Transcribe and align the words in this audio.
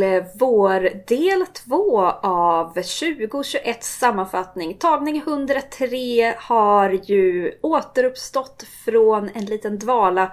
Till 0.00 0.02
eh, 0.02 0.24
vår 0.34 1.06
del 1.06 1.46
2 1.46 2.00
av 2.22 2.74
2021 2.74 3.84
sammanfattning. 3.84 4.74
Tagning 4.74 5.16
103 5.16 6.34
har 6.38 6.90
ju 6.90 7.52
återuppstått 7.62 8.64
från 8.84 9.30
en 9.34 9.44
liten 9.44 9.78
dvala 9.78 10.32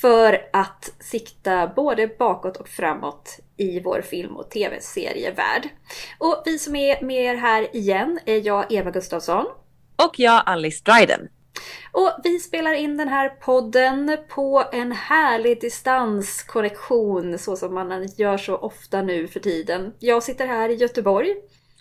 för 0.00 0.40
att 0.52 0.92
sikta 1.00 1.72
både 1.76 2.06
bakåt 2.18 2.56
och 2.56 2.68
framåt 2.68 3.38
i 3.56 3.80
vår 3.80 4.02
film 4.02 4.36
och 4.36 4.50
tv-serievärld. 4.50 5.68
Och 6.18 6.42
vi 6.44 6.58
som 6.58 6.76
är 6.76 7.04
med 7.04 7.24
er 7.24 7.34
här 7.34 7.76
igen 7.76 8.18
är 8.26 8.46
jag, 8.46 8.72
Eva 8.72 8.90
Gustafsson. 8.90 9.46
Och 10.06 10.18
jag, 10.18 10.42
Alice 10.46 10.82
Dryden. 10.84 11.28
Och 11.92 12.10
vi 12.24 12.38
spelar 12.38 12.74
in 12.74 12.96
den 12.96 13.08
här 13.08 13.28
podden 13.28 14.18
på 14.28 14.64
en 14.72 14.92
härlig 14.92 15.60
distanskonnexion 15.60 17.38
så 17.38 17.56
som 17.56 17.74
man 17.74 18.08
gör 18.16 18.38
så 18.38 18.56
ofta 18.56 19.02
nu 19.02 19.28
för 19.28 19.40
tiden. 19.40 19.94
Jag 19.98 20.22
sitter 20.22 20.46
här 20.46 20.68
i 20.68 20.74
Göteborg. 20.74 21.30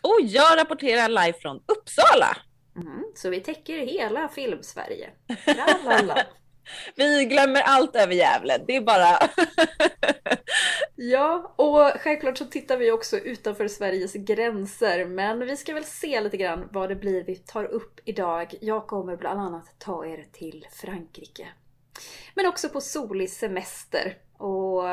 Och 0.03 0.19
jag 0.21 0.57
rapporterar 0.57 1.09
live 1.09 1.33
från 1.41 1.55
Uppsala. 1.55 2.37
Mm, 2.75 3.03
så 3.15 3.29
vi 3.29 3.39
täcker 3.39 3.77
hela 3.77 4.27
filmsverige. 4.27 5.09
Tralala. 5.45 6.17
Vi 6.95 7.25
glömmer 7.25 7.61
allt 7.61 7.95
över 7.95 8.13
Gävle. 8.13 8.57
Det 8.67 8.75
är 8.75 8.81
bara... 8.81 9.17
ja, 10.95 11.53
och 11.55 11.91
självklart 11.99 12.37
så 12.37 12.45
tittar 12.45 12.77
vi 12.77 12.91
också 12.91 13.17
utanför 13.17 13.67
Sveriges 13.67 14.13
gränser. 14.13 15.05
Men 15.05 15.39
vi 15.39 15.57
ska 15.57 15.73
väl 15.73 15.83
se 15.85 16.21
lite 16.21 16.37
grann 16.37 16.69
vad 16.71 16.89
det 16.89 16.95
blir 16.95 17.23
vi 17.23 17.35
tar 17.35 17.63
upp 17.63 17.99
idag. 18.05 18.53
Jag 18.61 18.87
kommer 18.87 19.17
bland 19.17 19.39
annat 19.39 19.79
ta 19.79 20.05
er 20.05 20.25
till 20.31 20.67
Frankrike. 20.71 21.47
Men 22.35 22.45
också 22.45 22.69
på 22.69 22.81
solig 22.81 23.29
semester 23.29 24.17
och 24.37 24.89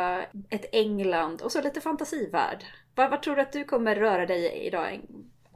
ett 0.50 0.68
England 0.72 1.42
och 1.42 1.52
så 1.52 1.62
lite 1.62 1.80
fantasivärld. 1.80 2.64
Vad, 2.94 3.22
tror 3.22 3.36
du 3.36 3.42
att 3.42 3.52
du 3.52 3.64
kommer 3.64 3.96
röra 3.96 4.26
dig 4.26 4.44
i 4.44 4.66
idag? 4.66 5.00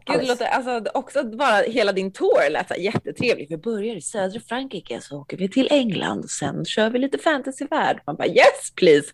Gud, 0.07 0.21
det 0.21 0.27
låter, 0.27 0.45
alltså, 0.45 0.91
också 0.95 1.25
bara 1.25 1.57
hela 1.63 1.93
din 1.93 2.13
tour 2.13 2.51
lät 2.51 2.69
så 2.69 2.75
jättetrevligt. 2.75 3.51
Vi 3.51 3.57
börjar 3.57 3.97
i 3.97 4.01
södra 4.01 4.41
Frankrike, 4.41 5.01
så 5.01 5.21
åker 5.21 5.37
vi 5.37 5.49
till 5.49 5.69
England 5.71 6.25
och 6.25 6.31
sen 6.31 6.65
kör 6.65 6.91
vi 6.91 6.99
lite 6.99 7.19
fantasyvärld. 7.19 8.01
Man 8.07 8.17
bara 8.17 8.29
yes 8.29 8.73
please! 8.77 9.07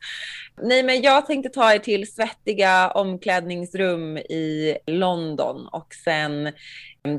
Nej, 0.63 0.83
men 0.83 1.03
jag 1.03 1.27
tänkte 1.27 1.49
ta 1.51 1.73
er 1.75 1.79
till 1.79 2.13
svettiga 2.13 2.91
omklädningsrum 2.91 4.17
i 4.19 4.77
London 4.87 5.69
och 5.73 5.95
sen 6.05 6.53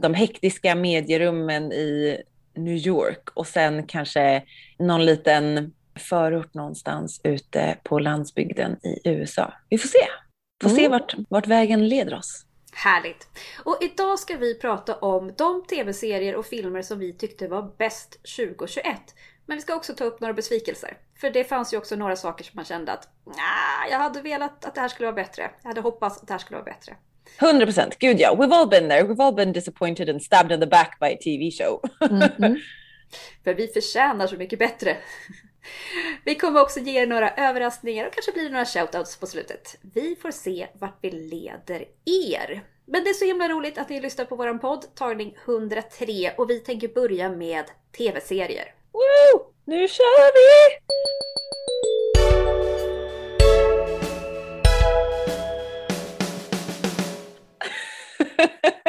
de 0.01 0.13
hektiska 0.13 0.75
medierummen 0.75 1.71
i 1.71 2.17
New 2.55 2.75
York 2.75 3.29
och 3.33 3.47
sen 3.47 3.87
kanske 3.87 4.43
någon 4.79 5.05
liten 5.05 5.73
förort 5.99 6.53
någonstans 6.53 7.21
ute 7.23 7.77
på 7.83 7.99
landsbygden 7.99 8.77
i 8.83 9.09
USA. 9.09 9.53
Vi 9.69 9.77
får 9.77 9.87
se. 9.87 10.07
Får 10.63 10.69
se 10.69 10.79
Mm. 10.85 10.91
vart, 10.91 11.15
vart 11.29 11.47
vägen 11.47 11.87
leder 11.87 12.13
oss. 12.13 12.45
Härligt! 12.75 13.27
Och 13.65 13.77
idag 13.81 14.19
ska 14.19 14.37
vi 14.37 14.59
prata 14.59 14.95
om 14.95 15.33
de 15.37 15.65
tv-serier 15.65 16.35
och 16.35 16.45
filmer 16.45 16.81
som 16.81 16.99
vi 16.99 17.13
tyckte 17.13 17.47
var 17.47 17.73
bäst 17.77 18.11
2021. 18.11 18.85
Men 19.45 19.57
vi 19.57 19.61
ska 19.61 19.75
också 19.75 19.93
ta 19.93 20.03
upp 20.03 20.19
några 20.21 20.33
besvikelser. 20.33 20.97
För 21.21 21.29
det 21.29 21.43
fanns 21.43 21.73
ju 21.73 21.77
också 21.77 21.95
några 21.95 22.15
saker 22.15 22.43
som 22.43 22.51
man 22.55 22.65
kände 22.65 22.91
att 22.91 23.07
nah, 23.25 23.91
jag 23.91 23.97
hade 23.99 24.21
velat 24.21 24.65
att 24.65 24.75
det 24.75 24.81
här 24.81 24.87
skulle 24.87 25.05
vara 25.05 25.15
bättre. 25.15 25.51
Jag 25.61 25.69
hade 25.69 25.81
hoppats 25.81 26.21
att 26.21 26.27
det 26.27 26.33
här 26.33 26.39
skulle 26.39 26.57
vara 26.57 26.65
bättre. 26.73 26.95
100 27.41 27.65
procent. 27.65 27.99
Gud 27.99 28.19
ja, 28.19 28.35
we've 28.35 28.53
all 28.53 28.69
been 28.69 28.89
there. 28.89 29.03
We've 29.03 29.23
all 29.23 29.35
been 29.35 29.53
disappointed 29.53 30.09
and 30.09 30.23
stabbed 30.23 30.51
in 30.51 30.59
the 30.59 30.67
back 30.67 30.99
by 30.99 31.05
a 31.05 31.17
TV 31.23 31.51
show. 31.51 31.81
För 33.43 33.53
vi 33.53 33.67
förtjänar 33.67 34.27
så 34.27 34.35
mycket 34.35 34.59
bättre. 34.59 34.97
Vi 36.25 36.35
kommer 36.35 36.61
också 36.61 36.79
ge 36.79 37.01
er 37.01 37.07
några 37.07 37.29
överraskningar 37.29 38.07
och 38.07 38.13
kanske 38.13 38.31
blir 38.31 38.43
det 38.43 38.49
några 38.49 38.65
shoutouts 38.65 39.19
på 39.19 39.27
slutet. 39.27 39.77
Vi 39.93 40.15
får 40.21 40.31
se 40.31 40.67
vart 40.73 40.97
vi 41.01 41.11
leder 41.11 41.85
er. 42.05 42.63
Men 42.85 43.03
det 43.03 43.09
är 43.09 43.13
så 43.13 43.25
himla 43.25 43.49
roligt 43.49 43.77
att 43.77 43.89
ni 43.89 44.01
lyssnar 44.01 44.25
på 44.25 44.35
våran 44.35 44.59
podd, 44.59 44.95
tagning 44.95 45.37
103, 45.45 46.33
och 46.37 46.49
vi 46.49 46.59
tänker 46.59 46.87
börja 46.87 47.29
med 47.29 47.65
tv-serier. 47.97 48.73
Woo! 48.91 49.53
Nu 49.65 49.87
kör 49.87 50.33
vi! 50.33 50.77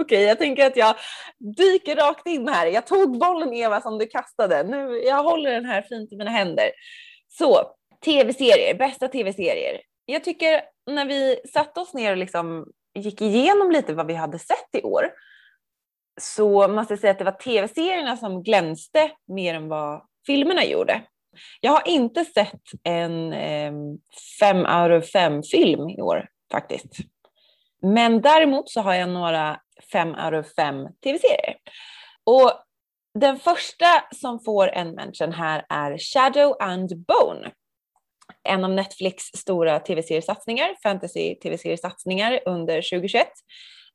Okej, 0.00 0.22
jag 0.22 0.38
tänker 0.38 0.66
att 0.66 0.76
jag 0.76 0.94
dyker 1.56 1.96
rakt 1.96 2.26
in 2.26 2.48
här. 2.48 2.66
Jag 2.66 2.86
tog 2.86 3.18
bollen 3.18 3.52
Eva 3.52 3.80
som 3.80 3.98
du 3.98 4.06
kastade. 4.06 4.62
Nu, 4.62 4.98
jag 5.04 5.22
håller 5.22 5.50
den 5.50 5.64
här 5.64 5.82
fint 5.82 6.12
i 6.12 6.16
mina 6.16 6.30
händer. 6.30 6.70
Så, 7.28 7.70
tv-serier, 8.04 8.74
bästa 8.74 9.08
tv-serier. 9.08 9.80
Jag 10.04 10.24
tycker 10.24 10.62
när 10.90 11.06
vi 11.06 11.40
satte 11.52 11.80
oss 11.80 11.94
ner 11.94 12.10
och 12.10 12.16
liksom 12.16 12.66
gick 12.94 13.20
igenom 13.20 13.70
lite 13.70 13.94
vad 13.94 14.06
vi 14.06 14.14
hade 14.14 14.38
sett 14.38 14.68
i 14.72 14.82
år 14.82 15.10
så 16.20 16.68
måste 16.68 16.92
jag 16.92 17.00
säga 17.00 17.10
att 17.10 17.18
det 17.18 17.24
var 17.24 17.32
tv-serierna 17.32 18.16
som 18.16 18.42
glänste 18.42 19.10
mer 19.28 19.54
än 19.54 19.68
vad 19.68 20.02
filmerna 20.26 20.64
gjorde. 20.64 21.02
Jag 21.60 21.72
har 21.72 21.88
inte 21.88 22.24
sett 22.24 22.62
en 22.84 23.32
eh, 23.32 23.72
fem 24.40 24.58
out 24.58 25.02
of 25.02 25.10
fem 25.10 25.42
film 25.42 25.90
i 25.90 26.00
år 26.00 26.28
faktiskt. 26.52 26.92
Men 27.82 28.20
däremot 28.20 28.70
så 28.70 28.80
har 28.80 28.94
jag 28.94 29.08
några 29.08 29.60
fem 29.92 30.08
out 30.08 30.34
of 30.34 30.54
fem 30.54 30.88
tv-serier. 31.04 31.56
Och 32.24 32.52
den 33.18 33.38
första 33.38 33.86
som 34.14 34.40
får 34.40 34.68
en 34.68 34.90
mention 34.90 35.32
här 35.32 35.66
är 35.68 35.98
Shadow 35.98 36.56
and 36.60 36.88
Bone. 37.06 37.50
En 38.48 38.64
av 38.64 38.70
Netflix 38.70 39.24
stora 39.24 39.80
tv-seriesatsningar, 39.80 40.76
fantasy-tv-seriesatsningar 40.82 42.40
under 42.46 42.74
2021. 42.74 43.28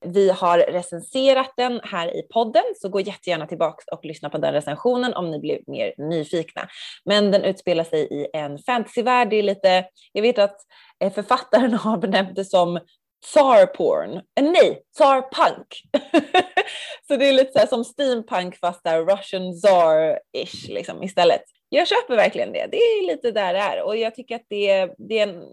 Vi 0.05 0.29
har 0.29 0.57
recenserat 0.57 1.53
den 1.57 1.81
här 1.83 2.07
i 2.17 2.21
podden, 2.33 2.63
så 2.75 2.89
gå 2.89 2.99
jättegärna 2.99 3.47
tillbaka 3.47 3.83
och 3.95 4.05
lyssna 4.05 4.29
på 4.29 4.37
den 4.37 4.53
recensionen 4.53 5.13
om 5.13 5.31
ni 5.31 5.39
blir 5.39 5.59
mer 5.67 5.93
nyfikna. 5.97 6.67
Men 7.05 7.31
den 7.31 7.43
utspelar 7.43 7.83
sig 7.83 8.07
i 8.11 8.27
en 8.33 8.57
fantasyvärld. 8.57 9.29
Det 9.29 9.35
är 9.35 9.43
lite, 9.43 9.85
jag 10.11 10.21
vet 10.21 10.39
att 10.39 10.57
eh, 11.03 11.13
författaren 11.13 11.73
har 11.83 11.97
benämnt 11.97 12.35
det 12.35 12.45
som 12.45 12.79
Tsar 13.25 13.65
porn. 13.65 14.13
Eh, 14.13 14.43
nej, 14.43 14.81
Tsar 14.95 15.21
punk. 15.21 15.81
så 17.07 17.15
det 17.17 17.29
är 17.29 17.33
lite 17.33 17.59
så 17.59 17.67
som 17.67 17.83
steampunk 17.83 18.57
fast 18.59 18.83
där 18.83 19.05
Russian 19.05 19.53
Tsar-ish 19.53 20.69
liksom 20.69 21.03
istället. 21.03 21.43
Jag 21.69 21.87
köper 21.87 22.15
verkligen 22.15 22.53
det. 22.53 22.67
Det 22.71 22.77
är 22.77 23.07
lite 23.07 23.31
där 23.31 23.53
det 23.53 23.59
är 23.59 23.83
och 23.83 23.97
jag 23.97 24.15
tycker 24.15 24.35
att 24.35 24.45
det, 24.49 24.89
det 24.97 25.19
är 25.19 25.27
en 25.27 25.43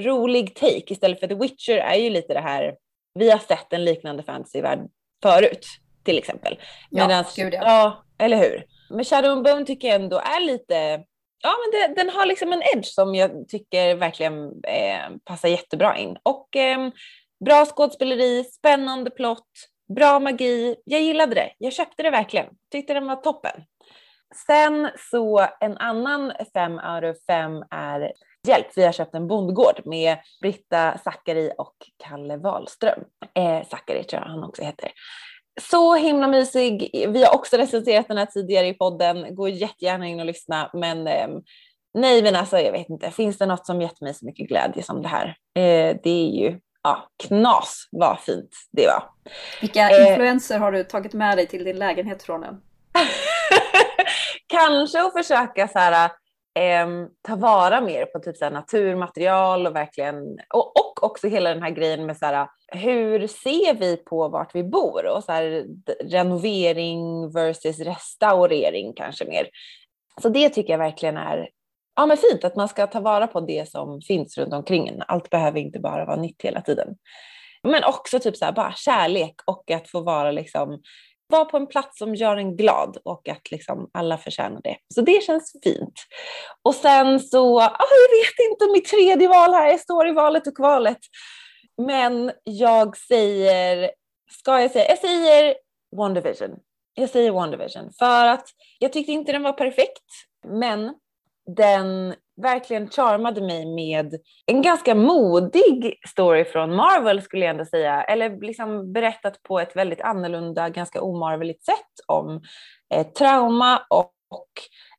rolig 0.00 0.54
take 0.54 0.92
istället 0.92 1.20
för 1.20 1.26
The 1.26 1.34
Witcher 1.34 1.76
är 1.76 1.94
ju 1.94 2.10
lite 2.10 2.34
det 2.34 2.40
här 2.40 2.74
vi 3.14 3.30
har 3.30 3.38
sett 3.38 3.72
en 3.72 3.84
liknande 3.84 4.22
fantasyvärld 4.22 4.88
förut, 5.22 5.66
till 6.04 6.18
exempel. 6.18 6.58
Ja, 6.90 7.06
Medans, 7.06 7.36
gud 7.36 7.54
ja. 7.54 7.60
ja. 7.62 8.04
eller 8.18 8.36
hur? 8.36 8.64
Men 8.90 9.04
Shadow 9.04 9.30
and 9.30 9.44
Bone 9.44 9.64
tycker 9.64 9.88
jag 9.88 9.94
ändå 9.94 10.16
är 10.16 10.46
lite, 10.46 11.04
ja 11.44 11.54
men 11.60 11.70
det, 11.72 12.00
den 12.00 12.10
har 12.10 12.26
liksom 12.26 12.52
en 12.52 12.62
edge 12.74 12.86
som 12.86 13.14
jag 13.14 13.48
tycker 13.48 13.94
verkligen 13.94 14.44
eh, 14.64 15.16
passar 15.24 15.48
jättebra 15.48 15.98
in. 15.98 16.16
Och 16.22 16.56
eh, 16.56 16.90
bra 17.44 17.66
skådespeleri, 17.66 18.44
spännande 18.44 19.10
plott, 19.10 19.50
bra 19.96 20.20
magi. 20.20 20.76
Jag 20.84 21.00
gillade 21.00 21.34
det, 21.34 21.52
jag 21.58 21.72
köpte 21.72 22.02
det 22.02 22.10
verkligen, 22.10 22.46
tyckte 22.72 22.94
den 22.94 23.06
var 23.06 23.16
toppen. 23.16 23.64
Sen 24.46 24.90
så 25.10 25.46
en 25.60 25.78
annan 25.78 26.32
fem 26.54 26.72
out 26.72 27.04
of 27.04 27.24
fem 27.26 27.64
är 27.70 28.12
Hjälp, 28.48 28.66
vi 28.76 28.84
har 28.84 28.92
köpt 28.92 29.14
en 29.14 29.28
bondgård 29.28 29.80
med 29.84 30.18
Britta 30.40 30.98
Zackari 30.98 31.50
och 31.58 31.74
Kalle 32.04 32.36
Wahlström. 32.36 33.04
Eh, 33.34 33.66
Zackari 33.68 34.04
tror 34.04 34.22
jag 34.22 34.28
han 34.28 34.44
också 34.44 34.62
heter. 34.62 34.90
Så 35.60 35.94
himla 35.94 36.28
mysig. 36.28 36.90
Vi 37.08 37.24
har 37.24 37.34
också 37.34 37.56
recenserat 37.56 38.08
den 38.08 38.18
här 38.18 38.26
tidigare 38.26 38.66
i 38.66 38.74
podden. 38.74 39.34
Gå 39.34 39.48
jättegärna 39.48 40.06
in 40.06 40.20
och 40.20 40.26
lyssna. 40.26 40.70
Men 40.72 41.06
eh, 41.06 41.28
nej, 41.94 42.22
men 42.22 42.36
alltså 42.36 42.58
jag 42.58 42.72
vet 42.72 42.88
inte. 42.88 43.10
Finns 43.10 43.38
det 43.38 43.46
något 43.46 43.66
som 43.66 43.82
gett 43.82 44.00
mig 44.00 44.14
så 44.14 44.26
mycket 44.26 44.48
glädje 44.48 44.82
som 44.82 45.02
det 45.02 45.08
här? 45.08 45.26
Eh, 45.54 45.96
det 46.02 46.10
är 46.10 46.30
ju 46.30 46.58
ja, 46.82 47.08
knas 47.26 47.88
vad 47.90 48.20
fint 48.20 48.50
det 48.72 48.86
var. 48.86 49.02
Vilka 49.60 49.90
Eh. 49.90 50.10
influenser 50.10 50.58
har 50.58 50.72
du 50.72 50.84
tagit 50.84 51.12
med 51.12 51.38
dig 51.38 51.46
till 51.46 51.64
din 51.64 51.78
lägenhet 51.78 52.22
från 52.22 52.40
den? 52.40 52.60
Kanske 54.46 55.02
att 55.02 55.12
försöka 55.12 55.68
så 55.68 55.78
här, 55.78 56.10
eh, 56.54 56.88
ta 57.22 57.36
vara 57.36 57.80
mer 57.80 58.06
på 58.06 58.18
typ 58.18 58.36
så 58.36 58.50
naturmaterial 58.50 59.66
och 59.66 59.76
verkligen 59.76 60.16
och, 60.54 60.76
och 60.76 61.04
också 61.04 61.28
hela 61.28 61.54
den 61.54 61.62
här 61.62 61.70
grejen 61.70 62.06
med 62.06 62.16
så 62.16 62.26
här, 62.26 62.48
hur 62.68 63.26
ser 63.26 63.74
vi 63.74 63.96
på 63.96 64.28
vart 64.28 64.54
vi 64.54 64.64
bor 64.64 65.06
och 65.06 65.24
så 65.24 65.32
här, 65.32 65.66
renovering 66.04 67.32
versus 67.32 67.78
restaurering 67.78 68.92
kanske 68.96 69.24
mer. 69.24 69.48
Så 70.22 70.28
det 70.28 70.48
tycker 70.48 70.72
jag 70.72 70.78
verkligen 70.78 71.16
är 71.16 71.48
ja, 71.96 72.06
men 72.06 72.16
fint 72.16 72.44
att 72.44 72.56
man 72.56 72.68
ska 72.68 72.86
ta 72.86 73.00
vara 73.00 73.26
på 73.26 73.40
det 73.40 73.68
som 73.68 74.00
finns 74.00 74.38
runt 74.38 74.54
omkring 74.54 74.88
en. 74.88 75.02
Allt 75.08 75.30
behöver 75.30 75.60
inte 75.60 75.80
bara 75.80 76.04
vara 76.04 76.16
nytt 76.16 76.42
hela 76.42 76.60
tiden. 76.60 76.88
Men 77.62 77.84
också 77.84 78.18
typ 78.18 78.36
så 78.36 78.44
här, 78.44 78.52
bara 78.52 78.72
kärlek 78.72 79.34
och 79.46 79.70
att 79.70 79.88
få 79.88 80.00
vara 80.00 80.30
liksom 80.30 80.82
vara 81.26 81.44
på 81.44 81.56
en 81.56 81.66
plats 81.66 81.98
som 81.98 82.14
gör 82.14 82.36
en 82.36 82.56
glad 82.56 82.98
och 83.04 83.28
att 83.28 83.50
liksom 83.50 83.90
alla 83.92 84.18
förtjänar 84.18 84.60
det. 84.64 84.76
Så 84.94 85.00
det 85.00 85.22
känns 85.24 85.52
fint. 85.64 85.94
Och 86.62 86.74
sen 86.74 87.20
så, 87.20 87.60
ah, 87.60 87.76
jag 87.78 88.18
vet 88.18 88.50
inte, 88.50 88.72
mitt 88.72 88.84
tredje 88.84 89.28
val 89.28 89.54
här, 89.54 89.70
jag 89.70 89.80
står 89.80 90.08
i 90.08 90.12
valet 90.12 90.46
och 90.46 90.56
kvalet. 90.56 90.98
Men 91.86 92.32
jag 92.44 92.96
säger, 92.96 93.90
ska 94.30 94.60
jag 94.60 94.70
säga, 94.70 94.88
jag 94.88 94.98
säger 94.98 95.54
One 95.96 96.20
Division. 96.20 96.56
Jag 96.94 97.10
säger 97.10 97.30
One 97.30 97.56
Division 97.56 97.90
för 97.98 98.26
att 98.26 98.48
jag 98.78 98.92
tyckte 98.92 99.12
inte 99.12 99.32
den 99.32 99.42
var 99.42 99.52
perfekt, 99.52 100.04
men 100.46 100.94
den 101.56 102.14
verkligen 102.42 102.90
charmade 102.90 103.40
mig 103.40 103.66
med 103.66 104.14
en 104.46 104.62
ganska 104.62 104.94
modig 104.94 105.94
story 106.08 106.44
från 106.44 106.74
Marvel 106.74 107.22
skulle 107.22 107.44
jag 107.44 107.50
ändå 107.50 107.64
säga. 107.64 108.02
Eller 108.02 108.40
liksom 108.40 108.92
berättat 108.92 109.42
på 109.42 109.60
ett 109.60 109.76
väldigt 109.76 110.00
annorlunda, 110.00 110.68
ganska 110.68 111.02
omarveligt 111.02 111.64
sätt 111.64 111.92
om 112.06 112.42
eh, 112.94 113.06
trauma 113.06 113.82
och, 113.90 114.12
och 114.30 114.50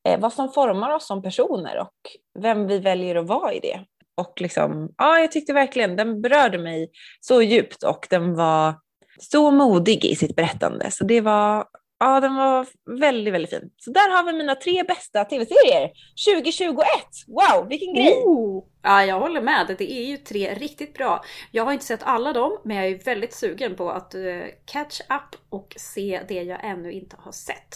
eh, 0.10 0.20
vad 0.20 0.34
som 0.34 0.52
formar 0.52 0.96
oss 0.96 1.08
som 1.08 1.22
personer 1.22 1.80
och 1.80 1.94
vem 2.40 2.68
vi 2.68 2.80
väljer 2.80 3.16
att 3.16 3.28
vara 3.28 3.54
i 3.54 3.60
det. 3.60 3.86
Och 4.18 4.42
liksom, 4.42 4.90
ja, 4.98 5.20
jag 5.20 5.32
tyckte 5.32 5.54
verkligen 5.54 5.96
den 5.96 6.22
berörde 6.22 6.58
mig 6.58 6.92
så 7.20 7.42
djupt 7.42 7.84
och 7.84 8.08
den 8.10 8.36
var 8.36 8.74
så 9.20 9.52
modig 9.52 10.06
i 10.06 10.16
sitt 10.16 10.36
berättande. 10.36 10.92
Så 10.92 11.04
det 11.04 11.22
var 11.22 11.66
Ja, 12.00 12.20
den 12.20 12.36
var 12.36 12.68
väldigt, 13.00 13.34
väldigt 13.34 13.50
fin. 13.50 13.72
Så 13.78 13.92
där 13.92 14.10
har 14.16 14.24
vi 14.24 14.34
mina 14.34 14.56
tre 14.56 14.84
bästa 14.84 15.26
tv-serier 15.26 15.92
2021. 16.28 16.88
Wow, 17.28 17.68
vilken 17.70 17.94
grej! 17.94 18.14
Oh. 18.26 18.64
Ja, 18.82 19.06
jag 19.06 19.20
håller 19.20 19.42
med. 19.42 19.76
Det 19.78 19.92
är 19.92 20.06
ju 20.06 20.18
tre 20.18 20.54
riktigt 20.54 20.94
bra. 20.94 21.24
Jag 21.52 21.66
har 21.66 21.74
inte 21.74 21.86
sett 21.86 22.04
alla 22.04 22.34
dem, 22.34 22.58
men 22.64 22.78
jag 22.78 22.88
är 22.88 23.04
väldigt 23.04 23.34
sugen 23.34 23.76
på 23.76 23.92
att 23.92 24.16
uh, 24.16 24.44
catch 24.66 25.02
up 25.02 25.42
och 25.50 25.74
se 25.78 26.22
det 26.28 26.44
jag 26.44 26.66
ännu 26.66 26.92
inte 26.92 27.16
har 27.20 27.32
sett. 27.32 27.76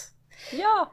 Ja! 0.52 0.92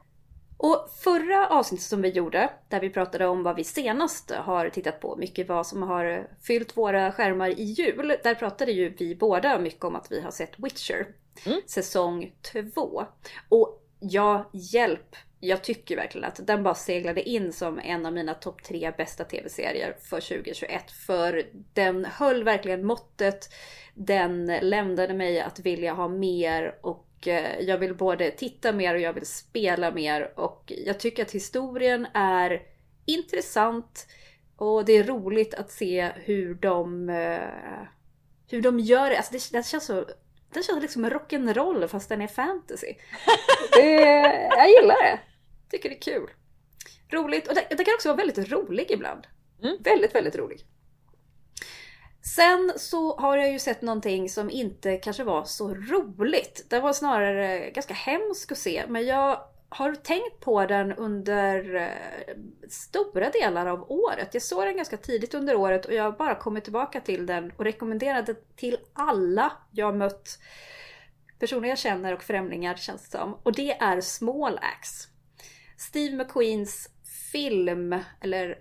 Och 0.58 0.90
förra 1.04 1.50
avsnittet 1.50 1.86
som 1.86 2.02
vi 2.02 2.10
gjorde, 2.10 2.50
där 2.68 2.80
vi 2.80 2.90
pratade 2.90 3.28
om 3.28 3.44
vad 3.44 3.56
vi 3.56 3.64
senast 3.64 4.32
har 4.32 4.70
tittat 4.70 5.00
på, 5.00 5.16
mycket 5.16 5.50
vad 5.50 5.68
som 5.68 5.84
har 5.84 6.28
fyllt 6.42 6.78
våra 6.78 7.12
skärmar 7.12 7.50
i 7.50 7.64
jul. 7.64 8.16
Där 8.24 8.36
pratade 8.36 8.72
ju 8.72 8.90
vi 8.90 9.16
båda 9.16 9.60
mycket 9.60 9.84
om 9.84 9.96
att 9.96 10.12
vi 10.12 10.22
har 10.22 10.32
sett 10.32 10.60
Witcher 10.60 11.08
mm. 11.46 11.62
säsong 11.68 12.34
två. 12.52 13.06
Och 13.50 13.84
ja, 14.00 14.50
hjälp! 14.54 15.16
Jag 15.40 15.64
tycker 15.64 15.96
verkligen 15.96 16.28
att 16.28 16.48
den 16.48 16.64
bara 16.64 16.76
seglade 16.76 17.30
in 17.30 17.54
som 17.54 17.80
en 17.80 18.06
av 18.06 18.14
mina 18.14 18.34
topp 18.34 18.64
tre 18.64 18.92
bästa 18.98 19.24
tv-serier 19.24 19.96
för 20.02 20.20
2021. 20.20 20.92
För 20.92 21.44
den 21.74 22.06
höll 22.06 22.44
verkligen 22.44 22.86
måttet. 22.86 23.50
Den 23.94 24.46
lämnade 24.46 25.14
mig 25.14 25.42
att 25.42 25.60
vilja 25.60 25.94
ha 25.94 26.08
mer 26.08 26.76
och 26.82 27.07
jag 27.60 27.78
vill 27.78 27.96
både 27.96 28.32
titta 28.32 28.72
mer 28.72 28.96
och 28.96 29.02
jag 29.02 29.14
vill 29.14 29.26
spela 29.26 29.92
mer. 29.92 30.40
Och 30.40 30.74
jag 30.86 31.00
tycker 31.00 31.24
att 31.24 31.32
historien 31.32 32.08
är 32.14 32.62
intressant. 33.06 34.08
Och 34.56 34.86
det 34.86 34.94
är 34.94 35.04
roligt 35.04 35.54
att 35.54 35.72
se 35.72 36.12
hur 36.16 36.56
de, 36.56 37.10
eh, 37.10 37.88
hur 38.50 38.62
de 38.62 38.80
gör 38.80 39.10
det. 39.10 39.18
Alltså 39.18 39.34
det, 39.34 39.58
det 39.58 39.66
känns 39.66 39.86
så 39.86 40.06
den 40.54 40.64
känns 40.64 40.82
liksom 40.82 41.06
rock'n'roll 41.06 41.88
fast 41.88 42.10
den 42.10 42.22
är 42.22 42.28
fantasy. 42.28 42.94
Det, 43.72 44.02
jag 44.58 44.70
gillar 44.70 45.04
det. 45.04 45.20
Tycker 45.72 45.90
det 45.90 45.96
är 45.96 46.02
kul. 46.02 46.30
Roligt 47.12 47.48
och 47.48 47.56
den, 47.56 47.64
den 47.70 47.86
kan 47.86 47.94
också 47.94 48.10
vara 48.10 48.18
väldigt 48.18 48.52
rolig 48.52 48.92
ibland. 48.92 49.28
Mm. 49.64 49.78
Väldigt, 49.80 50.16
väldigt 50.16 50.36
rolig. 50.36 50.66
Sen 52.36 52.74
så 52.76 53.18
har 53.18 53.38
jag 53.38 53.52
ju 53.52 53.60
sett 53.60 53.82
någonting 53.82 54.30
som 54.30 54.50
inte 54.50 54.98
kanske 54.98 55.24
var 55.24 55.44
så 55.44 55.74
roligt. 55.74 56.66
Det 56.70 56.80
var 56.80 56.94
snarare 56.94 57.70
ganska 57.70 57.94
hemskt 57.94 58.52
att 58.52 58.58
se. 58.58 58.86
Men 58.88 59.06
jag 59.06 59.42
har 59.70 59.96
tänkt 59.96 60.40
på 60.40 60.66
den 60.66 60.94
under 60.94 61.76
eh, 61.76 62.36
stora 62.70 63.30
delar 63.30 63.66
av 63.66 63.92
året. 63.92 64.30
Jag 64.34 64.44
såg 64.44 64.66
den 64.66 64.76
ganska 64.76 64.98
tidigt 64.98 65.34
under 65.34 65.56
året 65.56 65.86
och 65.86 65.94
jag 65.94 66.04
har 66.04 66.12
bara 66.12 66.36
kommit 66.36 66.64
tillbaka 66.64 67.02
till 67.02 67.26
den 67.26 67.52
och 67.58 67.64
rekommenderade 67.64 68.34
till 68.56 68.78
alla 68.94 69.52
jag 69.72 69.96
mött. 69.96 70.40
Personer 71.40 71.70
jag 71.70 71.78
känner 71.78 72.14
och 72.14 72.24
främlingar 72.24 72.76
känns 72.76 73.10
det 73.10 73.18
som. 73.18 73.38
Och 73.44 73.54
det 73.54 73.72
är 73.72 74.02
Small 74.02 74.60
Axe. 74.62 75.10
Steve 75.78 76.16
McQueens 76.16 76.90
film, 77.32 77.96
eller 78.22 78.58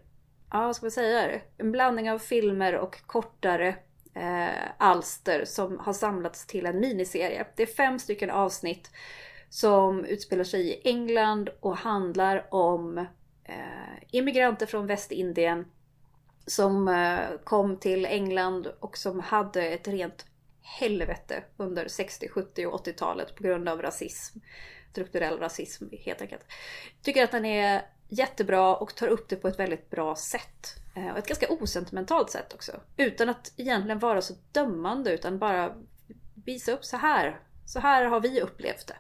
ja, 0.57 0.67
vad 0.67 0.77
ska 0.77 0.87
man 0.87 0.91
säga? 0.91 1.41
En 1.59 1.73
blandning 1.73 2.11
av 2.11 2.19
filmer 2.19 2.77
och 2.77 3.07
kortare 3.07 3.69
eh, 4.15 4.71
alster 4.79 5.45
som 5.45 5.79
har 5.79 5.93
samlats 5.93 6.47
till 6.47 6.67
en 6.67 6.81
miniserie. 6.81 7.47
Det 7.57 7.63
är 7.63 7.67
fem 7.67 7.99
stycken 7.99 8.31
avsnitt 8.31 8.91
som 9.49 10.05
utspelar 10.05 10.45
sig 10.45 10.69
i 10.69 10.81
England 10.85 11.51
och 11.61 11.77
handlar 11.77 12.55
om 12.55 12.99
eh, 13.45 14.03
immigranter 14.11 14.67
från 14.67 14.87
Västindien 14.87 15.65
som 16.47 16.89
eh, 16.89 17.39
kom 17.45 17.77
till 17.77 18.07
England 18.07 18.67
och 18.81 18.97
som 18.97 19.21
hade 19.21 19.63
ett 19.63 19.89
rent 19.89 20.27
helvete 20.63 21.43
under 21.57 21.89
60, 21.89 22.29
70 22.29 22.67
och 22.67 22.87
80-talet 22.87 23.35
på 23.35 23.43
grund 23.43 23.69
av 23.69 23.83
rasism. 23.83 24.39
Strukturell 24.91 25.39
rasism 25.39 25.85
helt 26.05 26.21
enkelt. 26.21 26.45
Tycker 27.03 27.25
att 27.25 27.33
den 27.33 27.45
är 27.45 27.83
jättebra 28.09 28.77
och 28.77 28.95
tar 28.95 29.09
upp 29.09 29.29
det 29.29 29.37
på 29.37 29.49
ett 29.49 29.59
väldigt 29.59 29.91
bra 29.91 30.17
sätt. 30.17 30.81
Eh, 30.95 31.11
och 31.11 31.19
ett 31.19 31.27
ganska 31.27 31.49
osentimentalt 31.49 32.31
sätt 32.31 32.55
också. 32.55 32.73
Utan 32.97 33.29
att 33.29 33.53
egentligen 33.57 33.99
vara 33.99 34.23
så 34.23 34.35
dömande 34.53 35.13
utan 35.13 35.39
bara 35.39 35.75
visa 36.35 36.73
upp 36.73 36.85
så 36.85 36.97
här. 36.97 37.41
Så 37.67 37.81
här 37.81 38.05
har 38.05 38.21
vi 38.21 38.41
upplevt 38.41 38.87
det. 38.87 38.97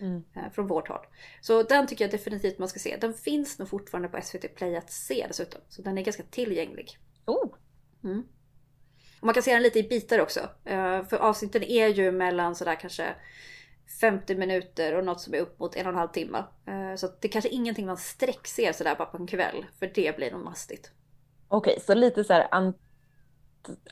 Mm. 0.00 0.24
Eh, 0.36 0.52
från 0.52 0.66
vårt 0.66 0.88
håll. 0.88 1.06
Så 1.40 1.62
den 1.62 1.86
tycker 1.86 2.04
jag 2.04 2.12
definitivt 2.12 2.58
man 2.58 2.68
ska 2.68 2.78
se. 2.78 2.96
Den 3.00 3.14
finns 3.14 3.58
nog 3.58 3.68
fortfarande 3.68 4.08
på 4.08 4.20
SVT 4.22 4.54
Play 4.54 4.76
att 4.76 4.90
se 4.90 5.24
dessutom. 5.28 5.60
Så 5.68 5.82
den 5.82 5.98
är 5.98 6.02
ganska 6.02 6.22
tillgänglig. 6.22 6.98
Oh. 7.26 7.54
Mm. 8.04 8.22
Man 9.20 9.34
kan 9.34 9.42
se 9.42 9.52
den 9.52 9.62
lite 9.62 9.78
i 9.78 9.82
bitar 9.82 10.18
också. 10.18 10.40
Eh, 10.64 11.04
för 11.04 11.16
avsnitten 11.16 11.62
är 11.62 11.88
ju 11.88 12.12
mellan 12.12 12.54
sådär 12.54 12.74
kanske 12.74 13.14
50 14.00 14.34
minuter 14.34 14.94
och 14.94 15.04
något 15.04 15.20
som 15.20 15.34
är 15.34 15.38
upp 15.38 15.58
mot 15.58 15.76
en 15.76 15.86
och 15.86 15.92
en 15.92 15.98
halv 15.98 16.08
timme. 16.08 16.38
Eh, 16.38 16.96
så 16.96 17.06
det 17.20 17.28
är 17.28 17.32
kanske 17.32 17.48
ingenting 17.48 17.86
man 17.86 17.96
sträckser 17.96 18.72
sådär 18.72 18.94
bara 18.94 19.06
på 19.06 19.16
en 19.16 19.26
kväll. 19.26 19.66
För 19.78 19.90
det 19.94 20.16
blir 20.16 20.30
nog 20.30 20.44
mastigt. 20.44 20.90
Okej, 21.48 21.72
okay, 21.72 21.84
så 21.84 21.94
lite 21.94 22.24
så 22.24 22.32
här 22.32 22.48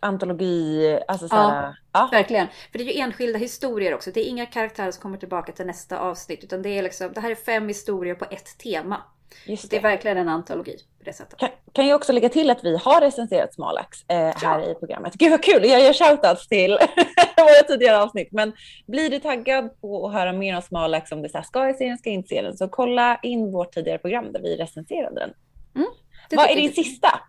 antologi, 0.01 1.01
alltså 1.09 1.29
såhär, 1.29 1.63
ja, 1.63 1.75
ja, 1.93 2.09
verkligen. 2.13 2.47
För 2.73 2.79
det 2.79 2.85
är 2.85 2.95
ju 2.95 3.01
enskilda 3.01 3.39
historier 3.39 3.95
också. 3.95 4.11
Det 4.11 4.21
är 4.21 4.25
inga 4.25 4.47
karaktärer 4.47 4.91
som 4.91 5.03
kommer 5.03 5.19
tillbaka 5.19 5.53
till 5.53 5.67
nästa 5.67 5.99
avsnitt. 5.99 6.45
Utan 6.45 6.63
det 6.63 6.69
är 6.69 6.83
liksom, 6.83 7.13
det 7.13 7.21
här 7.21 7.31
är 7.31 7.35
fem 7.35 7.69
historier 7.69 8.15
på 8.15 8.25
ett 8.25 8.59
tema. 8.59 9.03
Just 9.47 9.63
det. 9.63 9.77
det 9.77 9.77
är 9.77 9.83
verkligen 9.83 10.17
en 10.17 10.29
antologi 10.29 10.77
på 10.99 11.05
det 11.05 11.13
sättet. 11.13 11.39
Kan, 11.39 11.49
kan 11.73 11.87
jag 11.87 11.97
också 11.97 12.13
lägga 12.13 12.29
till 12.29 12.51
att 12.51 12.65
vi 12.65 12.77
har 12.77 13.01
recenserat 13.01 13.55
Smalax 13.55 13.99
eh, 14.09 14.17
här 14.17 14.61
ja. 14.61 14.71
i 14.71 14.75
programmet. 14.75 15.15
Gud 15.15 15.31
vad 15.31 15.43
kul! 15.43 15.65
Jag 15.65 15.81
gör 15.81 15.93
shoutouts 15.93 16.49
till 16.49 16.71
våra 17.37 17.63
tidigare 17.69 18.03
avsnitt. 18.03 18.29
Men 18.33 18.53
blir 18.87 19.11
du 19.11 19.21
taggad 19.21 19.81
på 19.81 20.07
att 20.07 20.13
höra 20.13 20.33
mer 20.33 20.57
om 20.57 20.63
Smalax, 20.63 21.13
om 21.13 21.23
det 21.23 21.29
så 21.29 21.39
här, 21.39 21.45
ska 21.45 21.67
jag 21.67 21.77
se 21.77 21.89
den, 21.89 21.99
ska 21.99 22.11
jag 22.11 22.15
inte 22.15 22.29
se 22.29 22.43
den, 22.43 22.57
så 22.57 22.69
kolla 22.69 23.19
in 23.23 23.53
vårt 23.53 23.73
tidigare 23.73 23.99
program 23.99 24.33
där 24.33 24.41
vi 24.41 24.57
recenserade 24.57 25.21
den. 25.21 25.33
Mm, 25.75 25.89
vad 26.31 26.51
är 26.51 26.57
din 26.57 26.73
sista? 26.73 27.21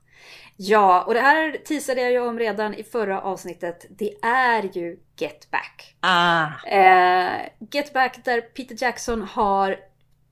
Ja, 0.62 1.04
och 1.04 1.14
det 1.14 1.20
här 1.20 1.58
teasade 1.68 2.02
jag 2.02 2.12
ju 2.12 2.20
om 2.20 2.40
redan 2.40 2.74
i 2.74 2.84
förra 2.84 3.22
avsnittet. 3.22 3.86
Det 3.90 4.14
är 4.22 4.70
ju 4.74 5.00
Get 5.18 5.52
Back. 5.52 5.96
Ah. 6.00 6.68
Eh, 6.68 7.50
Get 7.72 7.94
Back 7.94 8.26
där 8.26 8.42
Peter 8.42 8.76
Jackson 8.80 9.22
har 9.22 9.78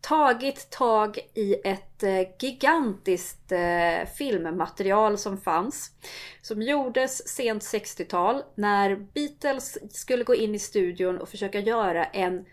tagit 0.08 0.70
tag 0.70 1.20
i 1.34 1.56
ett 1.64 2.04
eh, 2.04 2.22
gigantiskt 2.40 3.52
eh, 3.52 4.10
filmmaterial 4.18 5.18
som 5.18 5.38
fanns. 5.38 5.92
Som 6.42 6.62
gjordes 6.62 7.28
sent 7.28 7.64
60-tal 7.64 8.44
när 8.56 8.96
Beatles 8.96 9.78
skulle 9.92 10.24
gå 10.24 10.36
in 10.36 10.56
i 10.56 10.60
studion 10.60 11.18
och 11.18 11.30
försöka 11.30 11.60
göra 11.60 12.06
en, 12.06 12.46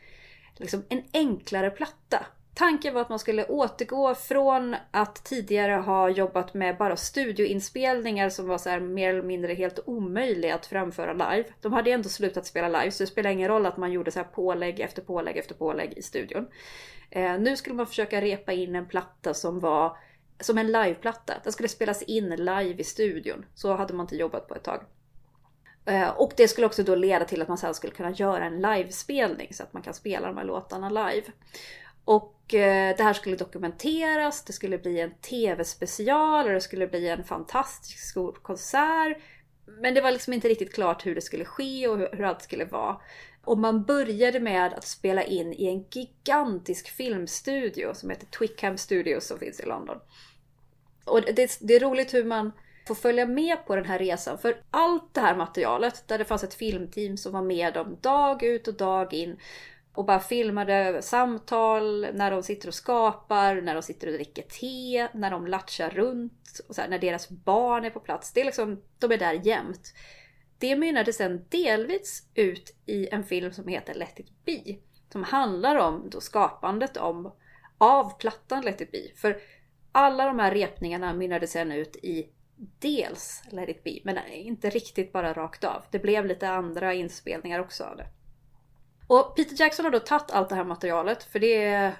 liksom, 0.56 0.84
en 0.88 1.02
enklare 1.12 1.70
platta. 1.70 2.26
Tanken 2.54 2.94
var 2.94 3.00
att 3.00 3.08
man 3.08 3.18
skulle 3.18 3.44
återgå 3.44 4.14
från 4.14 4.76
att 4.90 5.24
tidigare 5.24 5.72
ha 5.72 6.08
jobbat 6.08 6.54
med 6.54 6.76
bara 6.76 6.96
studioinspelningar 6.96 8.28
som 8.28 8.48
var 8.48 8.58
så 8.58 8.70
här 8.70 8.80
mer 8.80 9.10
eller 9.10 9.22
mindre 9.22 9.54
helt 9.54 9.78
omöjliga 9.86 10.54
att 10.54 10.66
framföra 10.66 11.12
live. 11.12 11.44
De 11.60 11.72
hade 11.72 11.90
ändå 11.90 12.08
slutat 12.08 12.46
spela 12.46 12.68
live 12.68 12.90
så 12.90 13.02
det 13.02 13.06
spelar 13.06 13.30
ingen 13.30 13.48
roll 13.48 13.66
att 13.66 13.76
man 13.76 13.92
gjorde 13.92 14.10
så 14.10 14.18
här 14.18 14.26
pålägg 14.26 14.80
efter 14.80 15.02
pålägg 15.02 15.36
efter 15.36 15.54
pålägg 15.54 15.92
i 15.96 16.02
studion. 16.02 16.46
Eh, 17.10 17.38
nu 17.38 17.56
skulle 17.56 17.76
man 17.76 17.86
försöka 17.86 18.20
repa 18.20 18.52
in 18.52 18.74
en 18.74 18.88
platta 18.88 19.34
som 19.34 19.60
var 19.60 19.96
som 20.40 20.58
en 20.58 20.72
liveplatta. 20.72 21.34
Den 21.44 21.52
skulle 21.52 21.68
spelas 21.68 22.02
in 22.02 22.30
live 22.30 22.74
i 22.78 22.84
studion. 22.84 23.44
Så 23.54 23.74
hade 23.74 23.94
man 23.94 24.04
inte 24.04 24.16
jobbat 24.16 24.48
på 24.48 24.54
ett 24.54 24.64
tag. 24.64 24.84
Eh, 25.86 26.08
och 26.08 26.32
det 26.36 26.48
skulle 26.48 26.66
också 26.66 26.82
då 26.82 26.94
leda 26.94 27.24
till 27.24 27.42
att 27.42 27.48
man 27.48 27.58
sen 27.58 27.74
skulle 27.74 27.92
kunna 27.92 28.10
göra 28.10 28.44
en 28.44 28.60
livespelning 28.60 29.48
så 29.54 29.62
att 29.62 29.72
man 29.72 29.82
kan 29.82 29.94
spela 29.94 30.26
de 30.26 30.36
här 30.36 30.44
låtarna 30.44 30.88
live. 30.88 31.26
Och 32.04 32.54
eh, 32.54 32.96
det 32.96 33.02
här 33.02 33.12
skulle 33.12 33.36
dokumenteras, 33.36 34.44
det 34.44 34.52
skulle 34.52 34.78
bli 34.78 35.00
en 35.00 35.14
tv-special 35.14 36.46
och 36.46 36.52
det 36.52 36.60
skulle 36.60 36.86
bli 36.86 37.08
en 37.08 37.24
fantastisk 37.24 37.98
stor 37.98 38.32
konsert. 38.32 39.18
Men 39.80 39.94
det 39.94 40.00
var 40.00 40.10
liksom 40.10 40.32
inte 40.32 40.48
riktigt 40.48 40.74
klart 40.74 41.06
hur 41.06 41.14
det 41.14 41.20
skulle 41.20 41.44
ske 41.44 41.88
och 41.88 41.98
hur 41.98 42.22
allt 42.22 42.42
skulle 42.42 42.64
vara. 42.64 43.00
Och 43.44 43.58
man 43.58 43.84
började 43.84 44.40
med 44.40 44.72
att 44.72 44.86
spela 44.86 45.22
in 45.22 45.52
i 45.52 45.66
en 45.66 45.84
gigantisk 45.90 46.88
filmstudio 46.88 47.94
som 47.94 48.10
heter 48.10 48.26
Twickham 48.26 48.78
Studios 48.78 49.26
som 49.26 49.38
finns 49.38 49.60
i 49.60 49.66
London. 49.66 49.96
Och 51.04 51.20
det, 51.20 51.58
det 51.60 51.74
är 51.74 51.80
roligt 51.80 52.14
hur 52.14 52.24
man 52.24 52.52
får 52.86 52.94
följa 52.94 53.26
med 53.26 53.66
på 53.66 53.76
den 53.76 53.84
här 53.84 53.98
resan. 53.98 54.38
För 54.38 54.56
allt 54.70 55.14
det 55.14 55.20
här 55.20 55.36
materialet, 55.36 56.08
där 56.08 56.18
det 56.18 56.24
fanns 56.24 56.44
ett 56.44 56.54
filmteam 56.54 57.16
som 57.16 57.32
var 57.32 57.42
med 57.42 57.74
dem 57.74 57.98
dag 58.00 58.42
ut 58.42 58.68
och 58.68 58.74
dag 58.74 59.14
in 59.14 59.36
och 59.94 60.04
bara 60.04 60.20
filmade 60.20 61.02
samtal 61.02 62.06
när 62.14 62.30
de 62.30 62.42
sitter 62.42 62.68
och 62.68 62.74
skapar, 62.74 63.54
när 63.54 63.74
de 63.74 63.82
sitter 63.82 64.06
och 64.06 64.12
dricker 64.12 64.42
te, 64.42 65.08
när 65.18 65.30
de 65.30 65.46
latchar 65.46 65.90
runt, 65.90 66.60
och 66.68 66.74
så 66.74 66.80
här, 66.80 66.88
när 66.88 66.98
deras 66.98 67.28
barn 67.28 67.84
är 67.84 67.90
på 67.90 68.00
plats. 68.00 68.32
Det 68.32 68.40
är 68.40 68.44
liksom, 68.44 68.82
de 68.98 69.12
är 69.12 69.18
där 69.18 69.40
jämt. 69.46 69.94
Det 70.58 70.76
mynnade 70.76 71.12
sen 71.12 71.44
delvis 71.48 72.28
ut 72.34 72.76
i 72.86 73.08
en 73.08 73.24
film 73.24 73.52
som 73.52 73.68
heter 73.68 73.94
Let 73.94 74.20
it 74.20 74.44
be. 74.44 74.76
Som 75.12 75.24
handlar 75.24 75.76
om 75.76 76.10
då 76.10 76.20
skapandet 76.20 76.96
om, 76.96 77.32
av 77.78 78.18
plattan 78.18 78.64
Let 78.64 78.80
it 78.80 78.92
be. 78.92 79.02
För 79.16 79.40
alla 79.92 80.26
de 80.26 80.38
här 80.38 80.54
repningarna 80.54 81.14
mynnade 81.14 81.46
sen 81.46 81.72
ut 81.72 81.96
i 81.96 82.28
dels 82.78 83.42
Let 83.50 83.68
it 83.68 83.84
be, 83.84 83.98
men 84.04 84.18
inte 84.28 84.70
riktigt 84.70 85.12
bara 85.12 85.32
rakt 85.32 85.64
av. 85.64 85.82
Det 85.90 85.98
blev 85.98 86.26
lite 86.26 86.48
andra 86.48 86.94
inspelningar 86.94 87.60
också 87.60 87.84
av 87.84 87.96
det. 87.96 88.06
Och 89.06 89.36
Peter 89.36 89.60
Jackson 89.60 89.84
har 89.84 89.92
då 89.92 89.98
tagit 89.98 90.30
allt 90.30 90.48
det 90.48 90.54
här 90.54 90.64
materialet, 90.64 91.24
för 91.24 91.38
det 91.38 91.64
är 91.64 91.96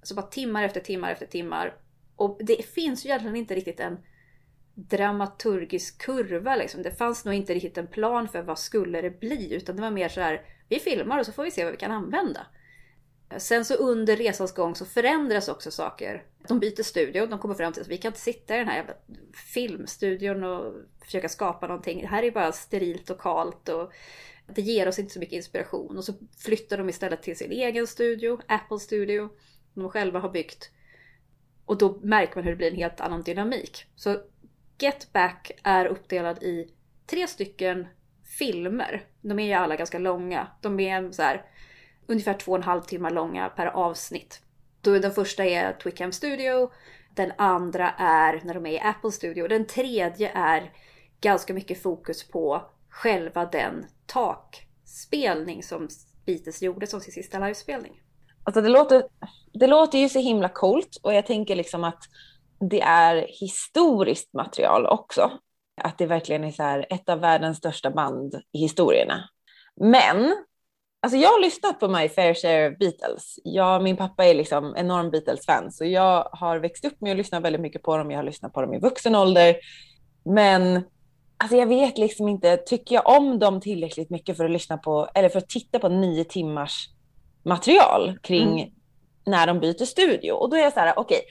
alltså 0.00 0.14
bara 0.14 0.26
timmar 0.26 0.64
efter 0.64 0.80
timmar 0.80 1.12
efter 1.12 1.26
timmar. 1.26 1.74
Och 2.16 2.38
det 2.40 2.66
finns 2.66 3.04
ju 3.04 3.08
egentligen 3.08 3.36
inte 3.36 3.54
riktigt 3.54 3.80
en 3.80 3.98
dramaturgisk 4.74 6.02
kurva 6.02 6.56
liksom. 6.56 6.82
Det 6.82 6.90
fanns 6.90 7.24
nog 7.24 7.34
inte 7.34 7.54
riktigt 7.54 7.78
en 7.78 7.86
plan 7.86 8.28
för 8.28 8.42
vad 8.42 8.58
skulle 8.58 9.00
det 9.00 9.20
bli, 9.20 9.54
utan 9.54 9.76
det 9.76 9.82
var 9.82 9.90
mer 9.90 10.08
så 10.08 10.20
här, 10.20 10.42
vi 10.68 10.80
filmar 10.80 11.18
och 11.18 11.26
så 11.26 11.32
får 11.32 11.44
vi 11.44 11.50
se 11.50 11.64
vad 11.64 11.72
vi 11.72 11.78
kan 11.78 11.92
använda. 11.92 12.46
Sen 13.36 13.64
så 13.64 13.74
under 13.74 14.16
resans 14.16 14.52
gång 14.52 14.74
så 14.74 14.84
förändras 14.84 15.48
också 15.48 15.70
saker. 15.70 16.24
De 16.48 16.60
byter 16.60 16.82
studio, 16.82 17.26
de 17.26 17.38
kommer 17.38 17.54
fram 17.54 17.72
till 17.72 17.82
att 17.82 17.88
vi 17.88 17.98
kan 17.98 18.08
inte 18.08 18.20
sitta 18.20 18.54
i 18.54 18.58
den 18.58 18.68
här 18.68 18.76
jävla 18.76 18.94
filmstudion 19.54 20.44
och 20.44 20.74
försöka 21.04 21.28
skapa 21.28 21.66
någonting. 21.66 22.00
Det 22.00 22.06
här 22.06 22.22
är 22.22 22.30
bara 22.30 22.52
sterilt 22.52 23.10
och 23.10 23.20
kalt 23.20 23.68
och 23.68 23.92
det 24.46 24.62
ger 24.62 24.88
oss 24.88 24.98
inte 24.98 25.12
så 25.12 25.18
mycket 25.18 25.36
inspiration. 25.36 25.96
Och 25.96 26.04
så 26.04 26.12
flyttar 26.38 26.78
de 26.78 26.88
istället 26.88 27.22
till 27.22 27.36
sin 27.36 27.52
egen 27.52 27.86
studio, 27.86 28.40
Apple 28.48 28.78
Studio, 28.78 29.28
som 29.72 29.82
de 29.82 29.90
själva 29.90 30.18
har 30.20 30.28
byggt. 30.28 30.70
Och 31.64 31.78
då 31.78 32.00
märker 32.02 32.36
man 32.36 32.44
hur 32.44 32.50
det 32.50 32.56
blir 32.56 32.70
en 32.70 32.76
helt 32.76 33.00
annan 33.00 33.22
dynamik. 33.22 33.86
Så 33.96 34.20
Get 34.78 35.12
Back 35.12 35.50
är 35.62 35.86
uppdelad 35.86 36.42
i 36.42 36.74
tre 37.06 37.26
stycken 37.26 37.86
filmer. 38.38 39.04
De 39.20 39.38
är 39.38 39.46
ju 39.46 39.52
alla 39.52 39.76
ganska 39.76 39.98
långa. 39.98 40.46
De 40.60 40.80
är 40.80 41.10
så 41.10 41.22
här, 41.22 41.44
ungefär 42.06 42.34
två 42.34 42.52
och 42.52 42.58
en 42.58 42.64
halv 42.64 42.80
timme 42.80 43.10
långa 43.10 43.48
per 43.48 43.66
avsnitt. 43.66 44.40
Då 44.80 44.98
den 44.98 45.12
första 45.12 45.44
är 45.44 45.72
Twickham 45.72 46.12
Studio, 46.12 46.72
den 47.14 47.32
andra 47.38 47.90
är 47.98 48.40
när 48.44 48.54
de 48.54 48.66
är 48.66 48.72
i 48.72 48.80
Apple 48.80 49.12
Studio, 49.12 49.48
den 49.48 49.66
tredje 49.66 50.30
är 50.34 50.72
ganska 51.20 51.54
mycket 51.54 51.82
fokus 51.82 52.28
på 52.28 52.70
själva 52.88 53.44
den 53.44 53.86
takspelning 54.06 55.62
som 55.62 55.88
Beatles 56.26 56.62
gjorde 56.62 56.86
som 56.86 57.00
sin 57.00 57.12
sista 57.12 57.38
livespelning. 57.38 58.00
Alltså 58.44 58.60
det 58.60 58.68
låter, 58.68 59.04
det 59.52 59.66
låter 59.66 59.98
ju 59.98 60.08
så 60.08 60.18
himla 60.18 60.48
coolt 60.48 60.96
och 61.02 61.14
jag 61.14 61.26
tänker 61.26 61.56
liksom 61.56 61.84
att 61.84 62.02
det 62.70 62.80
är 62.80 63.26
historiskt 63.40 64.32
material 64.32 64.86
också. 64.86 65.30
Att 65.82 65.98
det 65.98 66.06
verkligen 66.06 66.44
är 66.44 66.50
så 66.50 66.62
här 66.62 66.86
ett 66.90 67.08
av 67.08 67.20
världens 67.20 67.58
största 67.58 67.90
band 67.90 68.34
i 68.52 68.58
historierna. 68.58 69.28
Men 69.80 70.34
Alltså 71.04 71.18
jag 71.18 71.28
har 71.28 71.40
lyssnat 71.40 71.80
på 71.80 71.88
My 71.88 72.08
Fair 72.08 72.34
Share 72.34 72.70
of 72.70 72.78
Beatles. 72.78 73.38
Jag, 73.44 73.82
min 73.82 73.96
pappa 73.96 74.24
är 74.24 74.34
liksom 74.34 74.74
enorm 74.76 75.10
Beatles-fan, 75.10 75.72
så 75.72 75.84
jag 75.84 76.28
har 76.32 76.58
växt 76.58 76.84
upp 76.84 77.00
med 77.00 77.10
att 77.10 77.16
lyssna 77.16 77.40
väldigt 77.40 77.60
mycket 77.60 77.82
på 77.82 77.96
dem. 77.96 78.10
Jag 78.10 78.18
har 78.18 78.24
lyssnat 78.24 78.52
på 78.52 78.60
dem 78.60 78.74
i 78.74 78.78
vuxen 78.78 79.14
ålder. 79.14 79.56
Men 80.24 80.82
alltså 81.38 81.56
jag 81.56 81.66
vet 81.66 81.98
liksom 81.98 82.28
inte, 82.28 82.56
tycker 82.56 82.94
jag 82.94 83.08
om 83.08 83.38
dem 83.38 83.60
tillräckligt 83.60 84.10
mycket 84.10 84.36
för 84.36 84.44
att 84.44 84.50
lyssna 84.50 84.78
på, 84.78 85.08
eller 85.14 85.28
för 85.28 85.38
att 85.38 85.48
titta 85.48 85.78
på 85.78 85.88
nio 85.88 86.24
timmars 86.24 86.88
material 87.42 88.18
kring 88.22 88.60
mm. 88.60 88.74
när 89.26 89.46
de 89.46 89.60
byter 89.60 89.84
studio? 89.84 90.32
Och 90.32 90.50
då 90.50 90.56
är 90.56 90.60
jag 90.60 90.72
så 90.72 90.80
här, 90.80 90.98
okej, 90.98 91.16
okay, 91.18 91.28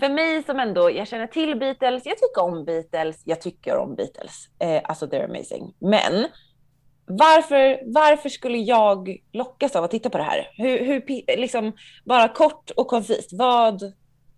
för 0.00 0.08
mig 0.08 0.42
som 0.42 0.60
ändå, 0.60 0.90
jag 0.90 1.08
känner 1.08 1.26
till 1.26 1.58
Beatles, 1.58 2.06
jag 2.06 2.18
tycker 2.18 2.42
om 2.42 2.64
Beatles, 2.64 3.22
jag 3.24 3.40
tycker 3.40 3.76
om 3.76 3.94
Beatles. 3.94 4.48
Eh, 4.58 4.80
alltså 4.84 5.06
they're 5.06 5.24
amazing. 5.24 5.74
Men 5.78 6.26
varför, 7.06 7.92
varför 7.94 8.28
skulle 8.28 8.58
jag 8.58 9.16
lockas 9.32 9.76
av 9.76 9.84
att 9.84 9.90
titta 9.90 10.10
på 10.10 10.18
det 10.18 10.24
här? 10.24 10.50
Hur, 10.56 10.84
hur, 10.84 11.36
liksom, 11.36 11.72
bara 12.04 12.28
kort 12.28 12.70
och 12.70 12.86
koncist, 12.86 13.30
vad, 13.32 13.82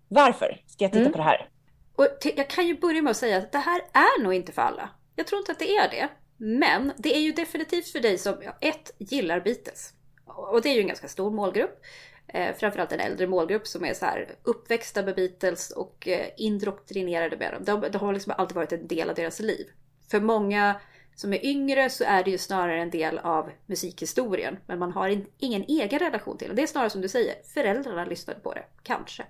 varför 0.09 0.61
ska 0.66 0.85
jag 0.85 0.92
titta 0.92 1.00
mm. 1.00 1.12
på 1.12 1.18
det 1.18 1.25
här? 1.25 1.49
Och 1.97 2.06
jag 2.37 2.50
kan 2.50 2.66
ju 2.66 2.80
börja 2.80 3.02
med 3.02 3.11
att 3.11 3.16
säga 3.16 3.38
att 3.38 3.52
det 3.52 3.59
här 3.59 3.80
är 3.92 4.23
nog 4.23 4.35
inte 4.35 4.52
för 4.52 4.62
alla. 4.62 4.90
Jag 5.16 5.26
tror 5.26 5.38
inte 5.38 5.52
att 5.52 5.59
det 5.59 5.76
är 5.76 5.90
det. 5.90 6.09
Men 6.37 6.92
det 6.97 7.16
är 7.16 7.21
ju 7.21 7.33
definitivt 7.33 7.88
för 7.88 8.00
dig 8.00 8.18
som, 8.18 8.35
ett, 8.61 8.94
gillar 8.99 9.40
Beatles. 9.40 9.92
Och 10.25 10.62
det 10.62 10.68
är 10.68 10.75
ju 10.75 10.80
en 10.80 10.87
ganska 10.87 11.09
stor 11.09 11.30
målgrupp. 11.30 11.83
Eh, 12.26 12.54
framförallt 12.54 12.92
en 12.92 13.00
äldre 13.00 13.26
målgrupp 13.26 13.66
som 13.66 13.85
är 13.85 13.94
så 13.94 14.04
här 14.04 14.35
uppväxta 14.42 15.02
med 15.02 15.14
Beatles 15.14 15.71
och 15.71 16.09
eh, 16.09 16.26
indoktrinerade 16.37 17.37
med 17.37 17.52
dem. 17.52 17.80
Det, 17.80 17.88
de 17.88 17.99
har 17.99 18.12
liksom 18.12 18.35
alltid 18.38 18.56
varit 18.56 18.73
en 18.73 18.87
del 18.87 19.09
av 19.09 19.14
deras 19.14 19.40
liv. 19.40 19.66
För 20.11 20.21
många 20.21 20.80
som 21.14 21.33
är 21.33 21.47
yngre 21.47 21.90
så 21.90 22.04
är 22.04 22.25
det 22.25 22.30
ju 22.30 22.38
snarare 22.38 22.83
en 22.83 22.90
del 22.90 23.18
av 23.18 23.50
musikhistorien. 23.66 24.56
Men 24.66 24.78
man 24.78 24.92
har 24.92 25.09
in, 25.09 25.26
ingen 25.38 25.62
egen 25.62 25.99
relation 25.99 26.38
till 26.38 26.49
det. 26.49 26.54
Det 26.54 26.62
är 26.62 26.66
snarare 26.66 26.90
som 26.90 27.00
du 27.00 27.09
säger, 27.09 27.35
föräldrarna 27.54 28.04
lyssnade 28.04 28.40
på 28.40 28.54
det. 28.54 28.64
Kanske. 28.83 29.25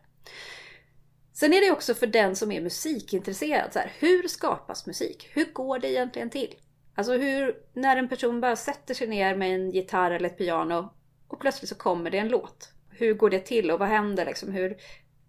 Sen 1.35 1.53
är 1.53 1.61
det 1.61 1.71
också 1.71 1.95
för 1.95 2.07
den 2.07 2.37
som 2.37 2.53
är 2.53 2.61
musikintresserad. 2.61 3.73
Så 3.73 3.79
här, 3.79 3.93
hur 3.99 4.29
skapas 4.29 4.87
musik? 4.87 5.29
Hur 5.33 5.53
går 5.53 5.79
det 5.79 5.91
egentligen 5.91 6.31
till? 6.31 6.55
Alltså 6.95 7.13
hur, 7.13 7.57
när 7.73 7.97
en 7.97 8.09
person 8.09 8.41
bara 8.41 8.57
sätter 8.57 8.95
sig 8.95 9.07
ner 9.07 9.37
med 9.37 9.55
en 9.55 9.71
gitarr 9.71 10.11
eller 10.11 10.29
ett 10.29 10.39
piano 10.39 10.93
och 11.29 11.41
plötsligt 11.41 11.69
så 11.69 11.75
kommer 11.75 12.11
det 12.11 12.19
en 12.19 12.29
låt. 12.29 12.73
Hur 12.91 13.15
går 13.15 13.31
det 13.31 13.41
till 13.41 13.71
och 13.71 13.79
vad 13.79 13.89
händer 13.89 14.27
liksom? 14.27 14.53
Hur, 14.53 14.77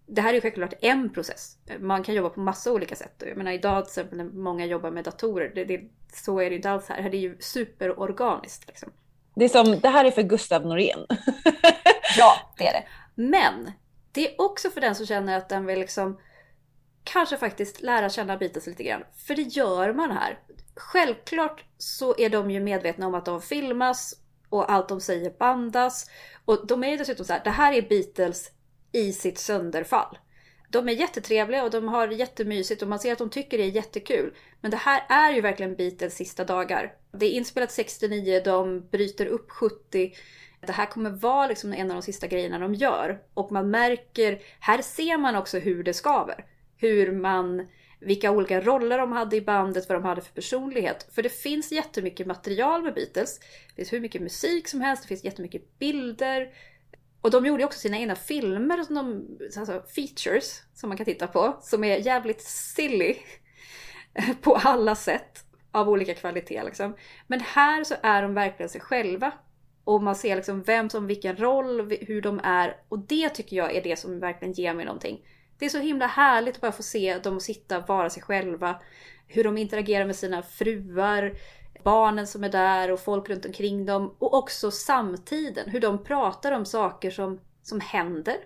det 0.06 0.20
här 0.20 0.30
är 0.30 0.34
ju 0.34 0.40
självklart 0.40 0.74
en 0.80 1.12
process. 1.12 1.56
Man 1.80 2.02
kan 2.02 2.14
jobba 2.14 2.28
på 2.28 2.40
massa 2.40 2.72
olika 2.72 2.96
sätt. 2.96 3.22
Jag 3.26 3.36
menar 3.36 3.52
idag 3.52 3.84
till 3.84 3.90
exempel 3.90 4.18
när 4.18 4.24
många 4.24 4.66
jobbar 4.66 4.90
med 4.90 5.04
datorer, 5.04 5.52
det, 5.54 5.64
det, 5.64 5.80
så 6.12 6.40
är 6.40 6.50
det 6.50 6.56
inte 6.56 6.70
alls 6.70 6.88
här. 6.88 7.10
Det 7.10 7.16
är 7.16 7.20
ju 7.20 7.36
superorganiskt. 7.40 8.66
Liksom. 8.66 8.92
Det, 9.34 9.44
är 9.44 9.48
som, 9.48 9.80
det 9.80 9.88
här 9.88 10.04
är 10.04 10.10
för 10.10 10.22
Gustav 10.22 10.66
Norén. 10.66 11.06
ja, 12.18 12.34
det 12.58 12.66
är 12.66 12.72
det. 12.72 12.84
Men 13.14 13.70
det 14.16 14.28
är 14.28 14.40
också 14.40 14.70
för 14.70 14.80
den 14.80 14.94
som 14.94 15.06
känner 15.06 15.38
att 15.38 15.48
den 15.48 15.66
vill 15.66 15.78
liksom 15.78 16.20
kanske 17.04 17.36
faktiskt 17.36 17.82
lära 17.82 18.10
känna 18.10 18.36
Beatles 18.36 18.66
lite 18.66 18.82
grann. 18.82 19.02
För 19.26 19.34
det 19.34 19.42
gör 19.42 19.92
man 19.92 20.10
här. 20.10 20.38
Självklart 20.76 21.64
så 21.78 22.14
är 22.18 22.30
de 22.30 22.50
ju 22.50 22.60
medvetna 22.60 23.06
om 23.06 23.14
att 23.14 23.24
de 23.24 23.42
filmas 23.42 24.14
och 24.48 24.72
allt 24.72 24.88
de 24.88 25.00
säger 25.00 25.30
bandas. 25.30 26.10
Och 26.44 26.66
de 26.66 26.84
är 26.84 26.90
ju 26.90 26.96
dessutom 26.96 27.26
så 27.26 27.32
här, 27.32 27.44
det 27.44 27.50
här 27.50 27.72
är 27.72 27.82
Beatles 27.82 28.50
i 28.92 29.12
sitt 29.12 29.38
sönderfall. 29.38 30.18
De 30.70 30.88
är 30.88 30.92
jättetrevliga 30.92 31.64
och 31.64 31.70
de 31.70 31.88
har 31.88 32.08
jättemysigt 32.08 32.82
och 32.82 32.88
man 32.88 32.98
ser 32.98 33.12
att 33.12 33.18
de 33.18 33.30
tycker 33.30 33.58
det 33.58 33.64
är 33.64 33.70
jättekul. 33.70 34.34
Men 34.60 34.70
det 34.70 34.76
här 34.76 35.06
är 35.08 35.32
ju 35.32 35.40
verkligen 35.40 35.76
Beatles 35.76 36.14
sista 36.14 36.44
dagar. 36.44 36.94
Det 37.12 37.26
är 37.26 37.30
inspelat 37.30 37.72
69, 37.72 38.42
de 38.44 38.88
bryter 38.88 39.26
upp 39.26 39.50
70. 39.50 40.12
Det 40.66 40.72
här 40.72 40.86
kommer 40.86 41.10
vara 41.10 41.46
liksom 41.46 41.72
en 41.72 41.90
av 41.90 41.96
de 41.96 42.02
sista 42.02 42.26
grejerna 42.26 42.58
de 42.58 42.74
gör. 42.74 43.18
Och 43.34 43.52
man 43.52 43.70
märker, 43.70 44.40
här 44.60 44.82
ser 44.82 45.18
man 45.18 45.36
också 45.36 45.58
hur 45.58 45.84
det 45.84 45.94
skaver. 45.94 46.44
Hur 46.76 47.12
man, 47.12 47.66
vilka 48.00 48.30
olika 48.30 48.60
roller 48.60 48.98
de 48.98 49.12
hade 49.12 49.36
i 49.36 49.40
bandet, 49.40 49.88
vad 49.88 49.98
de 49.98 50.04
hade 50.04 50.20
för 50.20 50.32
personlighet. 50.32 51.08
För 51.14 51.22
det 51.22 51.28
finns 51.28 51.72
jättemycket 51.72 52.26
material 52.26 52.82
med 52.82 52.94
Beatles. 52.94 53.38
Det 53.38 53.74
finns 53.76 53.92
hur 53.92 54.00
mycket 54.00 54.22
musik 54.22 54.68
som 54.68 54.80
helst, 54.80 55.02
det 55.02 55.08
finns 55.08 55.24
jättemycket 55.24 55.78
bilder. 55.78 56.52
Och 57.20 57.30
de 57.30 57.46
gjorde 57.46 57.64
också 57.64 57.78
sina 57.78 57.98
egna 57.98 58.14
filmer, 58.14 58.82
som 58.82 58.94
de, 58.94 59.38
alltså 59.58 59.82
features, 59.94 60.62
som 60.74 60.88
man 60.88 60.96
kan 60.96 61.06
titta 61.06 61.26
på, 61.26 61.56
som 61.62 61.84
är 61.84 61.96
jävligt 61.96 62.42
silly 62.42 63.16
på 64.40 64.54
alla 64.54 64.94
sätt 64.94 65.44
av 65.72 65.88
olika 65.88 66.14
kvalitet. 66.14 66.62
Liksom. 66.64 66.96
Men 67.26 67.40
här 67.40 67.84
så 67.84 67.94
är 68.02 68.22
de 68.22 68.34
verkligen 68.34 68.70
sig 68.70 68.80
själva. 68.80 69.32
Och 69.86 70.02
man 70.02 70.16
ser 70.16 70.36
liksom 70.36 70.62
vem 70.62 70.90
som 70.90 71.06
vilken 71.06 71.36
roll, 71.36 71.96
hur 72.00 72.22
de 72.22 72.40
är. 72.44 72.76
Och 72.88 72.98
det 72.98 73.28
tycker 73.28 73.56
jag 73.56 73.76
är 73.76 73.82
det 73.82 73.96
som 73.96 74.20
verkligen 74.20 74.52
ger 74.52 74.74
mig 74.74 74.84
någonting. 74.84 75.20
Det 75.58 75.64
är 75.64 75.68
så 75.68 75.78
himla 75.78 76.06
härligt 76.06 76.54
att 76.54 76.60
bara 76.60 76.72
få 76.72 76.82
se 76.82 77.18
dem 77.18 77.40
sitta 77.40 77.78
och 77.78 77.88
vara 77.88 78.10
sig 78.10 78.22
själva. 78.22 78.80
Hur 79.26 79.44
de 79.44 79.58
interagerar 79.58 80.04
med 80.04 80.16
sina 80.16 80.42
fruar, 80.42 81.34
barnen 81.84 82.26
som 82.26 82.44
är 82.44 82.48
där 82.48 82.90
och 82.90 83.00
folk 83.00 83.28
runt 83.28 83.46
omkring 83.46 83.86
dem. 83.86 84.14
Och 84.18 84.34
också 84.34 84.70
samtiden, 84.70 85.70
hur 85.70 85.80
de 85.80 86.04
pratar 86.04 86.52
om 86.52 86.64
saker 86.64 87.10
som, 87.10 87.40
som 87.62 87.80
händer. 87.80 88.36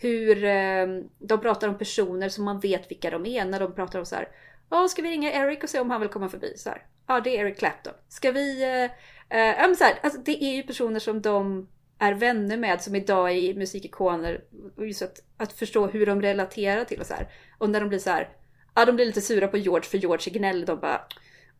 Hur 0.00 0.44
eh, 0.44 0.86
de 1.18 1.40
pratar 1.40 1.68
om 1.68 1.78
personer 1.78 2.28
som 2.28 2.44
man 2.44 2.60
vet 2.60 2.90
vilka 2.90 3.10
de 3.10 3.26
är 3.26 3.44
när 3.44 3.60
de 3.60 3.74
pratar 3.74 3.98
om 3.98 4.06
så 4.06 4.14
här. 4.14 4.28
Ja, 4.70 4.88
ska 4.88 5.02
vi 5.02 5.10
ringa 5.10 5.32
Eric 5.32 5.62
och 5.62 5.70
se 5.70 5.80
om 5.80 5.90
han 5.90 6.00
vill 6.00 6.10
komma 6.10 6.28
förbi? 6.28 6.54
Så 6.56 6.68
här. 6.68 6.86
Ja, 7.06 7.20
det 7.20 7.36
är 7.36 7.44
Eric 7.44 7.58
Clapton. 7.58 7.94
Ska 8.08 8.32
vi... 8.32 8.62
Eh, 8.84 8.90
eh, 9.32 9.74
så 9.74 9.84
här, 9.84 9.98
alltså, 10.02 10.20
det 10.20 10.44
är 10.44 10.54
ju 10.54 10.62
personer 10.62 11.00
som 11.00 11.22
de 11.22 11.68
är 11.98 12.14
vänner 12.14 12.56
med 12.56 12.82
som 12.82 12.94
idag 12.94 13.30
är 13.30 13.54
musikikoner. 13.54 14.44
Och 14.76 14.86
just 14.86 15.02
att, 15.02 15.22
att 15.36 15.52
förstå 15.52 15.86
hur 15.86 16.06
de 16.06 16.22
relaterar 16.22 16.84
till 16.84 17.00
och 17.00 17.06
så 17.06 17.14
här. 17.14 17.28
Och 17.58 17.70
när 17.70 17.80
de 17.80 17.88
blir 17.88 17.98
så 17.98 18.10
här. 18.10 18.28
Ja, 18.74 18.84
de 18.84 18.96
blir 18.96 19.06
lite 19.06 19.20
sura 19.20 19.48
på 19.48 19.56
George 19.56 19.90
för 19.90 19.98
George 19.98 20.32
är 20.32 20.38
gnällig. 20.38 20.66
De 20.66 20.80
bara 20.80 21.00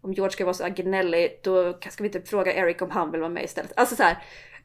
om 0.00 0.12
George 0.12 0.32
ska 0.32 0.44
vara 0.44 0.54
så 0.54 0.68
gnällig 0.68 1.40
då 1.42 1.78
ska 1.90 2.02
vi 2.02 2.08
inte 2.08 2.22
fråga 2.22 2.54
Eric 2.54 2.82
om 2.82 2.90
han 2.90 3.10
vill 3.10 3.20
vara 3.20 3.30
med 3.30 3.44
istället. 3.44 3.72
Alltså 3.76 3.96
så 3.96 4.02
här, 4.02 4.18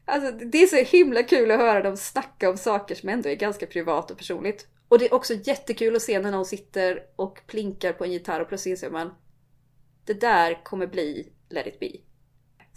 Alltså, 0.10 0.32
det 0.32 0.58
är 0.58 0.68
så 0.68 0.98
himla 0.98 1.24
kul 1.24 1.52
att 1.52 1.60
höra 1.60 1.82
dem 1.82 1.98
snacka 1.98 2.50
om 2.50 2.58
saker 2.58 2.96
som 2.96 3.10
ändå 3.10 3.30
är 3.30 3.36
ganska 3.36 3.66
privat 3.66 4.12
och 4.12 4.18
personligt. 4.18 4.68
Och 4.88 5.00
det 5.00 5.06
är 5.06 5.14
också 5.14 5.34
jättekul 5.34 5.96
att 5.96 6.02
se 6.02 6.20
när 6.20 6.32
någon 6.32 6.46
sitter 6.46 7.04
och 7.16 7.40
plinkar 7.48 7.94
på 7.94 8.04
en 8.04 8.12
gitarr 8.12 8.40
och 8.40 8.48
plötsligt 8.48 8.72
inser 8.72 8.90
man 8.90 9.14
det 10.06 10.14
där 10.14 10.64
kommer 10.64 10.88
bli 10.88 11.32
Let 11.50 11.68
it 11.68 11.80
be. 11.80 11.92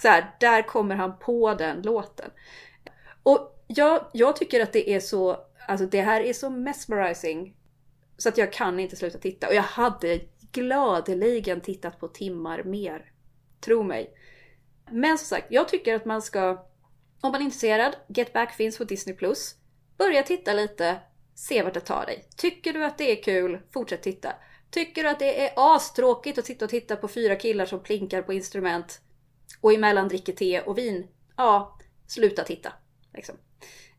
Så 0.03 0.09
här, 0.09 0.37
där 0.41 0.63
kommer 0.63 0.95
han 0.95 1.19
på 1.19 1.55
den 1.55 1.83
låten. 1.83 2.31
Och 3.23 3.65
jag, 3.67 4.05
jag 4.13 4.37
tycker 4.37 4.61
att 4.61 4.73
det 4.73 4.91
är 4.91 5.01
så, 5.01 5.37
alltså 5.69 5.87
det 5.87 6.01
här 6.01 6.21
är 6.21 6.33
så 6.33 6.51
mesmerizing 6.51 7.57
så 8.17 8.29
att 8.29 8.39
jag 8.39 8.53
kan 8.53 8.81
inte 8.81 8.97
sluta 8.97 9.19
titta. 9.19 9.49
Och 9.49 9.55
jag 9.55 9.63
hade 9.63 10.21
gladeligen 10.53 11.61
tittat 11.61 12.01
på 12.01 12.09
timmar 12.09 12.63
mer. 12.63 13.13
Tro 13.61 13.83
mig. 13.83 14.15
Men 14.91 15.19
som 15.19 15.27
sagt, 15.27 15.47
jag 15.51 15.69
tycker 15.69 15.95
att 15.95 16.05
man 16.05 16.23
ska 16.23 16.67
om 17.21 17.33
man 17.33 17.41
är 17.41 17.45
intresserad, 17.45 17.97
Get 18.09 18.33
Back 18.33 18.55
finns 18.55 18.79
på 18.79 18.85
Disney+. 18.85 19.17
Börja 19.99 20.23
titta 20.23 20.53
lite, 20.53 21.01
se 21.35 21.63
vart 21.63 21.75
det 21.75 21.81
tar 21.81 22.07
dig. 22.07 22.25
Tycker 22.37 22.73
du 22.73 22.85
att 22.85 22.99
det 22.99 23.19
är 23.19 23.23
kul, 23.23 23.61
fortsätt 23.71 24.03
titta. 24.03 24.33
Tycker 24.71 25.03
du 25.03 25.09
att 25.09 25.19
det 25.19 25.47
är 25.47 25.53
astråkigt 25.57 26.39
att 26.39 26.47
sitta 26.47 26.65
och 26.65 26.71
titta 26.71 26.97
på 26.97 27.09
fyra 27.09 27.37
killar 27.37 27.67
som 27.67 27.83
plinkar 27.83 28.23
på 28.23 28.33
instrument 28.33 29.01
och 29.61 29.73
emellan 29.73 30.09
dricker 30.09 30.33
te 30.33 30.61
och 30.61 30.79
vin? 30.79 31.07
Ja, 31.37 31.79
sluta 32.07 32.43
titta. 32.43 32.73
Liksom. 33.15 33.35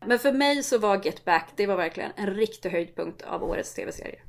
Men 0.06 0.20
för 0.20 0.32
mig 0.32 0.64
så 0.64 0.78
var 0.78 1.06
Get 1.06 1.26
Back, 1.26 1.50
det 1.56 1.68
var 1.68 1.78
verkligen 1.78 2.12
en 2.16 2.34
riktig 2.34 2.70
höjdpunkt 2.70 3.22
av 3.22 3.44
årets 3.44 3.74
tv-serie. 3.74 4.20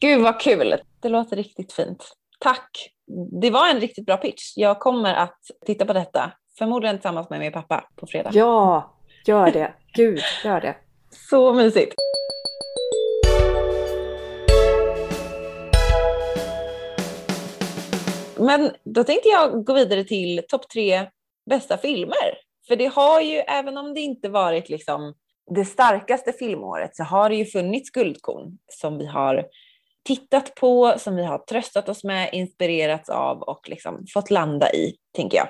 Gud 0.00 0.22
vad 0.22 0.40
kul! 0.40 0.74
Det 1.00 1.08
låter 1.08 1.36
riktigt 1.36 1.72
fint. 1.72 2.04
Tack! 2.40 2.90
Det 3.40 3.50
var 3.50 3.70
en 3.70 3.80
riktigt 3.80 4.06
bra 4.06 4.16
pitch. 4.16 4.52
Jag 4.56 4.80
kommer 4.80 5.14
att 5.14 5.38
titta 5.66 5.84
på 5.84 5.92
detta 5.92 6.32
Förmodligen 6.58 6.96
tillsammans 6.96 7.30
med 7.30 7.40
min 7.40 7.52
pappa 7.52 7.84
på 7.96 8.06
fredag. 8.06 8.30
Ja, 8.32 8.94
gör 9.26 9.50
det. 9.50 9.74
Gud, 9.94 10.20
gör 10.44 10.60
det. 10.60 10.76
Så 11.10 11.52
mysigt. 11.52 11.94
Men 18.44 18.70
då 18.84 19.04
tänkte 19.04 19.28
jag 19.28 19.64
gå 19.64 19.74
vidare 19.74 20.04
till 20.04 20.42
topp 20.48 20.68
tre 20.68 21.06
bästa 21.50 21.78
filmer. 21.78 22.38
För 22.68 22.76
det 22.76 22.86
har 22.86 23.20
ju, 23.20 23.36
även 23.36 23.78
om 23.78 23.94
det 23.94 24.00
inte 24.00 24.28
varit 24.28 24.68
liksom 24.68 25.14
det 25.54 25.64
starkaste 25.64 26.32
filmåret, 26.32 26.96
så 26.96 27.02
har 27.04 27.28
det 27.28 27.36
ju 27.36 27.44
funnits 27.44 27.90
guldkorn 27.90 28.58
som 28.68 28.98
vi 28.98 29.06
har 29.06 29.46
tittat 30.04 30.54
på, 30.54 30.94
som 30.98 31.16
vi 31.16 31.24
har 31.24 31.38
tröstat 31.38 31.88
oss 31.88 32.04
med, 32.04 32.30
inspirerats 32.32 33.08
av 33.08 33.42
och 33.42 33.68
liksom 33.68 34.04
fått 34.14 34.30
landa 34.30 34.72
i, 34.72 34.96
tänker 35.16 35.36
jag 35.36 35.48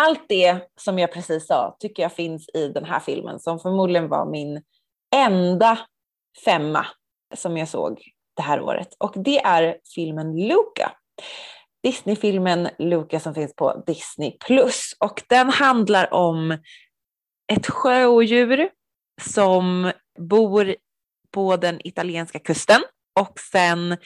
allt 0.00 0.28
det 0.28 0.60
som 0.80 0.98
jag 0.98 1.12
precis 1.12 1.46
sa 1.46 1.76
tycker 1.78 2.02
jag 2.02 2.12
finns 2.12 2.48
i 2.54 2.68
den 2.68 2.84
här 2.84 3.00
filmen 3.00 3.40
som 3.40 3.58
förmodligen 3.58 4.08
var 4.08 4.30
min 4.30 4.62
enda 5.16 5.78
femma 6.44 6.86
som 7.34 7.56
jag 7.56 7.68
såg 7.68 8.02
det 8.36 8.42
här 8.42 8.60
året. 8.60 8.88
Och 8.98 9.12
det 9.16 9.38
är 9.38 9.78
filmen 9.94 10.36
Luca. 10.36 10.92
Disney-filmen 11.82 12.68
Luca 12.78 13.20
som 13.20 13.34
finns 13.34 13.54
på 13.54 13.84
Disney+. 13.86 14.32
Och 14.98 15.22
den 15.28 15.50
handlar 15.50 16.14
om 16.14 16.58
ett 17.52 17.66
sjöodjur 17.66 18.68
som 19.22 19.92
bor 20.18 20.74
på 21.30 21.56
den 21.56 21.86
italienska 21.86 22.38
kusten 22.38 22.80
och 23.20 23.40
sen 23.52 23.96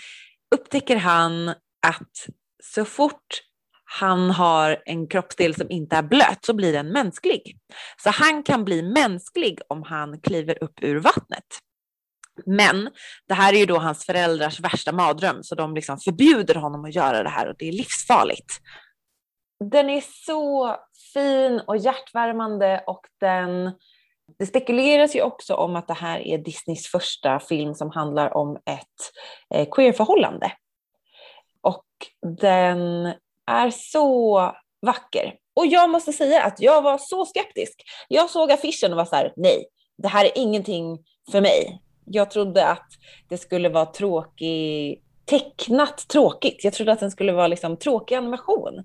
upptäcker 0.54 0.96
han 0.96 1.48
att 1.86 2.26
så 2.62 2.84
fort 2.84 3.42
han 3.84 4.30
har 4.30 4.82
en 4.84 5.08
kroppsdel 5.08 5.54
som 5.54 5.70
inte 5.70 5.96
är 5.96 6.02
blöt 6.02 6.44
så 6.44 6.54
blir 6.54 6.72
den 6.72 6.92
mänsklig. 6.92 7.58
Så 8.02 8.10
han 8.10 8.42
kan 8.42 8.64
bli 8.64 8.82
mänsklig 8.82 9.58
om 9.68 9.82
han 9.82 10.20
kliver 10.20 10.64
upp 10.64 10.82
ur 10.82 11.00
vattnet. 11.00 11.44
Men 12.46 12.90
det 13.28 13.34
här 13.34 13.52
är 13.52 13.58
ju 13.58 13.66
då 13.66 13.78
hans 13.78 14.06
föräldrars 14.06 14.60
värsta 14.60 14.92
mardröm 14.92 15.42
så 15.42 15.54
de 15.54 15.74
liksom 15.74 15.98
förbjuder 15.98 16.54
honom 16.54 16.84
att 16.84 16.94
göra 16.94 17.22
det 17.22 17.28
här 17.28 17.48
och 17.48 17.54
det 17.58 17.68
är 17.68 17.72
livsfarligt. 17.72 18.52
Den 19.70 19.90
är 19.90 20.02
så 20.26 20.76
fin 21.14 21.60
och 21.66 21.76
hjärtvärmande 21.76 22.84
och 22.86 23.06
den 23.20 23.72
det 24.38 24.46
spekuleras 24.46 25.16
ju 25.16 25.22
också 25.22 25.54
om 25.54 25.76
att 25.76 25.88
det 25.88 25.94
här 25.94 26.20
är 26.20 26.38
Disneys 26.38 26.86
första 26.86 27.40
film 27.40 27.74
som 27.74 27.90
handlar 27.90 28.36
om 28.36 28.56
ett 28.56 29.12
eh, 29.54 29.68
queerförhållande. 29.70 30.52
Och 31.60 31.86
den 32.40 33.12
är 33.46 33.70
så 33.70 34.38
vacker. 34.86 35.34
Och 35.56 35.66
jag 35.66 35.90
måste 35.90 36.12
säga 36.12 36.42
att 36.42 36.60
jag 36.60 36.82
var 36.82 36.98
så 36.98 37.26
skeptisk. 37.26 37.82
Jag 38.08 38.30
såg 38.30 38.52
affischen 38.52 38.92
och 38.92 38.96
var 38.96 39.04
så 39.04 39.16
här, 39.16 39.32
nej, 39.36 39.64
det 40.02 40.08
här 40.08 40.24
är 40.24 40.32
ingenting 40.34 40.98
för 41.30 41.40
mig. 41.40 41.80
Jag 42.04 42.30
trodde 42.30 42.66
att 42.66 42.88
det 43.28 43.38
skulle 43.38 43.68
vara 43.68 43.86
tråkig, 43.86 45.00
tecknat 45.24 46.08
tråkigt. 46.08 46.64
Jag 46.64 46.72
trodde 46.72 46.92
att 46.92 47.00
den 47.00 47.10
skulle 47.10 47.32
vara 47.32 47.46
liksom 47.46 47.76
tråkig 47.76 48.14
animation. 48.14 48.84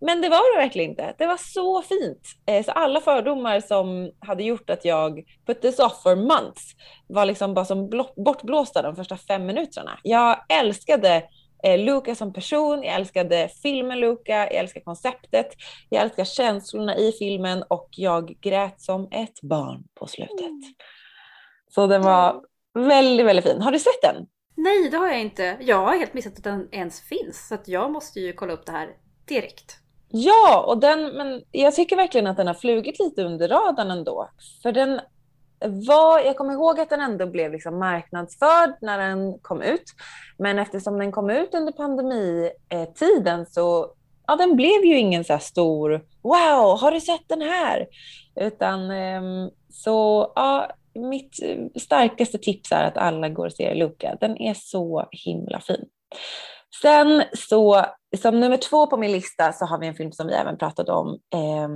Men 0.00 0.20
det 0.20 0.28
var 0.28 0.56
det 0.56 0.62
verkligen 0.62 0.90
inte. 0.90 1.14
Det 1.18 1.26
var 1.26 1.36
så 1.36 1.82
fint. 1.82 2.28
Eh, 2.46 2.64
så 2.64 2.70
alla 2.70 3.00
fördomar 3.00 3.60
som 3.60 4.10
hade 4.18 4.42
gjort 4.42 4.70
att 4.70 4.84
jag 4.84 5.22
put 5.46 5.62
this 5.62 5.78
off 5.78 6.02
for 6.02 6.16
months 6.16 6.74
var 7.06 7.26
liksom 7.26 7.54
bara 7.54 7.64
som 7.64 7.90
bortblåsta 8.16 8.82
de 8.82 8.96
första 8.96 9.16
fem 9.16 9.46
minuterna. 9.46 9.98
Jag 10.02 10.44
älskade 10.48 11.24
eh, 11.64 11.78
Luca 11.78 12.14
som 12.14 12.32
person, 12.32 12.82
jag 12.82 12.94
älskade 12.94 13.48
filmen 13.62 14.00
Luca, 14.00 14.32
jag 14.32 14.54
älskar 14.54 14.80
konceptet, 14.80 15.48
jag 15.88 16.02
älskar 16.02 16.24
känslorna 16.24 16.96
i 16.96 17.12
filmen 17.18 17.64
och 17.68 17.88
jag 17.90 18.36
grät 18.40 18.80
som 18.80 19.08
ett 19.10 19.40
barn 19.42 19.84
på 19.94 20.06
slutet. 20.06 20.40
Mm. 20.40 20.74
Så 21.74 21.86
den 21.86 22.02
var 22.02 22.42
väldigt, 22.74 23.26
väldigt 23.26 23.44
fin. 23.44 23.62
Har 23.62 23.72
du 23.72 23.78
sett 23.78 24.02
den? 24.02 24.26
Nej, 24.56 24.90
det 24.90 24.96
har 24.96 25.06
jag 25.06 25.20
inte. 25.20 25.56
Jag 25.60 25.76
har 25.76 25.96
helt 25.96 26.14
missat 26.14 26.36
att 26.36 26.44
den 26.44 26.68
ens 26.72 27.00
finns, 27.00 27.48
så 27.48 27.56
jag 27.64 27.92
måste 27.92 28.20
ju 28.20 28.32
kolla 28.32 28.52
upp 28.52 28.66
det 28.66 28.72
här 28.72 28.88
direkt. 29.28 29.76
Ja, 30.08 30.64
och 30.66 30.78
den, 30.78 31.16
men 31.16 31.42
jag 31.50 31.74
tycker 31.74 31.96
verkligen 31.96 32.26
att 32.26 32.36
den 32.36 32.46
har 32.46 32.54
flugit 32.54 32.98
lite 32.98 33.22
under 33.22 33.48
radarn 33.48 33.90
ändå. 33.90 34.30
För 34.62 34.72
den 34.72 35.00
var, 35.88 36.20
jag 36.20 36.36
kommer 36.36 36.52
ihåg 36.52 36.80
att 36.80 36.90
den 36.90 37.00
ändå 37.00 37.26
blev 37.26 37.52
liksom 37.52 37.78
marknadsförd 37.78 38.74
när 38.80 38.98
den 38.98 39.38
kom 39.38 39.62
ut. 39.62 39.84
Men 40.38 40.58
eftersom 40.58 40.98
den 40.98 41.12
kom 41.12 41.30
ut 41.30 41.54
under 41.54 41.72
pandemitiden 41.72 43.46
så 43.46 43.94
ja, 44.26 44.36
den 44.36 44.56
blev 44.56 44.84
ju 44.84 44.98
ingen 44.98 45.24
så 45.24 45.38
stor 45.38 46.04
wow, 46.22 46.78
har 46.80 46.90
du 46.90 47.00
sett 47.00 47.28
den 47.28 47.42
här? 47.42 47.86
Utan 48.36 48.90
ehm, 48.90 49.50
så 49.70 50.32
ja, 50.34 50.70
mitt 50.94 51.42
eh, 51.42 51.80
starkaste 51.80 52.38
tips 52.38 52.72
är 52.72 52.84
att 52.84 52.96
alla 52.96 53.28
går 53.28 53.46
och 53.46 53.52
ser 53.52 53.74
Luca. 53.74 54.16
Den 54.20 54.36
är 54.40 54.54
så 54.54 55.08
himla 55.12 55.60
fin. 55.60 55.84
Sen 56.82 57.22
så, 57.32 57.84
som 58.22 58.40
nummer 58.40 58.56
två 58.56 58.86
på 58.86 58.96
min 58.96 59.12
lista 59.12 59.52
så 59.52 59.64
har 59.64 59.78
vi 59.78 59.86
en 59.86 59.94
film 59.94 60.12
som 60.12 60.26
vi 60.26 60.32
även 60.32 60.58
pratade 60.58 60.92
om 60.92 61.18
eh, 61.34 61.68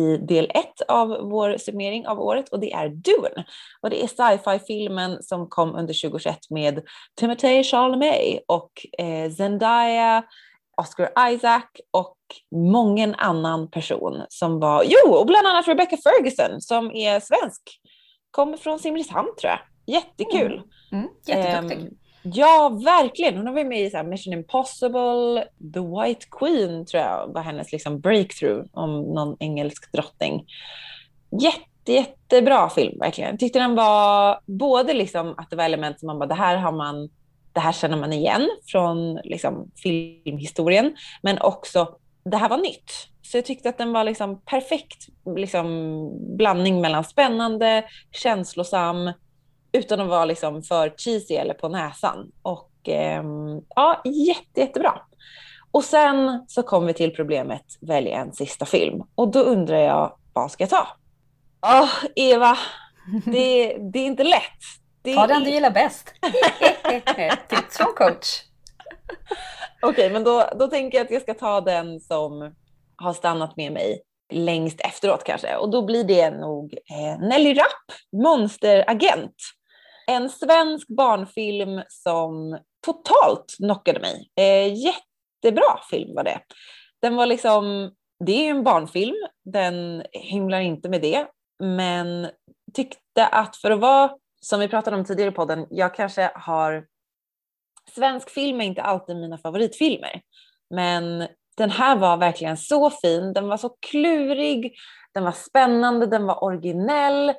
i 0.00 0.16
del 0.16 0.50
ett 0.54 0.80
av 0.88 1.08
vår 1.08 1.56
summering 1.58 2.06
av 2.06 2.20
året 2.20 2.48
och 2.48 2.60
det 2.60 2.72
är 2.72 2.88
Dune. 2.88 3.44
Och 3.80 3.90
det 3.90 4.04
är 4.04 4.06
sci-fi-filmen 4.06 5.22
som 5.22 5.48
kom 5.48 5.68
under 5.68 6.02
2021 6.02 6.38
med 6.50 6.82
Timothée 7.20 7.64
Chalamet 7.64 8.42
och 8.46 8.70
eh, 8.98 9.32
Zendaya, 9.32 10.24
Oscar 10.76 11.30
Isaac 11.30 11.66
och 11.90 12.16
många 12.54 13.14
annan 13.14 13.70
person 13.70 14.22
som 14.28 14.60
var, 14.60 14.84
jo, 14.86 15.14
och 15.14 15.26
bland 15.26 15.46
annat 15.46 15.68
Rebecca 15.68 15.96
Ferguson 15.96 16.60
som 16.60 16.90
är 16.90 17.20
svensk. 17.20 17.62
Kommer 18.36 18.56
från 18.56 18.78
Simrishamn 18.78 19.28
tror 19.40 19.50
jag. 19.50 19.58
Jättekul. 19.86 20.62
Mm. 20.92 21.04
Mm. 21.04 21.08
Jätteduktig. 21.26 21.78
Um, 21.78 21.96
Ja, 22.22 22.80
verkligen. 22.84 23.36
Hon 23.36 23.46
har 23.46 23.54
varit 23.54 23.66
med 23.66 23.80
i 23.80 23.90
så 23.90 24.02
Mission 24.02 24.32
Impossible, 24.32 25.44
The 25.74 25.80
White 25.80 26.26
Queen 26.30 26.86
tror 26.86 27.02
jag 27.02 27.32
var 27.34 27.42
hennes 27.42 27.72
liksom 27.72 28.00
breakthrough 28.00 28.66
om 28.72 29.02
någon 29.02 29.36
engelsk 29.40 29.92
drottning. 29.92 30.46
jätte, 31.42 31.92
jättebra 31.92 32.70
film 32.70 32.98
verkligen. 32.98 33.30
Jag 33.30 33.38
tyckte 33.40 33.58
den 33.58 33.74
var 33.74 34.40
både 34.46 34.94
liksom 34.94 35.34
att 35.38 35.50
det 35.50 35.56
var 35.56 35.64
element 35.64 36.00
som 36.00 36.06
man 36.06 36.18
bara, 36.18 36.26
det 36.26 36.34
här 36.34 36.56
har 36.56 36.72
man, 36.72 37.08
det 37.52 37.60
här 37.60 37.72
känner 37.72 37.96
man 37.96 38.12
igen 38.12 38.48
från 38.66 39.14
liksom 39.14 39.70
filmhistorien, 39.82 40.96
men 41.22 41.38
också 41.40 41.96
det 42.30 42.36
här 42.36 42.48
var 42.48 42.58
nytt. 42.58 42.92
Så 43.22 43.36
jag 43.36 43.44
tyckte 43.44 43.68
att 43.68 43.78
den 43.78 43.92
var 43.92 44.04
liksom 44.04 44.40
perfekt 44.40 45.06
liksom, 45.36 46.36
blandning 46.36 46.80
mellan 46.80 47.04
spännande, 47.04 47.84
känslosam, 48.12 49.12
utan 49.72 50.00
att 50.00 50.08
vara 50.08 50.24
liksom 50.24 50.62
för 50.62 50.94
cheesy 50.96 51.34
eller 51.34 51.54
på 51.54 51.68
näsan. 51.68 52.32
Och 52.42 52.88
eh, 52.88 53.24
ja, 53.74 54.02
jätte, 54.04 54.60
jättebra. 54.60 55.00
Och 55.70 55.84
sen 55.84 56.44
så 56.48 56.62
kommer 56.62 56.86
vi 56.86 56.94
till 56.94 57.14
problemet 57.14 57.64
välj 57.80 58.10
en 58.10 58.32
sista 58.32 58.66
film. 58.66 59.02
Och 59.14 59.28
då 59.28 59.40
undrar 59.40 59.78
jag, 59.78 60.16
vad 60.32 60.50
ska 60.50 60.62
jag 60.62 60.70
ta? 60.70 60.86
Åh, 61.62 61.82
oh, 61.82 61.90
Eva, 62.16 62.58
det, 63.24 63.76
det 63.92 63.98
är 63.98 64.06
inte 64.06 64.24
lätt. 64.24 64.62
Det 65.02 65.14
Ta 65.14 65.26
den 65.26 65.44
du 65.44 65.50
gillar 65.50 65.70
bäst. 65.70 66.14
Tips 67.48 67.76
från 67.76 67.94
coach. 67.96 68.45
Okej, 69.82 69.90
okay, 69.90 70.10
men 70.10 70.24
då, 70.24 70.50
då 70.58 70.66
tänker 70.66 70.98
jag 70.98 71.04
att 71.04 71.10
jag 71.10 71.22
ska 71.22 71.34
ta 71.34 71.60
den 71.60 72.00
som 72.00 72.54
har 72.96 73.12
stannat 73.12 73.56
med 73.56 73.72
mig 73.72 74.02
längst 74.32 74.80
efteråt 74.80 75.24
kanske. 75.24 75.56
Och 75.56 75.70
då 75.70 75.86
blir 75.86 76.04
det 76.04 76.30
nog 76.30 76.74
eh, 76.74 77.28
Nelly 77.28 77.54
Rapp, 77.54 78.22
Monsteragent. 78.22 79.34
En 80.06 80.30
svensk 80.30 80.88
barnfilm 80.88 81.82
som 81.88 82.58
totalt 82.86 83.54
knockade 83.56 84.00
mig. 84.00 84.30
Eh, 84.36 84.74
jättebra 84.74 85.80
film 85.90 86.14
var 86.14 86.24
det. 86.24 86.40
Den 87.02 87.16
var 87.16 87.26
liksom, 87.26 87.92
det 88.24 88.32
är 88.32 88.44
ju 88.44 88.50
en 88.50 88.64
barnfilm, 88.64 89.16
den 89.44 90.04
hymlar 90.12 90.60
inte 90.60 90.88
med 90.88 91.02
det, 91.02 91.26
men 91.58 92.28
tyckte 92.74 93.26
att 93.26 93.56
för 93.56 93.70
att 93.70 93.80
vara, 93.80 94.10
som 94.40 94.60
vi 94.60 94.68
pratade 94.68 94.96
om 94.96 95.04
tidigare 95.04 95.30
i 95.30 95.34
podden, 95.34 95.66
jag 95.70 95.94
kanske 95.94 96.30
har, 96.34 96.84
svensk 97.90 98.30
film 98.30 98.60
är 98.60 98.64
inte 98.64 98.82
alltid 98.82 99.16
mina 99.16 99.38
favoritfilmer, 99.38 100.20
men 100.70 101.28
den 101.56 101.70
här 101.70 101.96
var 101.96 102.16
verkligen 102.16 102.56
så 102.56 102.90
fin, 102.90 103.32
den 103.32 103.48
var 103.48 103.56
så 103.56 103.68
klurig, 103.68 104.74
den 105.14 105.24
var 105.24 105.32
spännande, 105.32 106.06
den 106.06 106.26
var 106.26 106.44
originell, 106.44 107.32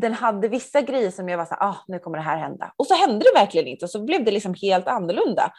den 0.00 0.14
hade 0.14 0.48
vissa 0.48 0.80
grejer 0.80 1.10
som 1.10 1.28
jag 1.28 1.38
var 1.38 1.44
så 1.44 1.54
här, 1.54 1.68
ah, 1.68 1.76
nu 1.88 1.98
kommer 1.98 2.18
det 2.18 2.24
här 2.24 2.38
hända. 2.38 2.72
Och 2.76 2.86
så 2.86 2.94
hände 2.94 3.18
det 3.18 3.40
verkligen 3.40 3.66
inte 3.66 3.84
och 3.84 3.90
så 3.90 4.04
blev 4.04 4.24
det 4.24 4.30
liksom 4.30 4.54
helt 4.62 4.88
annorlunda 4.88 5.52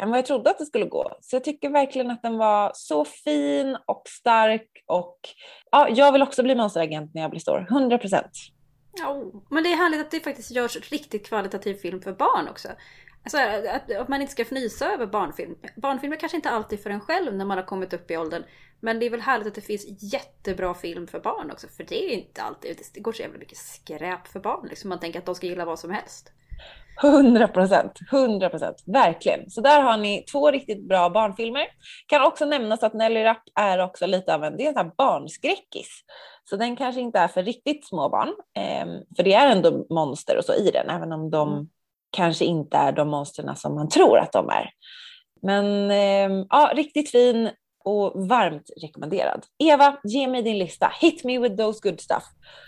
än 0.00 0.10
vad 0.10 0.18
jag 0.18 0.26
trodde 0.26 0.50
att 0.50 0.58
det 0.58 0.66
skulle 0.66 0.84
gå. 0.84 1.12
Så 1.20 1.36
jag 1.36 1.44
tycker 1.44 1.70
verkligen 1.70 2.10
att 2.10 2.22
den 2.22 2.38
var 2.38 2.72
så 2.74 3.04
fin 3.04 3.76
och 3.86 4.02
stark 4.08 4.68
och 4.86 5.18
ja, 5.70 5.88
jag 5.88 6.12
vill 6.12 6.22
också 6.22 6.42
bli 6.42 6.54
monsteragent 6.54 7.14
när 7.14 7.22
jag 7.22 7.30
blir 7.30 7.40
stor, 7.40 7.66
100 7.70 7.98
procent. 7.98 8.30
Ja, 8.98 9.22
men 9.50 9.62
det 9.62 9.72
är 9.72 9.76
härligt 9.76 10.00
att 10.00 10.10
det 10.10 10.20
faktiskt 10.20 10.50
görs 10.50 10.90
riktigt 10.90 11.26
kvalitativ 11.26 11.74
film 11.74 12.02
för 12.02 12.12
barn 12.12 12.48
också. 12.48 12.68
Alltså, 13.22 13.38
att, 13.68 13.92
att, 13.92 14.08
man 14.08 14.20
inte 14.20 14.32
ska 14.32 14.42
fnysa 14.42 14.92
över 14.92 15.06
barnfilm. 15.06 15.54
Barnfilm 15.76 16.12
är 16.12 16.16
kanske 16.16 16.36
inte 16.36 16.50
alltid 16.50 16.82
för 16.82 16.90
en 16.90 17.00
själv 17.00 17.34
när 17.34 17.44
man 17.44 17.58
har 17.58 17.64
kommit 17.64 17.92
upp 17.92 18.10
i 18.10 18.16
åldern. 18.16 18.44
Men 18.80 19.00
det 19.00 19.06
är 19.06 19.10
väl 19.10 19.20
härligt 19.20 19.46
att 19.46 19.54
det 19.54 19.60
finns 19.60 20.12
jättebra 20.12 20.74
film 20.74 21.06
för 21.06 21.20
barn 21.20 21.50
också. 21.50 21.68
För 21.68 21.84
det 21.84 22.04
är 22.04 22.08
inte 22.08 22.42
alltid, 22.42 22.78
det 22.94 23.00
går 23.00 23.12
så 23.12 23.22
jävla 23.22 23.38
mycket 23.38 23.58
skräp 23.58 24.26
för 24.26 24.40
barn. 24.40 24.66
Liksom. 24.68 24.88
Man 24.88 25.00
tänker 25.00 25.18
att 25.18 25.26
de 25.26 25.34
ska 25.34 25.46
gilla 25.46 25.64
vad 25.64 25.78
som 25.78 25.90
helst. 25.90 26.32
100 27.02 27.48
procent, 27.48 27.92
100 28.12 28.50
procent, 28.50 28.82
verkligen. 28.86 29.50
Så 29.50 29.60
där 29.60 29.82
har 29.82 29.96
ni 29.96 30.24
två 30.32 30.50
riktigt 30.50 30.88
bra 30.88 31.10
barnfilmer. 31.10 31.66
Kan 32.06 32.22
också 32.22 32.44
nämnas 32.44 32.82
att 32.82 32.94
Nelly 32.94 33.24
Rapp 33.24 33.42
är 33.54 33.78
också 33.78 34.06
lite 34.06 34.34
av 34.34 34.44
en, 34.44 34.56
det 34.56 34.64
är 34.64 34.68
en 34.68 34.74
sån 34.74 34.92
barnskräckis. 34.98 36.04
Så 36.44 36.56
den 36.56 36.76
kanske 36.76 37.00
inte 37.00 37.18
är 37.18 37.28
för 37.28 37.42
riktigt 37.42 37.88
små 37.88 38.08
barn, 38.08 38.28
eh, 38.56 38.86
för 39.16 39.22
det 39.22 39.34
är 39.34 39.50
ändå 39.50 39.86
monster 39.90 40.38
och 40.38 40.44
så 40.44 40.54
i 40.54 40.70
den, 40.70 40.90
även 40.90 41.12
om 41.12 41.30
de 41.30 41.52
mm. 41.52 41.68
Kanske 42.10 42.44
inte 42.44 42.76
är 42.76 42.92
de 42.92 43.08
monstren 43.08 43.56
som 43.56 43.74
man 43.74 43.88
tror 43.88 44.18
att 44.18 44.32
de 44.32 44.48
är. 44.48 44.70
Men 45.42 45.90
eh, 45.90 46.46
ja, 46.50 46.72
riktigt 46.74 47.10
fin 47.10 47.50
och 47.84 48.28
varmt 48.28 48.70
rekommenderad. 48.82 49.46
Eva, 49.58 49.96
ge 50.04 50.28
mig 50.28 50.42
din 50.42 50.58
lista. 50.58 50.92
Hit 51.00 51.24
me 51.24 51.38
with 51.38 51.56
those 51.56 51.80
good 51.82 52.00
stuff. 52.00 52.24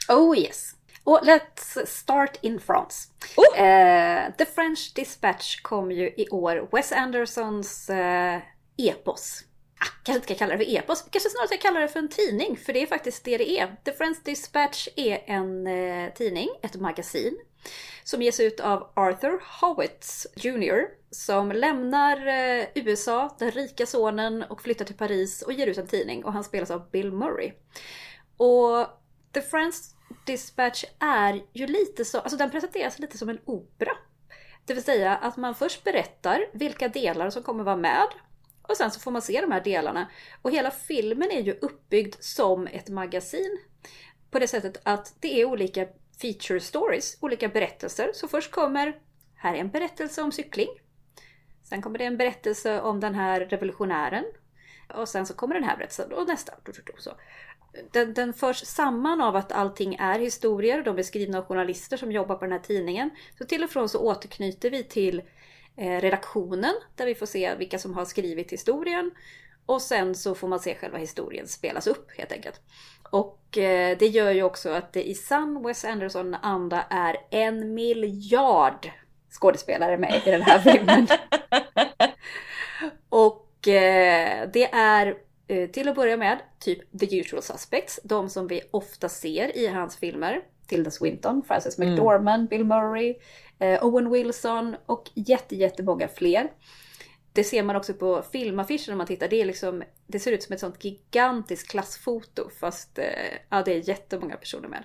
Oh 0.09 0.39
yes. 0.39 0.73
Och 1.05 1.21
let's 1.23 1.87
start 1.87 2.39
in 2.41 2.61
France. 2.61 3.09
Oh. 3.37 3.63
Uh, 3.63 4.33
The 4.39 4.45
French 4.45 4.93
Dispatch 4.95 5.61
kom 5.63 5.93
ju 5.93 6.07
i 6.07 6.29
år, 6.31 6.69
Wes 6.73 6.93
Andersons 6.93 7.91
uh, 7.91 8.43
epos. 8.89 9.45
Kanske 10.03 10.15
inte 10.15 10.27
ska 10.27 10.35
kalla 10.35 10.57
det 10.57 10.65
för 10.65 10.77
epos, 10.77 11.05
kanske 11.11 11.31
snarare 11.31 11.49
ska 11.49 11.57
kalla 11.57 11.81
det 11.81 11.89
för 11.89 11.99
en 11.99 12.09
tidning, 12.09 12.57
för 12.57 12.73
det 12.73 12.83
är 12.83 12.87
faktiskt 12.87 13.25
det 13.25 13.39
det 13.39 13.51
är. 13.51 13.77
The 13.85 13.93
Friends 13.93 14.23
Dispatch 14.23 14.89
är 14.97 15.23
en 15.27 15.67
eh, 15.67 16.13
tidning, 16.13 16.49
ett 16.63 16.75
magasin, 16.75 17.39
som 18.05 18.23
ges 18.23 18.41
ut 18.41 18.61
av 18.61 18.93
Arthur 18.95 19.43
Howitz 19.61 20.27
Jr. 20.37 20.85
som 21.11 21.53
lämnar 21.53 22.27
eh, 22.27 22.67
USA, 22.75 23.37
den 23.39 23.51
rika 23.51 23.87
sonen, 23.87 24.43
och 24.43 24.63
flyttar 24.63 24.85
till 24.85 24.97
Paris 24.97 25.43
och 25.43 25.53
ger 25.53 25.67
ut 25.67 25.79
en 25.79 25.87
tidning. 25.87 26.25
Och 26.25 26.33
han 26.33 26.45
spelas 26.45 26.71
av 26.71 26.91
Bill 26.91 27.13
Murray. 27.13 27.53
Och 28.37 28.87
The 29.33 29.41
Friends 29.41 29.95
Dispatch 30.27 30.85
är 30.99 31.43
ju 31.53 31.67
lite 31.67 32.05
så, 32.05 32.19
alltså 32.19 32.37
den 32.37 32.51
presenteras 32.51 32.99
lite 32.99 33.19
som 33.19 33.29
en 33.29 33.39
opera. 33.45 33.93
Det 34.65 34.75
vill 34.75 34.85
säga 34.85 35.17
att 35.17 35.37
man 35.37 35.55
först 35.55 35.85
berättar 35.85 36.47
vilka 36.53 36.89
delar 36.89 37.31
som 37.31 37.43
kommer 37.43 37.65
vara 37.65 37.77
med 37.77 38.09
och 38.63 38.77
sen 38.77 38.91
så 38.91 39.01
får 39.01 39.11
man 39.11 39.23
se 39.23 39.41
de 39.41 39.53
här 39.53 39.61
delarna. 39.61 40.11
Och 40.43 40.51
hela 40.51 40.71
filmen 40.71 41.31
är 41.31 41.41
ju 41.41 41.53
uppbyggd 41.53 42.15
som 42.21 42.67
ett 42.67 42.89
magasin. 42.89 43.59
På 44.31 44.39
det 44.39 44.49
sättet 44.49 44.81
att 44.83 45.15
det 45.21 45.41
är 45.41 45.45
olika 45.45 45.87
feature 46.21 46.61
stories, 46.61 47.17
olika 47.21 47.49
berättelser. 47.49 48.11
Så 48.15 48.29
först 48.29 48.51
kommer, 48.51 48.99
här 49.35 49.55
är 49.55 49.59
en 49.59 49.71
berättelse 49.71 50.23
om 50.23 50.33
cykling. 50.33 50.69
Sen 51.63 51.83
kommer 51.83 51.99
det 51.99 52.05
en 52.05 52.17
berättelse 52.17 52.81
om 52.81 53.01
den 53.01 53.15
här 53.15 53.41
revolutionären. 53.41 54.25
Och 54.95 55.09
sen 55.09 55.27
så 55.27 55.35
kommer 55.35 55.55
den 55.55 55.65
här 55.65 55.77
berättelsen 55.77 56.13
och 56.13 56.27
nästa. 56.27 56.53
Så 56.99 57.11
den, 57.93 58.15
den 58.15 58.35
förs 58.35 58.67
samman 58.67 59.21
av 59.21 59.37
att 59.37 59.53
allting 59.53 59.95
är 59.95 60.19
historier. 60.19 60.83
De 60.83 60.99
är 60.99 61.03
skrivna 61.03 61.39
av 61.39 61.45
journalister 61.45 61.97
som 61.97 62.13
jobbar 62.13 62.37
på 62.37 62.45
den 62.45 62.53
här 62.53 62.59
tidningen. 62.59 63.11
Så 63.39 63.45
till 63.45 63.65
och 63.65 63.71
från 63.71 63.89
så 63.89 63.99
återknyter 63.99 64.71
vi 64.71 64.85
till 64.85 65.23
redaktionen 65.77 66.75
där 66.97 67.07
vi 67.07 67.15
får 67.15 67.27
se 67.27 67.55
vilka 67.55 67.79
som 67.79 67.95
har 67.95 68.05
skrivit 68.05 68.53
historien. 68.53 69.11
Och 69.67 69.83
sen 69.83 70.15
så 70.15 70.35
får 70.35 70.49
man 70.49 70.61
se 70.61 70.75
själva 70.75 70.99
historien 70.99 71.49
spelas 71.49 71.87
upp 71.87 72.11
helt 72.19 72.33
enkelt. 72.33 72.61
Och 73.11 73.59
eh, 73.59 73.99
det 73.99 74.07
gör 74.07 74.31
ju 74.31 74.43
också 74.43 74.71
att 74.71 74.93
det 74.93 75.09
i 75.09 75.15
sann 75.15 75.63
Wes 75.63 75.85
Anderson-anda 75.85 76.87
är 76.91 77.17
en 77.31 77.75
miljard 77.75 78.91
skådespelare 79.31 79.99
med 79.99 80.23
i 80.27 80.31
den 80.31 80.43
här 80.43 80.59
filmen. 80.59 81.09
och 83.09 83.69
eh, 83.69 84.49
det 84.53 84.75
är 84.75 85.17
Eh, 85.53 85.71
till 85.71 85.89
att 85.89 85.95
börja 85.95 86.17
med, 86.17 86.39
typ 86.59 86.99
The 87.01 87.19
Usual 87.19 87.43
Suspects, 87.43 88.01
de 88.05 88.29
som 88.29 88.47
vi 88.47 88.63
ofta 88.71 89.09
ser 89.09 89.57
i 89.57 89.67
hans 89.67 89.97
filmer. 89.97 90.41
Tilda 90.67 90.91
Swinton, 90.91 91.43
Frances 91.43 91.79
mm. 91.79 91.91
McDormand, 91.91 92.41
mm. 92.41 92.47
Bill 92.47 92.65
Murray, 92.65 93.15
eh, 93.59 93.85
Owen 93.85 94.11
Wilson 94.11 94.77
och 94.87 95.11
jättemånga 95.15 96.09
fler. 96.09 96.53
Det 97.33 97.45
ser 97.45 97.63
man 97.63 97.77
också 97.77 97.95
på 97.95 98.23
filmaffischen 98.33 98.93
om 98.93 98.99
man 98.99 99.07
tittar. 99.07 99.29
Det, 99.29 99.41
är 99.41 99.45
liksom, 99.45 99.83
det 100.07 100.19
ser 100.19 100.33
ut 100.33 100.43
som 100.43 100.55
ett 100.55 100.61
sånt 100.61 100.85
gigantiskt 100.85 101.71
klassfoto 101.71 102.51
fast 102.61 102.99
eh, 102.99 103.05
ja, 103.49 103.63
det 103.63 103.73
är 103.75 103.89
jättemånga 103.89 104.37
personer 104.37 104.69
med. 104.69 104.85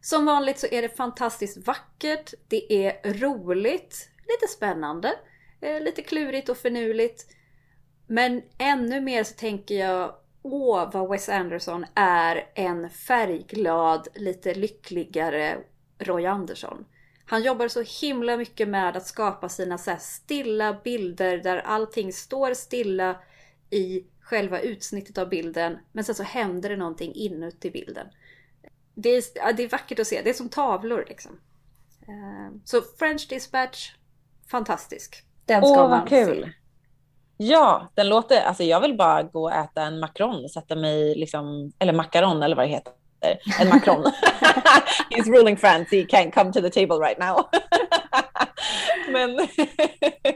Som 0.00 0.24
vanligt 0.24 0.58
så 0.58 0.66
är 0.66 0.82
det 0.82 0.88
fantastiskt 0.88 1.66
vackert, 1.66 2.34
det 2.48 2.86
är 2.86 3.12
roligt, 3.12 4.08
lite 4.28 4.52
spännande, 4.52 5.12
lite 5.80 6.02
klurigt 6.02 6.48
och 6.48 6.56
finurligt. 6.56 7.26
Men 8.06 8.42
ännu 8.58 9.00
mer 9.00 9.24
så 9.24 9.34
tänker 9.34 9.74
jag 9.74 10.14
Åh, 10.42 10.90
vad 10.92 11.10
Wes 11.10 11.28
Anderson 11.28 11.86
är 11.94 12.46
en 12.54 12.90
färgglad, 12.90 14.08
lite 14.14 14.54
lyckligare 14.54 15.58
Roy 15.98 16.26
Andersson. 16.26 16.84
Han 17.24 17.42
jobbar 17.42 17.68
så 17.68 17.82
himla 18.00 18.36
mycket 18.36 18.68
med 18.68 18.96
att 18.96 19.06
skapa 19.06 19.48
sina 19.48 19.78
så 19.78 19.96
stilla 20.00 20.80
bilder 20.84 21.38
där 21.38 21.56
allting 21.56 22.12
står 22.12 22.54
stilla 22.54 23.20
i 23.70 24.04
själva 24.20 24.60
utsnittet 24.60 25.18
av 25.18 25.28
bilden. 25.28 25.78
Men 25.92 26.04
sen 26.04 26.14
så 26.14 26.22
händer 26.22 26.68
det 26.68 26.76
någonting 26.76 27.14
inuti 27.14 27.70
bilden. 27.70 28.06
Det 28.94 29.08
är, 29.10 29.52
det 29.52 29.62
är 29.62 29.68
vackert 29.68 29.98
att 29.98 30.06
se. 30.06 30.22
Det 30.22 30.30
är 30.30 30.34
som 30.34 30.48
tavlor 30.48 31.04
liksom. 31.08 31.32
Eh, 32.02 32.56
så 32.64 32.82
French 32.82 33.26
Dispatch, 33.28 33.92
fantastisk. 34.46 35.24
Den 35.44 35.62
ska 35.62 35.84
Åh, 35.84 35.90
vad 35.90 36.08
kul! 36.08 36.42
Se. 36.44 36.59
Ja, 37.42 37.92
den 37.94 38.08
låter, 38.08 38.42
alltså 38.42 38.62
jag 38.62 38.80
vill 38.80 38.96
bara 38.96 39.22
gå 39.22 39.42
och 39.42 39.52
äta 39.52 39.82
en 39.82 40.00
macron 40.00 40.48
sätta 40.48 40.76
mig, 40.76 41.14
liksom, 41.14 41.72
eller 41.78 41.92
macaron 41.92 42.42
eller 42.42 42.56
vad 42.56 42.64
det 42.64 42.70
heter. 42.70 42.92
En 43.60 43.68
macron. 43.68 44.04
He's 45.10 45.30
ruling 45.36 45.56
France, 45.56 45.96
he 45.96 46.02
can't 46.02 46.30
come 46.34 46.52
to 46.52 46.60
the 46.60 46.70
table 46.70 46.96
right 46.96 47.18
now. 47.18 47.48
Men 49.12 49.30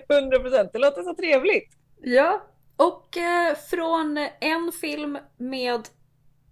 100 0.08 0.38
procent, 0.38 0.72
det 0.72 0.78
låter 0.78 1.02
så 1.02 1.14
trevligt. 1.14 1.72
Ja, 2.02 2.42
och 2.76 3.16
eh, 3.16 3.54
från 3.70 4.28
en 4.40 4.72
film 4.80 5.18
med 5.36 5.88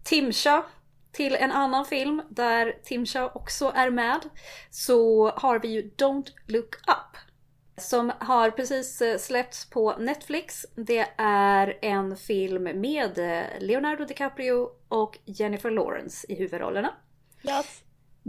Timsha 0.05 0.65
till 1.12 1.35
en 1.35 1.53
annan 1.53 1.85
film 1.85 2.23
där 2.29 2.75
Tim 2.85 3.07
Shaw 3.07 3.31
också 3.35 3.73
är 3.75 3.91
med 3.91 4.21
så 4.71 5.29
har 5.31 5.59
vi 5.59 5.69
ju 5.69 5.91
Don't 5.97 6.27
Look 6.47 6.75
Up. 6.75 7.17
Som 7.83 8.12
har 8.18 8.51
precis 8.51 9.03
eh, 9.03 9.18
släppts 9.18 9.71
på 9.71 9.97
Netflix. 9.99 10.66
Det 10.75 11.09
är 11.16 11.79
en 11.83 12.16
film 12.16 12.62
med 12.62 13.18
eh, 13.18 13.45
Leonardo 13.61 14.05
DiCaprio 14.05 14.68
och 14.88 15.18
Jennifer 15.25 15.71
Lawrence 15.71 16.27
i 16.29 16.35
huvudrollerna. 16.35 16.95
Yes. 17.42 17.83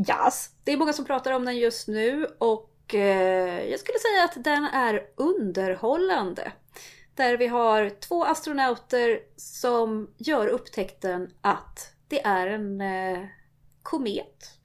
Yes. 0.10 0.50
Det 0.64 0.72
är 0.72 0.78
många 0.78 0.94
som 0.94 1.06
pratar 1.06 1.32
om 1.32 1.46
den 1.46 1.58
just 1.58 1.88
nu 1.88 2.28
och 2.38 2.96
eh, 2.96 3.70
jag 3.70 3.80
skulle 3.80 4.00
säga 4.00 4.24
att 4.24 4.44
den 4.44 4.64
är 4.64 5.08
underhållande. 5.16 6.52
Där 7.16 7.38
vi 7.38 7.48
har 7.48 7.90
två 7.90 8.26
astronauter 8.26 9.20
som 9.36 10.14
gör 10.18 10.48
upptäckten 10.48 11.34
att 11.42 11.94
det 12.08 12.26
är 12.26 12.48
en 12.48 12.82
eh, 12.82 13.26
komet, 13.84 14.60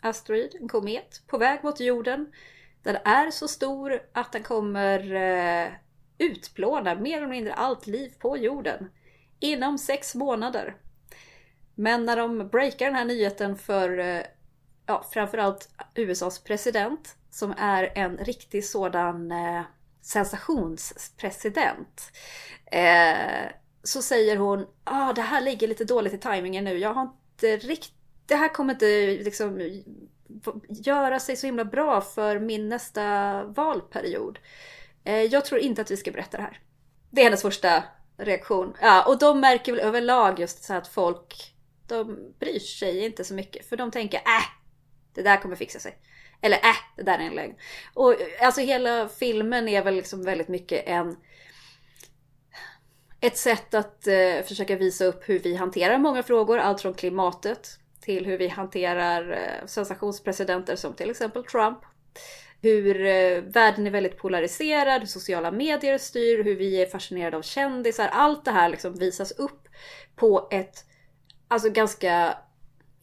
asteroid, 0.00 0.56
en 0.60 0.68
komet 0.68 1.22
på 1.26 1.38
väg 1.38 1.64
mot 1.64 1.80
jorden. 1.80 2.32
Den 2.84 2.96
är 3.04 3.30
så 3.30 3.48
stor 3.48 4.00
att 4.12 4.32
den 4.32 4.42
kommer 4.42 5.14
eh, 5.14 5.68
utplåna 6.18 6.94
mer 6.94 7.16
eller 7.16 7.26
mindre 7.26 7.54
allt 7.54 7.86
liv 7.86 8.12
på 8.18 8.36
jorden 8.36 8.90
inom 9.40 9.78
sex 9.78 10.14
månader. 10.14 10.76
Men 11.74 12.04
när 12.04 12.16
de 12.16 12.48
breakar 12.48 12.86
den 12.86 12.94
här 12.94 13.04
nyheten 13.04 13.56
för 13.56 13.98
eh, 13.98 14.22
ja, 14.86 15.04
framförallt 15.12 15.68
USAs 15.94 16.38
president 16.38 17.16
som 17.30 17.54
är 17.58 17.92
en 17.94 18.16
riktig 18.16 18.64
sådan 18.64 19.32
eh, 19.32 19.62
sensationspresident. 20.02 22.12
Eh, 22.66 23.48
så 23.82 24.02
säger 24.02 24.36
hon 24.36 24.66
ah, 24.84 25.12
det 25.12 25.22
här 25.22 25.40
ligger 25.40 25.68
lite 25.68 25.84
dåligt 25.84 26.14
i 26.14 26.18
tajmingen 26.18 26.64
nu. 26.64 26.78
Jag 26.78 26.94
har 26.94 27.02
inte 27.02 27.56
riktigt... 27.56 27.94
Det 28.26 28.36
här 28.36 28.48
kommer 28.48 28.72
inte 28.72 29.06
liksom 29.06 29.60
göra 30.68 31.20
sig 31.20 31.36
så 31.36 31.46
himla 31.46 31.64
bra 31.64 32.00
för 32.00 32.38
min 32.38 32.68
nästa 32.68 33.44
valperiod. 33.44 34.38
Eh, 35.04 35.22
jag 35.22 35.44
tror 35.44 35.60
inte 35.60 35.82
att 35.82 35.90
vi 35.90 35.96
ska 35.96 36.10
berätta 36.10 36.36
det 36.36 36.42
här. 36.42 36.60
Det 37.10 37.20
är 37.20 37.24
hennes 37.24 37.42
första 37.42 37.84
reaktion. 38.16 38.76
Ja, 38.80 39.04
och 39.06 39.18
de 39.18 39.40
märker 39.40 39.72
väl 39.72 39.80
överlag 39.80 40.40
just 40.40 40.64
så 40.64 40.74
att 40.74 40.88
folk 40.88 41.54
de 41.86 42.32
bryr 42.38 42.58
sig 42.58 43.04
inte 43.04 43.24
så 43.24 43.34
mycket. 43.34 43.68
För 43.68 43.76
de 43.76 43.90
tänker 43.90 44.18
äh, 44.18 44.44
det 45.14 45.22
där 45.22 45.36
kommer 45.36 45.56
fixa 45.56 45.78
sig. 45.78 45.98
Eller 46.40 46.56
äh, 46.56 46.76
det 46.96 47.02
där 47.02 47.18
är 47.18 47.22
en 47.22 47.34
lögn. 47.34 47.54
Och 47.94 48.12
eh, 48.12 48.46
alltså 48.46 48.60
hela 48.60 49.08
filmen 49.08 49.68
är 49.68 49.84
väl 49.84 49.94
liksom 49.94 50.24
väldigt 50.24 50.48
mycket 50.48 50.86
en 50.86 51.16
ett 53.20 53.36
sätt 53.36 53.74
att 53.74 54.06
eh, 54.06 54.42
försöka 54.46 54.76
visa 54.76 55.04
upp 55.04 55.28
hur 55.28 55.38
vi 55.38 55.56
hanterar 55.56 55.98
många 55.98 56.22
frågor, 56.22 56.58
allt 56.58 56.80
från 56.80 56.94
klimatet 56.94 57.78
till 58.04 58.26
hur 58.26 58.38
vi 58.38 58.48
hanterar 58.48 59.30
eh, 59.30 59.66
sensationspresidenter 59.66 60.76
som 60.76 60.94
till 60.94 61.10
exempel 61.10 61.44
Trump. 61.44 61.78
Hur 62.62 63.06
eh, 63.06 63.42
världen 63.42 63.86
är 63.86 63.90
väldigt 63.90 64.18
polariserad, 64.18 65.00
hur 65.00 65.06
sociala 65.06 65.50
medier 65.50 65.98
styr, 65.98 66.44
hur 66.44 66.56
vi 66.56 66.82
är 66.82 66.86
fascinerade 66.86 67.36
av 67.36 67.42
kändisar. 67.42 68.08
Allt 68.12 68.44
det 68.44 68.50
här 68.50 68.68
liksom 68.68 68.94
visas 68.94 69.32
upp 69.32 69.68
på 70.16 70.48
ett 70.50 70.84
alltså 71.48 71.70
ganska 71.70 72.38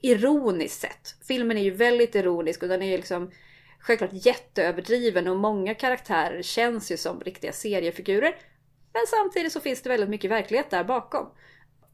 ironiskt 0.01 0.81
sätt. 0.81 1.15
Filmen 1.27 1.57
är 1.57 1.63
ju 1.63 1.71
väldigt 1.71 2.15
ironisk 2.15 2.63
och 2.63 2.69
den 2.69 2.81
är 2.81 2.97
liksom 2.97 3.31
självklart 3.79 4.25
jätteöverdriven 4.25 5.27
och 5.27 5.37
många 5.37 5.75
karaktärer 5.75 6.41
känns 6.41 6.91
ju 6.91 6.97
som 6.97 7.19
riktiga 7.19 7.51
seriefigurer. 7.51 8.35
Men 8.93 9.07
samtidigt 9.07 9.53
så 9.53 9.59
finns 9.59 9.81
det 9.81 9.89
väldigt 9.89 10.09
mycket 10.09 10.31
verklighet 10.31 10.69
där 10.69 10.83
bakom. 10.83 11.27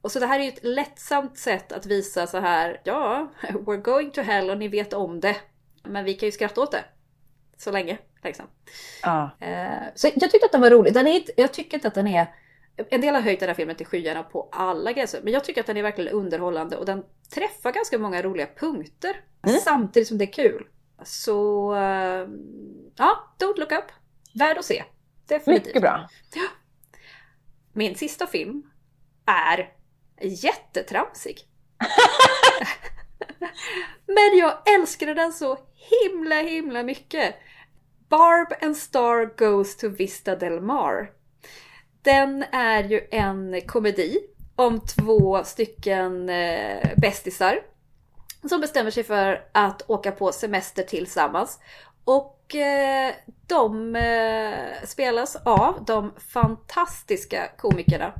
Och 0.01 0.11
så 0.11 0.19
det 0.19 0.25
här 0.25 0.39
är 0.39 0.43
ju 0.43 0.49
ett 0.49 0.63
lättsamt 0.63 1.37
sätt 1.37 1.71
att 1.71 1.85
visa 1.85 2.27
så 2.27 2.37
här, 2.39 2.81
ja, 2.83 3.31
we're 3.49 3.81
going 3.81 4.11
to 4.11 4.21
hell 4.21 4.49
och 4.49 4.57
ni 4.57 4.67
vet 4.67 4.93
om 4.93 5.19
det. 5.19 5.35
Men 5.83 6.05
vi 6.05 6.13
kan 6.13 6.27
ju 6.27 6.31
skratta 6.31 6.61
åt 6.61 6.71
det. 6.71 6.83
Så 7.57 7.71
länge, 7.71 7.97
liksom. 8.23 8.45
Ja. 9.03 9.29
Eh, 9.39 9.83
så 9.95 10.07
jag 10.07 10.31
tyckte 10.31 10.45
att 10.45 10.51
den 10.51 10.61
var 10.61 10.69
rolig. 10.69 10.93
Den 10.93 11.07
är 11.07 11.11
inte, 11.15 11.31
jag 11.37 11.53
tycker 11.53 11.77
inte 11.77 11.87
att 11.87 11.95
den 11.95 12.07
är... 12.07 12.27
En 12.89 13.01
del 13.01 13.15
har 13.15 13.21
höjt 13.21 13.39
den 13.39 13.49
här 13.49 13.53
filmen 13.55 13.75
till 13.75 13.85
skyarna 13.85 14.23
på 14.23 14.49
alla 14.51 14.91
gränser. 14.91 15.21
Men 15.23 15.33
jag 15.33 15.43
tycker 15.43 15.61
att 15.61 15.67
den 15.67 15.77
är 15.77 15.83
verkligen 15.83 16.13
underhållande 16.13 16.77
och 16.77 16.85
den 16.85 17.03
träffar 17.33 17.71
ganska 17.71 17.97
många 17.97 18.21
roliga 18.21 18.47
punkter. 18.59 19.21
Mm. 19.47 19.59
Samtidigt 19.59 20.07
som 20.07 20.17
det 20.17 20.23
är 20.23 20.33
kul. 20.33 20.67
Så... 21.03 21.75
eh, 21.75 22.27
Ja, 22.95 23.35
Don't 23.39 23.59
Look 23.59 23.71
Up. 23.71 23.85
Värd 24.33 24.57
att 24.57 24.65
se. 24.65 24.83
Definitivt. 25.27 25.65
Mycket 25.65 25.81
bra. 25.81 26.09
Min 27.73 27.95
sista 27.95 28.27
film 28.27 28.63
är 29.25 29.73
jättetramsig. 30.21 31.37
Men 34.07 34.37
jag 34.37 34.75
älskade 34.75 35.13
den 35.13 35.33
så 35.33 35.57
himla 35.73 36.35
himla 36.35 36.83
mycket. 36.83 37.35
Barb 38.09 38.53
and 38.61 38.77
Star 38.77 39.37
Goes 39.37 39.77
to 39.77 39.89
Vista 39.89 40.35
Del 40.35 40.61
Mar. 40.61 41.11
Den 42.01 42.43
är 42.51 42.83
ju 42.83 43.07
en 43.11 43.61
komedi 43.61 44.19
om 44.55 44.79
två 44.79 45.43
stycken 45.43 46.29
eh, 46.29 46.89
bästisar 46.97 47.59
som 48.49 48.61
bestämmer 48.61 48.91
sig 48.91 49.03
för 49.03 49.47
att 49.51 49.89
åka 49.89 50.11
på 50.11 50.31
semester 50.31 50.83
tillsammans. 50.83 51.59
Och 52.03 52.55
eh, 52.55 53.13
de 53.47 53.95
eh, 53.95 54.85
spelas 54.85 55.35
av 55.35 55.85
de 55.85 56.13
fantastiska 56.33 57.49
komikerna 57.57 58.13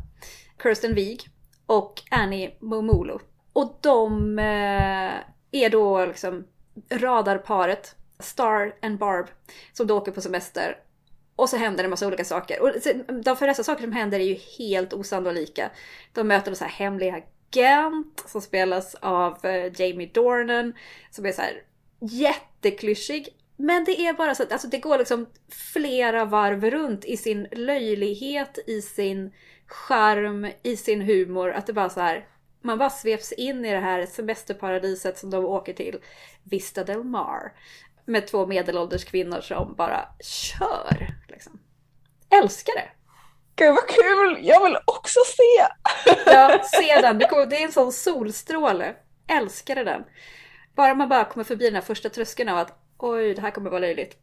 Kirsten 0.64 0.96
Wiig 0.96 1.37
och 1.67 2.01
Annie 2.12 2.56
Momolo. 2.60 3.19
Och 3.53 3.77
de 3.82 4.39
eh, 4.39 5.13
är 5.51 5.69
då 5.69 6.06
liksom 6.06 6.47
radarparet 6.89 7.95
Star 8.19 8.75
and 8.82 8.97
Barb 8.97 9.27
som 9.73 9.88
då 9.88 9.97
åker 9.97 10.12
på 10.12 10.21
semester. 10.21 10.77
Och 11.36 11.49
så 11.49 11.58
händer 11.58 11.77
det 11.77 11.86
en 11.86 11.89
massa 11.89 12.08
olika 12.08 12.25
saker. 12.25 12.62
Och 12.62 12.71
de 13.23 13.38
flesta 13.38 13.63
saker 13.63 13.82
som 13.82 13.91
händer 13.91 14.19
är 14.19 14.23
ju 14.23 14.38
helt 14.58 14.93
osannolika. 14.93 15.71
De 16.13 16.27
möter 16.27 16.51
en 16.51 16.56
så 16.56 16.63
här 16.63 16.71
hemlig 16.71 17.10
agent 17.10 18.23
som 18.27 18.41
spelas 18.41 18.95
av 18.95 19.45
eh, 19.45 19.82
Jamie 19.82 20.10
Dornan. 20.13 20.73
Som 21.12 21.25
är 21.25 21.32
så 21.32 21.41
här 21.41 21.62
jätteklyschig. 21.99 23.27
Men 23.56 23.84
det 23.84 24.01
är 24.01 24.13
bara 24.13 24.36
så 24.36 24.43
att 24.43 24.51
alltså 24.51 24.67
det 24.67 24.77
går 24.77 24.97
liksom 24.97 25.25
flera 25.73 26.25
varv 26.25 26.65
runt 26.65 27.06
i 27.06 27.17
sin 27.17 27.47
löjlighet, 27.51 28.58
i 28.67 28.82
sin 28.82 29.32
charm, 29.67 30.51
i 30.63 30.77
sin 30.77 31.01
humor. 31.01 31.51
Att 31.51 31.67
det 31.67 31.73
bara 31.73 31.89
så 31.89 31.99
här, 31.99 32.27
man 32.62 32.77
bara 32.77 32.89
sveps 32.89 33.32
in 33.32 33.65
i 33.65 33.71
det 33.73 33.80
här 33.80 34.06
semesterparadiset 34.06 35.17
som 35.17 35.30
de 35.30 35.45
åker 35.45 35.73
till, 35.73 35.99
Vista 36.43 36.84
Del 36.84 37.03
Mar. 37.03 37.53
Med 38.06 38.27
två 38.27 38.45
medelålders 38.45 39.06
kvinnor 39.06 39.41
som 39.41 39.75
bara 39.75 40.08
kör. 40.19 41.08
Liksom. 41.27 41.60
Älskar 42.30 42.73
det! 42.73 42.89
Gud 43.56 43.75
vad 43.75 43.88
kul! 43.88 44.47
Jag 44.47 44.63
vill 44.63 44.77
också 44.86 45.19
se! 45.25 45.67
Ja, 46.25 46.63
se 46.63 47.01
den. 47.01 47.19
Det 47.19 47.58
är 47.58 47.65
en 47.65 47.71
sån 47.71 47.91
solstråle. 47.91 48.95
Älskade 49.27 49.84
den. 49.84 50.03
Bara 50.75 50.95
man 50.95 51.10
bara 51.10 51.25
kommer 51.25 51.43
förbi 51.43 51.65
den 51.65 51.75
här 51.75 51.82
första 51.82 52.10
tröskeln 52.10 52.49
av 52.49 52.58
att 52.58 52.80
oj, 52.97 53.34
det 53.34 53.41
här 53.41 53.51
kommer 53.51 53.69
vara 53.69 53.80
löjligt. 53.80 54.17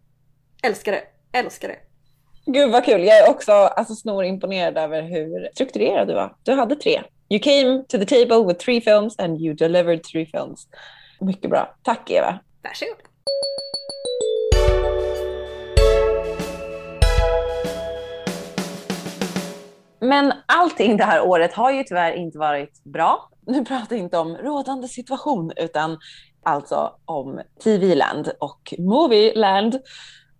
Älskar 0.63 0.93
det. 0.93 1.05
Älskar 1.39 1.69
det. 1.69 1.79
Gud 2.47 2.71
vad 2.71 2.85
kul. 2.85 3.05
Jag 3.05 3.19
är 3.19 3.31
också 3.31 3.53
alltså, 3.53 3.95
snorimponerad 3.95 4.79
över 4.79 5.03
hur 5.03 5.49
strukturerad 5.55 6.09
du 6.09 6.15
var. 6.15 6.35
Du 6.43 6.53
hade 6.53 6.77
tre. 6.77 7.03
You 7.29 7.41
came 7.41 7.85
to 7.89 7.99
the 7.99 8.07
table 8.07 8.45
with 8.47 8.65
three 8.65 8.81
films 8.81 9.19
and 9.19 9.41
you 9.41 9.55
delivered 9.55 10.03
three 10.03 10.27
films. 10.27 10.69
Mycket 11.21 11.51
bra. 11.51 11.75
Tack 11.83 12.11
Eva. 12.11 12.39
Varsågod. 12.63 12.97
Men 20.01 20.33
allting 20.47 20.97
det 20.97 21.05
här 21.05 21.23
året 21.27 21.53
har 21.53 21.71
ju 21.71 21.85
tyvärr 21.85 22.13
inte 22.13 22.39
varit 22.39 22.85
bra. 22.85 23.31
Nu 23.47 23.65
pratar 23.65 23.97
jag 23.97 24.05
inte 24.05 24.19
om 24.19 24.37
rådande 24.37 24.89
situation 24.89 25.53
utan 25.57 25.99
alltså 26.43 26.97
om 27.05 27.41
TV-land 27.65 28.33
och 28.41 28.75
Movie-land. 28.79 29.81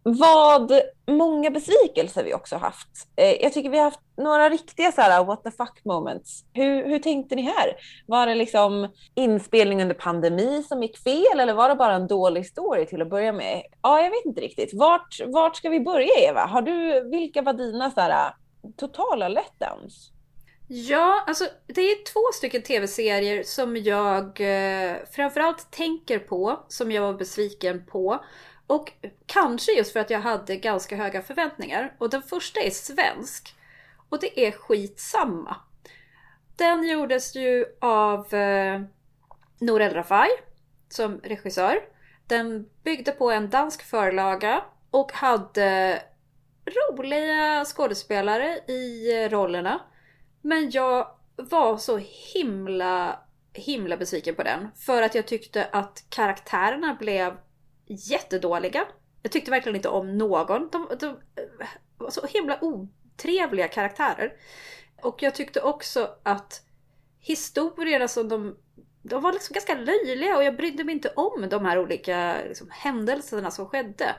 Vad 0.07 0.73
många 1.07 1.51
besvikelser 1.51 2.25
vi 2.25 2.35
också 2.35 2.57
haft. 2.57 2.89
Eh, 3.17 3.43
Jag 3.43 3.53
tycker 3.53 3.71
vi 3.71 3.77
har 3.79 3.85
haft 3.85 4.01
några 4.17 4.49
riktiga 4.51 4.93
så 4.93 5.01
här 5.01 5.25
what 5.25 5.45
the 5.45 5.51
fuck 5.51 5.85
moments. 5.85 6.45
Hur, 6.53 6.89
hur 6.89 6.99
tänkte 6.99 7.35
ni 7.35 7.43
här? 7.43 7.77
Var 8.07 8.27
det 8.27 8.35
liksom 8.35 8.89
inspelning 9.15 9.83
under 9.83 9.95
pandemi 9.95 10.63
som 10.69 10.83
gick 10.83 10.99
fel 10.99 11.41
eller 11.41 11.55
var 11.55 11.69
det 11.69 11.75
bara 11.75 11.95
en 11.95 12.07
dålig 12.07 12.47
story 12.47 12.87
till 12.87 13.03
att 13.03 13.11
börja 13.11 13.33
med? 13.33 13.63
Ja, 13.83 14.01
jag 14.01 14.11
vet 14.11 14.25
inte 14.25 14.41
riktigt. 14.41 14.71
Vart, 14.75 15.21
vart 15.27 15.57
ska 15.57 15.69
vi 15.69 15.81
börja 15.81 16.15
Eva? 16.19 16.41
Har 16.47 16.63
du, 16.63 17.09
vilka 17.11 17.43
var 17.43 17.53
dina 17.53 17.91
så 17.91 18.01
här, 18.01 18.35
totala 18.77 19.29
letdowns? 19.29 20.11
Ja, 20.67 21.25
alltså 21.27 21.45
det 21.67 21.81
är 21.81 22.13
två 22.13 22.21
stycken 22.35 22.63
tv-serier 22.63 23.43
som 23.43 23.77
jag 23.77 24.25
eh, 24.41 24.97
framförallt 25.13 25.71
tänker 25.71 26.19
på, 26.19 26.65
som 26.69 26.93
jag 26.93 27.03
var 27.03 27.15
besviken 27.15 27.87
på. 27.87 28.25
Och 28.67 28.93
kanske 29.27 29.73
just 29.73 29.93
för 29.93 30.01
att 30.01 30.11
jag 30.11 30.21
hade 30.21 30.57
ganska 30.57 30.97
höga 30.97 31.23
förväntningar. 31.23 31.95
Och 31.99 32.11
den 32.11 32.23
första 32.23 32.61
är 32.61 32.71
svensk. 32.71 33.55
Och 34.09 34.21
det 34.21 34.47
är 34.47 34.53
skitsamma. 34.53 35.57
Den 36.57 36.89
gjordes 36.89 37.35
ju 37.37 37.67
av 37.81 38.35
eh, 38.35 38.81
Nour 39.59 39.83
El 39.83 39.95
Rafai 39.95 40.29
som 40.89 41.21
regissör. 41.21 41.81
Den 42.27 42.69
byggde 42.85 43.13
på 43.13 43.31
en 43.31 43.51
dansk 43.51 43.83
förlaga 43.83 44.65
och 44.91 45.13
hade 45.13 46.03
roliga 46.67 47.65
skådespelare 47.65 48.59
i 48.69 49.13
eh, 49.23 49.31
rollerna. 49.31 49.81
Men 50.41 50.71
jag 50.71 51.09
var 51.37 51.77
så 51.77 52.01
himla, 52.35 53.19
himla 53.53 53.97
besviken 53.97 54.35
på 54.35 54.43
den. 54.43 54.69
För 54.77 55.03
att 55.03 55.15
jag 55.15 55.27
tyckte 55.27 55.69
att 55.73 56.05
karaktärerna 56.09 56.95
blev 56.95 57.37
jättedåliga. 57.87 58.87
Jag 59.23 59.33
tyckte 59.33 59.51
verkligen 59.51 59.77
inte 59.77 59.89
om 59.89 60.19
någon. 60.19 60.69
De, 60.73 60.89
de 61.01 61.17
var 61.99 62.11
så 62.11 62.27
himla 62.27 62.65
otrevliga 62.65 63.69
karaktärer. 63.69 64.33
Och 65.03 65.23
jag 65.23 65.35
tyckte 65.35 65.61
också 65.61 66.09
att 66.23 66.63
historierna 67.21 68.09
som 68.09 68.29
de 68.29 68.57
de 69.05 69.23
var 69.23 69.33
liksom 69.33 69.55
ganska 69.55 69.75
löjliga 69.75 70.37
och 70.37 70.45
jag 70.45 70.57
brydde 70.57 70.85
mig 70.85 70.95
inte 70.95 71.09
om 71.09 71.49
de 71.51 71.65
här 71.65 71.79
olika 71.79 72.37
liksom, 72.49 72.69
händelserna 72.71 73.51
som 73.51 73.67
skedde. 73.67 74.17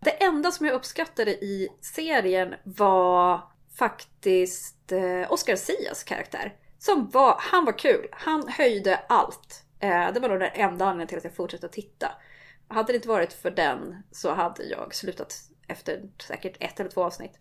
Det 0.00 0.24
enda 0.24 0.50
som 0.50 0.66
jag 0.66 0.74
uppskattade 0.74 1.30
i 1.30 1.68
serien 1.80 2.54
var 2.64 3.40
faktiskt 3.78 4.92
eh, 4.92 5.32
Oscar 5.32 5.56
Sias 5.56 6.04
karaktär. 6.04 6.54
Som 6.78 7.10
var, 7.10 7.36
han 7.38 7.64
var 7.64 7.78
kul. 7.78 8.08
Han 8.12 8.48
höjde 8.48 8.96
allt. 8.96 9.64
Eh, 9.80 10.12
det 10.12 10.20
var 10.20 10.28
nog 10.28 10.40
den 10.40 10.50
enda 10.54 10.84
anledningen 10.84 11.08
till 11.08 11.18
att 11.18 11.24
jag 11.24 11.34
fortsatte 11.34 11.66
att 11.66 11.72
titta. 11.72 12.12
Hade 12.68 12.92
det 12.92 12.96
inte 12.96 13.08
varit 13.08 13.32
för 13.32 13.50
den 13.50 14.02
så 14.10 14.34
hade 14.34 14.64
jag 14.64 14.94
slutat 14.94 15.34
efter 15.68 16.02
säkert 16.18 16.56
ett 16.60 16.80
eller 16.80 16.90
två 16.90 17.04
avsnitt. 17.04 17.38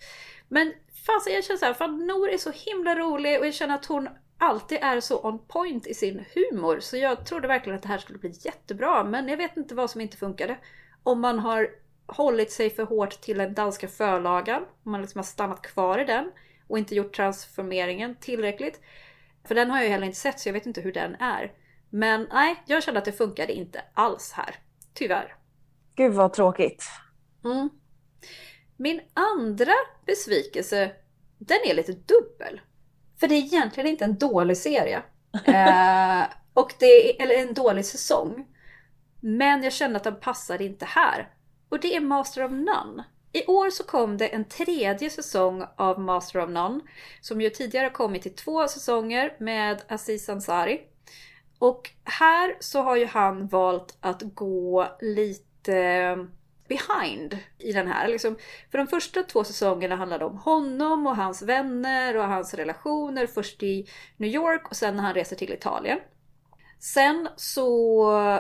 Men 0.48 0.74
fasen 1.06 1.34
jag 1.34 1.44
känner 1.44 1.58
såhär, 1.58 1.74
fan 1.74 2.08
Nor 2.08 2.30
är 2.30 2.38
så 2.38 2.52
himla 2.52 2.96
rolig 2.96 3.40
och 3.40 3.48
jag 3.48 3.54
känner 3.54 3.76
att 3.76 3.86
hon 3.86 4.10
alltid 4.38 4.78
är 4.82 5.00
så 5.00 5.22
on 5.22 5.40
point 5.48 5.88
i 5.88 5.94
sin 5.94 6.26
humor. 6.34 6.80
Så 6.80 6.98
jag 6.98 7.26
trodde 7.26 7.48
verkligen 7.48 7.76
att 7.76 7.84
det 7.84 7.88
här 7.88 7.98
skulle 7.98 8.20
bli 8.20 8.34
jättebra. 8.40 9.04
Men 9.04 9.28
jag 9.28 9.38
vet 9.38 9.58
inte 9.58 9.76
vad 9.76 9.90
som 9.90 10.02
inte 10.02 10.18
funkade. 10.18 10.58
Om 11.04 11.22
man 11.22 11.40
har 11.40 11.70
hållit 12.08 12.52
sig 12.52 12.70
för 12.70 12.84
hårt 12.84 13.22
till 13.22 13.38
den 13.38 13.54
danska 13.54 13.88
förlagan. 13.88 14.62
Om 14.84 14.92
man 14.92 15.02
liksom 15.02 15.20
har 15.20 15.24
stannat 15.24 15.62
kvar 15.62 16.00
i 16.00 16.06
den. 16.06 16.32
Och 16.68 16.78
inte 16.78 16.96
gjort 16.96 17.16
transformeringen 17.16 18.16
tillräckligt. 18.16 18.82
För 19.48 19.56
den 19.56 19.72
har 19.72 19.82
jag 19.82 19.90
heller 19.90 20.06
inte 20.06 20.20
sett 20.20 20.40
så 20.40 20.50
jag 20.50 20.54
vet 20.54 20.66
inte 20.66 20.82
hur 20.82 20.94
den 20.94 21.16
är. 21.16 21.52
Men 21.90 22.28
nej, 22.34 22.64
jag 22.66 22.84
kände 22.84 22.98
att 22.98 23.06
det 23.06 23.12
funkade 23.12 23.54
inte 23.54 23.82
alls 23.94 24.32
här. 24.32 24.56
Tyvärr. 24.96 25.36
Gud 25.96 26.14
vad 26.14 26.34
tråkigt. 26.34 26.84
Mm. 27.46 27.70
Min 28.78 29.02
andra 29.14 29.74
besvikelse, 30.06 30.92
den 31.38 31.58
är 31.66 31.74
lite 31.74 31.92
dubbel. 31.92 32.62
För 33.20 33.28
det 33.28 33.36
är 33.36 33.40
egentligen 33.40 33.90
inte 33.90 34.06
en 34.06 34.18
dålig 34.18 34.58
serie. 34.58 34.98
eh, 35.46 36.24
och 36.54 36.74
det 36.80 36.86
är, 36.86 37.24
eller 37.24 37.36
en 37.36 37.54
dålig 37.54 37.86
säsong. 37.86 38.48
Men 39.20 39.64
jag 39.64 39.74
kände 39.74 39.98
att 39.98 40.04
den 40.04 40.20
passade 40.20 40.64
inte 40.64 40.86
här. 40.86 41.30
Och 41.70 41.80
det 41.80 41.96
är 41.96 42.02
Master 42.02 42.44
of 42.44 42.52
None. 42.52 43.04
I 43.32 43.46
år 43.46 43.70
så 43.70 43.84
kom 43.84 44.18
det 44.18 44.28
en 44.28 44.46
tredje 44.46 45.10
säsong 45.10 45.64
av 45.78 46.00
Master 46.00 46.44
of 46.44 46.50
None. 46.50 46.80
Som 47.22 47.42
ju 47.42 47.50
tidigare 47.50 47.90
kommit 47.90 48.26
i 48.26 48.30
två 48.30 48.68
säsonger 48.68 49.36
med 49.40 49.82
Aziz 49.88 50.30
Ansari. 50.30 50.82
Och 51.60 51.92
här 52.04 52.58
så 52.60 52.82
har 52.82 52.96
ju 52.96 53.06
han 53.06 53.48
valt 53.48 53.98
att 54.00 54.22
gå 54.22 54.88
lite 55.02 56.18
behind 56.68 57.38
i 57.58 57.72
den 57.72 57.88
här. 57.88 58.08
Liksom, 58.08 58.36
för 58.72 58.78
de 58.78 58.88
första 58.88 59.24
två 59.24 59.44
säsongerna 59.44 59.96
handlade 59.96 60.26
om 60.26 60.38
honom 60.38 61.08
och 61.08 61.16
hans 61.16 61.42
vänner 61.42 62.18
och 62.18 62.24
hans 62.24 62.54
relationer. 62.54 63.28
Först 63.28 63.64
i 63.64 63.88
New 64.18 64.30
York 64.30 64.70
och 64.70 64.76
sen 64.76 64.96
när 64.96 65.04
han 65.04 65.14
reser 65.14 65.36
till 65.36 65.54
Italien. 65.54 66.00
Sen 66.80 67.30
så 67.36 68.40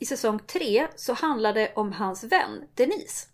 i 0.00 0.06
säsong 0.06 0.38
tre 0.38 0.86
så 0.96 1.12
handlar 1.12 1.52
det 1.52 1.72
om 1.74 1.92
hans 1.92 2.24
vän 2.24 2.68
Denise. 2.74 3.26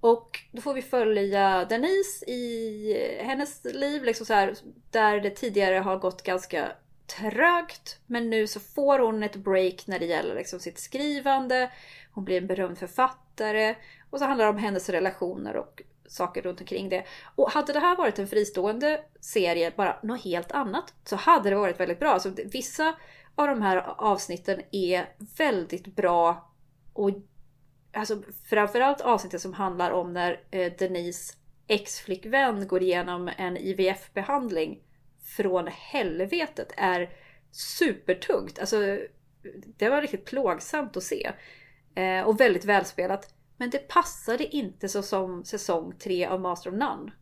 Och 0.00 0.38
då 0.52 0.60
får 0.62 0.74
vi 0.74 0.82
följa 0.82 1.64
Denise 1.64 2.24
i 2.30 3.18
hennes 3.20 3.64
liv, 3.64 4.04
liksom 4.04 4.26
så 4.26 4.34
här, 4.34 4.54
där 4.90 5.20
det 5.20 5.30
tidigare 5.30 5.78
har 5.78 5.96
gått 5.96 6.22
ganska 6.22 6.72
trögt. 7.16 8.00
Men 8.06 8.30
nu 8.30 8.46
så 8.46 8.60
får 8.60 8.98
hon 8.98 9.22
ett 9.22 9.36
break 9.36 9.86
när 9.86 9.98
det 9.98 10.06
gäller 10.06 10.34
liksom 10.34 10.60
sitt 10.60 10.78
skrivande. 10.78 11.70
Hon 12.12 12.24
blir 12.24 12.38
en 12.38 12.46
berömd 12.46 12.78
författare. 12.78 13.74
Och 14.10 14.18
så 14.18 14.24
handlar 14.24 14.44
det 14.44 14.50
om 14.50 14.58
hennes 14.58 14.88
relationer 14.88 15.56
och 15.56 15.82
saker 16.06 16.42
runt 16.42 16.60
omkring 16.60 16.88
det. 16.88 17.04
Och 17.34 17.50
hade 17.50 17.72
det 17.72 17.80
här 17.80 17.96
varit 17.96 18.18
en 18.18 18.26
fristående 18.26 19.00
serie, 19.20 19.72
bara 19.76 19.96
något 20.02 20.24
helt 20.24 20.52
annat, 20.52 20.94
så 21.04 21.16
hade 21.16 21.50
det 21.50 21.56
varit 21.56 21.80
väldigt 21.80 22.00
bra. 22.00 22.18
Så 22.18 22.30
vissa 22.52 22.94
av 23.34 23.48
de 23.48 23.62
här 23.62 23.76
avsnitten 23.98 24.60
är 24.70 25.08
väldigt 25.36 25.86
bra. 25.86 26.52
Och 26.92 27.10
alltså, 27.92 28.22
framförallt 28.50 29.00
avsnittet 29.00 29.40
som 29.40 29.52
handlar 29.52 29.90
om 29.90 30.12
när 30.12 30.40
eh, 30.50 30.72
Denise 30.78 31.34
ex-flickvän 31.66 32.68
går 32.68 32.82
igenom 32.82 33.30
en 33.36 33.56
IVF-behandling 33.56 34.82
från 35.36 35.66
helvetet 35.66 36.72
är 36.76 37.10
supertungt. 37.50 38.58
Alltså, 38.58 38.98
det 39.76 39.88
var 39.88 40.00
riktigt 40.00 40.24
plågsamt 40.24 40.96
att 40.96 41.02
se. 41.02 41.32
Eh, 41.94 42.22
och 42.22 42.40
väldigt 42.40 42.64
välspelat. 42.64 43.34
Men 43.56 43.70
det 43.70 43.88
passade 43.88 44.56
inte 44.56 44.88
så 44.88 45.02
som 45.02 45.44
säsong 45.44 45.94
3 45.98 46.26
av 46.26 46.40
Master 46.40 46.70
of 46.70 46.76
None. 46.76 47.12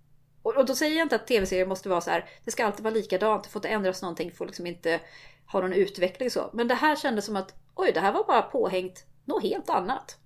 Och, 0.42 0.57
och 0.57 0.66
då 0.66 0.75
säger 0.75 0.96
jag 0.96 1.05
inte 1.05 1.16
att 1.16 1.27
tv-serier 1.27 1.66
måste 1.66 1.88
vara 1.88 2.01
så 2.01 2.11
här. 2.11 2.29
Det 2.44 2.51
ska 2.51 2.66
alltid 2.66 2.85
vara 2.85 2.94
likadant, 2.94 3.44
det 3.44 3.51
får 3.51 3.61
inte 3.61 3.68
ändras 3.68 4.03
någonting, 4.03 4.33
får 4.33 4.46
liksom 4.46 4.66
inte 4.66 5.01
ha 5.46 5.61
någon 5.61 5.73
utveckling 5.73 6.31
så. 6.31 6.51
Men 6.53 6.68
det 6.68 6.75
här 6.75 6.96
kändes 6.96 7.25
som 7.25 7.37
att 7.37 7.55
oj, 7.75 7.90
det 7.94 8.01
här 8.01 8.12
var 8.12 8.25
bara 8.25 8.42
påhängt 8.42 9.07
något 9.25 9.42
helt 9.42 9.70
annat. 9.70 10.18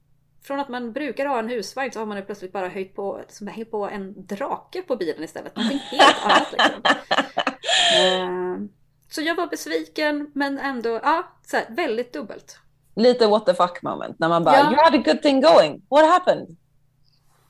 Från 0.46 0.60
att 0.60 0.68
man 0.68 0.92
brukar 0.92 1.26
ha 1.26 1.38
en 1.38 1.48
husvagn 1.48 1.92
så 1.92 1.98
har 1.98 2.06
man 2.06 2.22
plötsligt 2.22 2.52
bara 2.52 2.68
höjt 2.68 2.94
på, 2.94 3.18
liksom, 3.18 3.46
hängt 3.46 3.70
på 3.70 3.88
en 3.88 4.26
drake 4.26 4.82
på 4.82 4.96
bilen 4.96 5.24
istället. 5.24 5.56
Någonting 5.56 5.78
helt 5.78 6.24
annat 6.24 6.52
liksom. 6.52 6.82
Eh, 7.94 8.56
så 9.10 9.22
jag 9.22 9.34
var 9.34 9.46
besviken 9.46 10.30
men 10.34 10.58
ändå 10.58 11.00
ja, 11.02 11.28
så 11.46 11.56
här, 11.56 11.66
väldigt 11.70 12.12
dubbelt 12.12 12.58
lite 12.96 13.26
what 13.26 13.46
the 13.46 13.54
fuck 13.54 13.82
moment 13.82 14.18
när 14.18 14.28
man 14.28 14.44
bara 14.44 14.56
ja. 14.56 14.70
you 14.70 14.82
had 14.82 14.94
a 14.94 15.02
good 15.04 15.22
thing 15.22 15.40
going, 15.40 15.82
what 15.90 16.10
happened? 16.10 16.56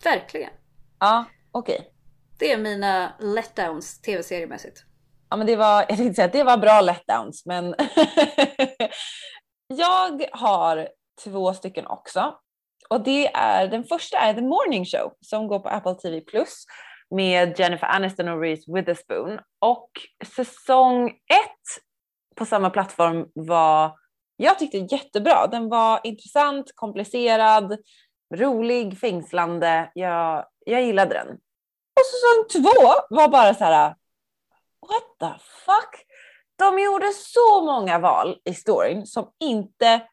Verkligen. 0.04 0.50
Ja, 0.98 1.24
okej. 1.52 1.74
Okay. 1.74 1.90
Det 2.38 2.52
är 2.52 2.59
mina 2.59 3.12
letdowns 3.18 4.00
tv-seriemässigt. 4.00 4.85
Ja, 5.30 5.37
men 5.37 5.46
det 5.46 5.57
var, 5.57 5.85
jag 5.88 5.96
tänkte 5.96 6.14
säga 6.14 6.26
att 6.26 6.33
det 6.33 6.44
var 6.44 6.57
bra 6.57 6.80
letdowns, 6.80 7.46
men 7.46 7.74
jag 9.66 10.26
har 10.33 10.88
två 11.24 11.54
stycken 11.54 11.87
också. 11.87 12.35
Och 12.88 13.05
det 13.05 13.27
är, 13.27 13.68
den 13.68 13.85
första 13.85 14.18
är 14.18 14.35
The 14.35 14.42
Morning 14.42 14.85
Show 14.85 15.12
som 15.20 15.49
går 15.49 15.59
på 15.59 15.68
Apple 15.68 15.94
TV 15.94 16.20
Plus 16.20 16.64
med 17.11 17.61
Jennifer 17.61 17.87
Aniston 17.87 18.29
och 18.29 18.40
Reese 18.40 18.68
Witherspoon. 18.68 19.40
Och 19.59 19.90
säsong 20.37 21.09
ett 21.09 21.85
på 22.37 22.47
samma 22.47 22.70
plattform 22.70 23.27
var 23.35 23.99
jag 24.37 24.59
tyckte 24.59 24.79
jättebra. 24.79 25.47
Den 25.47 25.68
var 25.68 26.01
intressant, 26.05 26.73
komplicerad, 26.75 27.79
rolig, 28.35 28.99
fängslande. 28.99 29.90
Jag, 29.94 30.47
jag 30.66 30.83
gillade 30.83 31.14
den. 31.14 31.29
Och 31.97 32.07
säsong 32.07 32.62
två 32.62 32.81
var 33.11 33.29
bara 33.29 33.55
så 33.55 33.64
här, 33.64 33.94
what 34.81 35.18
the 35.20 35.38
fuck? 35.64 36.07
De 36.57 36.79
gjorde 36.79 37.12
så 37.12 37.64
många 37.64 37.99
val 37.99 38.40
i 38.44 38.55
storyn 38.55 39.07
som 39.07 39.31
inte, 39.40 40.09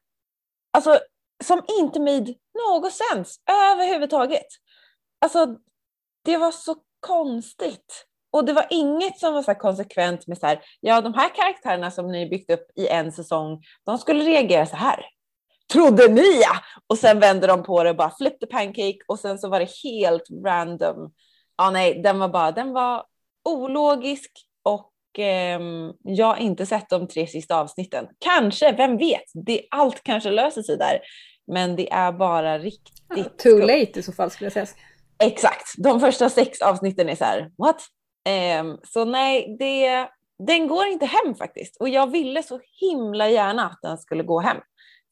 alltså 0.71 0.99
som 1.41 1.61
inte 1.79 1.99
made 1.99 2.33
något 2.69 2.93
sens 2.93 3.39
överhuvudtaget. 3.49 4.47
Alltså 5.21 5.55
det 6.25 6.37
var 6.37 6.51
så 6.51 6.75
konstigt. 6.99 8.05
Och 8.31 8.45
det 8.45 8.53
var 8.53 8.67
inget 8.69 9.19
som 9.19 9.33
var 9.33 9.43
så 9.43 9.55
konsekvent 9.55 10.27
med 10.27 10.37
så 10.37 10.47
här, 10.47 10.61
ja 10.79 11.01
de 11.01 11.13
här 11.13 11.29
karaktärerna 11.35 11.91
som 11.91 12.11
ni 12.11 12.29
byggt 12.29 12.51
upp 12.51 12.67
i 12.75 12.87
en 12.87 13.11
säsong, 13.11 13.63
de 13.85 13.97
skulle 13.97 14.23
reagera 14.23 14.65
så 14.65 14.75
här. 14.75 15.05
Trodde 15.73 16.07
ni 16.07 16.41
ja! 16.41 16.55
Och 16.87 16.97
sen 16.97 17.19
vände 17.19 17.47
de 17.47 17.63
på 17.63 17.83
det 17.83 17.89
och 17.89 17.95
bara 17.95 18.11
flip 18.17 18.39
the 18.39 18.45
pancake 18.45 18.97
och 19.07 19.19
sen 19.19 19.39
så 19.39 19.49
var 19.49 19.59
det 19.59 19.69
helt 19.83 20.23
random. 20.45 21.13
Ja 21.57 21.69
nej, 21.69 22.01
den 22.03 22.19
var 22.19 22.29
bara, 22.29 22.51
den 22.51 22.73
var 22.73 23.05
ologisk 23.49 24.31
och 24.63 25.19
eh, 25.19 25.59
jag 26.03 26.25
har 26.25 26.37
inte 26.37 26.65
sett 26.65 26.89
de 26.89 27.07
tre 27.07 27.27
sista 27.27 27.55
avsnitten. 27.55 28.07
Kanske, 28.19 28.71
vem 28.71 28.97
vet? 28.97 29.25
Det, 29.45 29.61
allt 29.71 30.03
kanske 30.03 30.31
löser 30.31 30.61
sig 30.61 30.77
där. 30.77 30.99
Men 31.47 31.75
det 31.75 31.93
är 31.93 32.11
bara 32.11 32.59
riktigt... 32.59 33.03
Ja, 33.15 33.23
too 33.37 33.59
late 33.59 33.99
i 33.99 34.03
så 34.03 34.11
fall 34.11 34.31
skulle 34.31 34.45
jag 34.45 34.53
säga. 34.53 34.67
Exakt. 35.23 35.73
De 35.77 35.99
första 35.99 36.29
sex 36.29 36.61
avsnitten 36.61 37.09
är 37.09 37.15
så 37.15 37.25
här, 37.25 37.51
what? 37.57 37.81
Um, 38.59 38.79
så 38.83 39.05
nej, 39.05 39.55
det, 39.59 40.07
den 40.47 40.67
går 40.67 40.85
inte 40.85 41.05
hem 41.05 41.35
faktiskt. 41.35 41.77
Och 41.77 41.89
jag 41.89 42.11
ville 42.11 42.43
så 42.43 42.59
himla 42.81 43.29
gärna 43.29 43.65
att 43.65 43.79
den 43.81 43.97
skulle 43.97 44.23
gå 44.23 44.39
hem. 44.39 44.57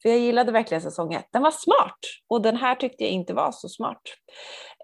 För 0.02 0.08
jag 0.08 0.18
gillade 0.18 0.52
verkligen 0.52 0.82
säsong 0.82 1.14
ett. 1.14 1.28
Den 1.32 1.42
var 1.42 1.50
smart 1.50 1.98
och 2.28 2.42
den 2.42 2.56
här 2.56 2.74
tyckte 2.74 3.04
jag 3.04 3.12
inte 3.12 3.34
var 3.34 3.52
så 3.52 3.68
smart. 3.68 4.02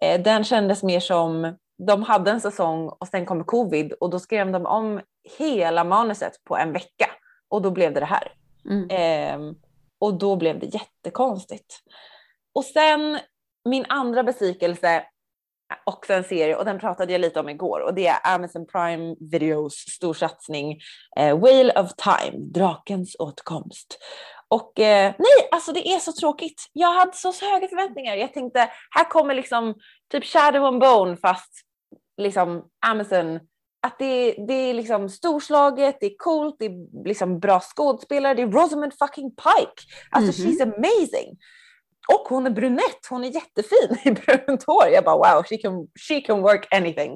Eh, 0.03 0.20
den 0.20 0.44
kändes 0.44 0.82
mer 0.82 1.01
som, 1.01 1.57
de 1.86 2.03
hade 2.03 2.30
en 2.30 2.40
säsong 2.40 2.88
och 2.88 3.09
sen 3.09 3.26
kom 3.26 3.44
covid 3.44 3.92
och 3.92 4.11
då 4.11 4.18
skrev 4.18 4.53
de 4.53 4.66
om 4.66 5.01
hela 5.38 5.84
manuset 5.84 6.32
på 6.44 6.57
en 6.57 6.72
vecka 6.72 7.11
och 7.49 7.62
då 7.62 7.70
blev 7.70 7.94
det 7.94 8.01
det 8.01 8.07
här. 8.07 8.32
Mm. 8.70 8.90
Eh, 8.90 9.57
och 9.99 10.18
då 10.18 10.36
blev 10.36 10.59
det 10.59 10.66
jättekonstigt. 10.66 11.82
Och 12.55 12.64
sen 12.64 13.18
min 13.64 13.86
andra 13.88 14.22
besvikelse, 14.22 15.05
också 15.84 16.12
en 16.12 16.24
serie 16.24 16.57
och 16.57 16.64
den 16.64 16.78
pratade 16.78 17.12
jag 17.12 17.20
lite 17.20 17.40
om 17.40 17.49
igår 17.49 17.80
och 17.80 17.94
det 17.94 18.07
är 18.07 18.34
Amazon 18.34 18.66
Prime 18.66 19.16
Videos 19.20 19.74
storsatsning 19.74 20.80
eh, 21.16 21.38
Whale 21.38 21.80
of 21.80 21.90
Time, 21.94 22.38
Drakens 22.38 23.16
åtkomst. 23.18 23.99
Och 24.49 24.80
eh, 24.80 25.14
nej, 25.18 25.49
alltså 25.51 25.72
det 25.72 25.88
är 25.88 25.99
så 25.99 26.12
tråkigt. 26.12 26.70
Jag 26.72 26.92
hade 26.92 27.12
så 27.12 27.32
höga 27.32 27.68
förväntningar. 27.68 28.16
Jag 28.16 28.32
tänkte 28.32 28.70
här 28.90 29.05
kommer 29.11 29.34
liksom 29.34 29.74
typ 30.12 30.24
Shadow 30.24 30.64
and 30.64 30.80
Bone 30.80 31.16
fast 31.16 31.51
liksom 32.16 32.64
Amazon. 32.86 33.40
Att 33.87 33.99
det, 33.99 34.34
det 34.49 34.55
är 34.55 34.74
liksom 34.74 35.09
storslaget, 35.09 35.97
det 36.01 36.07
är 36.07 36.16
coolt, 36.18 36.57
det 36.59 36.66
är 36.66 37.05
liksom 37.05 37.39
bra 37.39 37.61
skådespelare, 37.61 38.34
det 38.34 38.43
är 38.43 38.47
Rosamund 38.47 38.93
fucking 38.99 39.30
Pike. 39.30 39.82
Alltså 40.11 40.43
mm 40.43 40.55
-hmm. 40.55 40.59
she's 40.59 40.74
amazing. 40.74 41.39
Och 42.09 42.28
hon 42.28 42.47
är 42.47 42.51
brunett, 42.51 43.07
hon 43.11 43.24
är 43.24 43.28
jättefin 43.28 43.99
i 44.05 44.11
brunt 44.11 44.64
hår. 44.66 44.89
Jag 44.93 45.05
bara 45.05 45.34
wow, 45.34 45.43
she 45.43 45.57
can, 45.57 45.89
she 46.09 46.20
can 46.20 46.43
work 46.43 46.74
anything. 46.74 47.12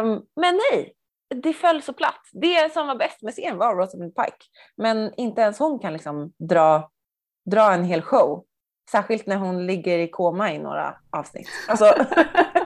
Um, 0.00 0.22
men 0.40 0.60
nej, 0.70 0.94
det 1.42 1.52
föll 1.52 1.82
så 1.82 1.92
platt. 1.92 2.20
Det 2.32 2.72
som 2.72 2.86
var 2.86 2.94
bäst 2.94 3.22
med 3.22 3.34
serien 3.34 3.58
var 3.58 3.76
Rosamund 3.76 4.14
Pike. 4.14 4.44
Men 4.76 5.14
inte 5.16 5.40
ens 5.40 5.58
hon 5.58 5.78
kan 5.78 5.92
liksom 5.92 6.32
dra, 6.48 6.90
dra 7.50 7.72
en 7.72 7.84
hel 7.84 8.02
show. 8.02 8.44
Särskilt 8.90 9.26
när 9.26 9.36
hon 9.36 9.66
ligger 9.66 9.98
i 9.98 10.08
koma 10.08 10.52
i 10.52 10.58
några 10.58 10.96
avsnitt. 11.10 11.48
Alltså, 11.68 11.94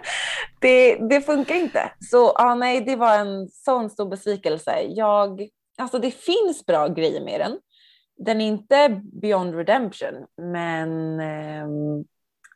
det, 0.60 0.96
det 0.96 1.20
funkar 1.20 1.54
inte. 1.54 1.92
Så 2.00 2.30
ah, 2.30 2.54
nej, 2.54 2.80
det 2.80 2.96
var 2.96 3.18
en 3.18 3.48
sån 3.48 3.90
stor 3.90 4.08
besvikelse. 4.08 4.80
Jag, 4.88 5.48
alltså 5.78 5.98
det 5.98 6.10
finns 6.10 6.66
bra 6.66 6.88
grejer 6.88 7.24
med 7.24 7.40
den. 7.40 7.58
Den 8.24 8.40
är 8.40 8.46
inte 8.46 9.02
beyond 9.22 9.54
redemption, 9.54 10.26
men 10.36 11.20
eh, 11.20 11.66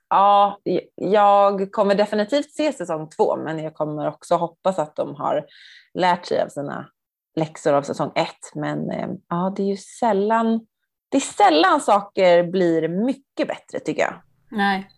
ja, 0.09 0.59
jag 0.95 1.73
kommer 1.73 1.95
definitivt 1.95 2.51
se 2.51 2.73
säsong 2.73 3.09
två, 3.09 3.37
men 3.37 3.59
jag 3.59 3.75
kommer 3.75 4.09
också 4.09 4.35
hoppas 4.35 4.79
att 4.79 4.97
de 4.97 5.15
har 5.15 5.45
lärt 5.95 6.27
sig 6.27 6.43
av 6.43 6.49
sina 6.49 6.89
läxor 7.37 7.73
av 7.73 7.83
säsong 7.83 8.13
ett. 8.15 8.55
Men 8.55 8.91
eh, 8.91 9.09
ja, 9.29 9.53
det 9.57 9.63
är 9.63 9.67
ju 9.67 9.77
sällan, 9.77 10.67
det 11.13 11.19
är 11.19 11.21
sällan 11.21 11.81
saker 11.81 12.43
blir 12.43 12.89
mycket 12.89 13.49
bättre 13.49 13.81
tycker 13.81 14.03
jag. 14.03 14.15
Nej, 14.51 14.91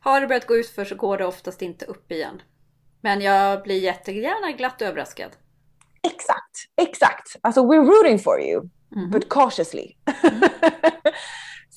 har 0.00 0.20
det 0.20 0.26
börjat 0.26 0.46
gå 0.46 0.56
ut 0.56 0.68
för 0.68 0.84
så 0.84 0.94
går 0.94 1.18
det 1.18 1.26
oftast 1.26 1.62
inte 1.62 1.84
upp 1.84 2.12
igen. 2.12 2.42
Men 3.00 3.20
jag 3.20 3.62
blir 3.62 3.78
jättegärna 3.78 4.52
glatt 4.52 4.82
överraskad. 4.82 5.30
Exakt, 6.02 6.56
exakt. 6.76 7.36
Alltså 7.40 7.60
we're 7.60 7.84
rooting 7.84 8.18
for 8.18 8.40
you, 8.40 8.68
mm. 8.96 9.10
but 9.10 9.28
cautiously. 9.28 9.92
Mm. 10.22 10.42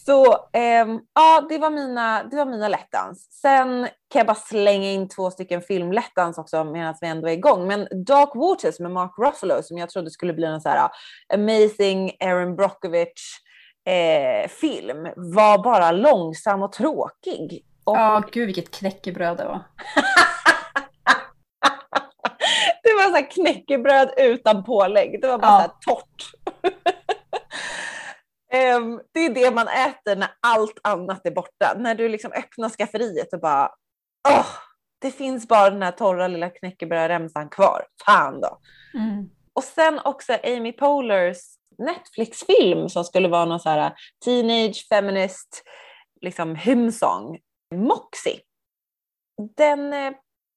Så 0.05 0.33
eh, 0.33 0.87
ja, 1.15 1.45
det 1.49 1.57
var 1.57 1.69
mina, 1.69 2.23
det 2.23 2.35
var 2.35 2.45
mina 2.45 2.67
lättans. 2.67 3.27
Sen 3.41 3.83
kan 3.83 4.19
jag 4.19 4.27
bara 4.27 4.35
slänga 4.35 4.91
in 4.91 5.09
två 5.09 5.31
stycken 5.31 5.61
filmlättans 5.61 6.37
också 6.37 6.63
medan 6.63 6.95
vi 7.01 7.07
ändå 7.07 7.27
är 7.27 7.33
igång. 7.33 7.67
Men 7.67 7.87
Dark 8.05 8.29
Waters 8.35 8.79
med 8.79 8.91
Mark 8.91 9.11
Ruffalo 9.17 9.63
som 9.63 9.77
jag 9.77 9.89
trodde 9.89 10.11
skulle 10.11 10.33
bli 10.33 10.45
en 10.45 10.61
så 10.61 10.69
här 10.69 10.83
uh, 10.83 10.89
amazing 11.33 12.11
Aaron 12.19 12.55
Brockovich 12.55 13.41
eh, 13.85 14.47
film 14.49 15.07
var 15.15 15.63
bara 15.63 15.91
långsam 15.91 16.63
och 16.63 16.71
tråkig. 16.71 17.65
Och... 17.83 17.97
Ja, 17.97 18.23
gud 18.31 18.45
vilket 18.45 18.71
knäckebröd 18.71 19.37
det 19.37 19.45
var. 19.45 19.53
det 22.83 22.93
var 22.93 23.09
så 23.09 23.15
här 23.15 23.31
knäckebröd 23.31 24.13
utan 24.17 24.63
pålägg. 24.63 25.21
Det 25.21 25.27
var 25.27 25.37
bara 25.37 25.51
ja. 25.51 25.57
så 25.57 25.61
här 25.61 25.71
torrt. 25.95 26.31
Um, 28.77 29.01
det 29.13 29.25
är 29.25 29.33
det 29.33 29.51
man 29.51 29.67
äter 29.67 30.15
när 30.15 30.29
allt 30.39 30.79
annat 30.83 31.25
är 31.25 31.31
borta. 31.31 31.75
När 31.77 31.95
du 31.95 32.09
liksom 32.09 32.31
öppnar 32.31 32.69
skafferiet 32.69 33.33
och 33.33 33.39
bara, 33.39 33.71
åh, 34.29 34.47
det 35.01 35.11
finns 35.11 35.47
bara 35.47 35.69
den 35.69 35.83
här 35.83 35.91
torra 35.91 36.27
lilla 36.27 36.49
knäckebrödremsan 36.49 37.49
kvar. 37.49 37.85
Fan 38.05 38.41
då. 38.41 38.59
Mm. 38.93 39.29
Och 39.53 39.63
sen 39.63 39.99
också 40.03 40.37
Amy 40.43 40.71
Polars 40.71 41.37
Netflix-film 41.77 42.89
som 42.89 43.03
skulle 43.03 43.27
vara 43.27 43.45
någon 43.45 43.59
så 43.59 43.69
här 43.69 43.85
äh, 43.85 43.91
teenage 44.25 44.87
feminist 44.89 45.63
liksom 46.21 46.55
hymnsång. 46.55 47.39
Moxie. 47.75 48.39
Den 49.57 49.93
äh, 49.93 50.13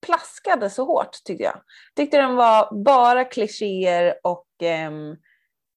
plaskade 0.07 0.71
så 0.71 0.85
hårt 0.85 1.25
tyckte 1.25 1.45
jag. 1.45 1.63
Tyckte 1.97 2.17
den 2.17 2.37
var 2.37 2.85
bara 2.85 3.25
klichéer 3.25 4.15
och 4.23 4.47
eh, 4.63 4.91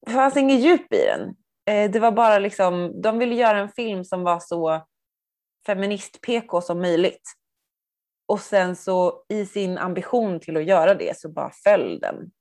det 0.05 0.11
fanns 0.11 0.37
inget 0.37 0.59
djup 0.59 0.93
i 0.93 1.05
den. 1.05 1.35
Eh, 1.69 1.91
det 1.91 1.99
var 1.99 2.11
bara 2.11 2.39
liksom, 2.39 3.01
de 3.01 3.19
ville 3.19 3.35
göra 3.35 3.57
en 3.57 3.69
film 3.69 4.03
som 4.03 4.23
var 4.23 4.39
så 4.39 4.85
feminist-PK 5.67 6.61
som 6.61 6.81
möjligt. 6.81 7.33
Och 8.27 8.39
sen 8.39 8.75
så 8.75 9.23
i 9.29 9.45
sin 9.45 9.77
ambition 9.77 10.39
till 10.39 10.57
att 10.57 10.65
göra 10.65 10.93
det 10.93 11.17
så 11.17 11.29
bara 11.29 11.51
föll 11.63 11.99
den. 11.99 12.31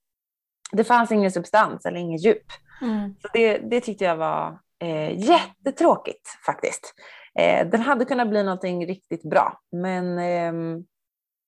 Det 0.73 0.85
fanns 0.85 1.13
ingen 1.13 1.33
substans 1.33 1.87
eller 1.87 1.99
ingen 1.99 2.19
djup. 2.19 2.47
Mm. 2.83 3.15
Så 3.23 3.29
det, 3.33 3.59
det 3.59 3.81
tyckte 3.81 4.05
jag 4.05 4.17
var 4.17 4.59
eh, 4.83 5.19
jättetråkigt 5.19 6.29
faktiskt. 6.47 6.95
Eh, 7.39 7.67
den 7.67 7.81
hade 7.81 8.05
kunnat 8.05 8.29
bli 8.29 8.43
någonting 8.43 8.87
riktigt 8.87 9.23
bra, 9.23 9.61
men, 9.73 10.19
eh, 10.19 10.53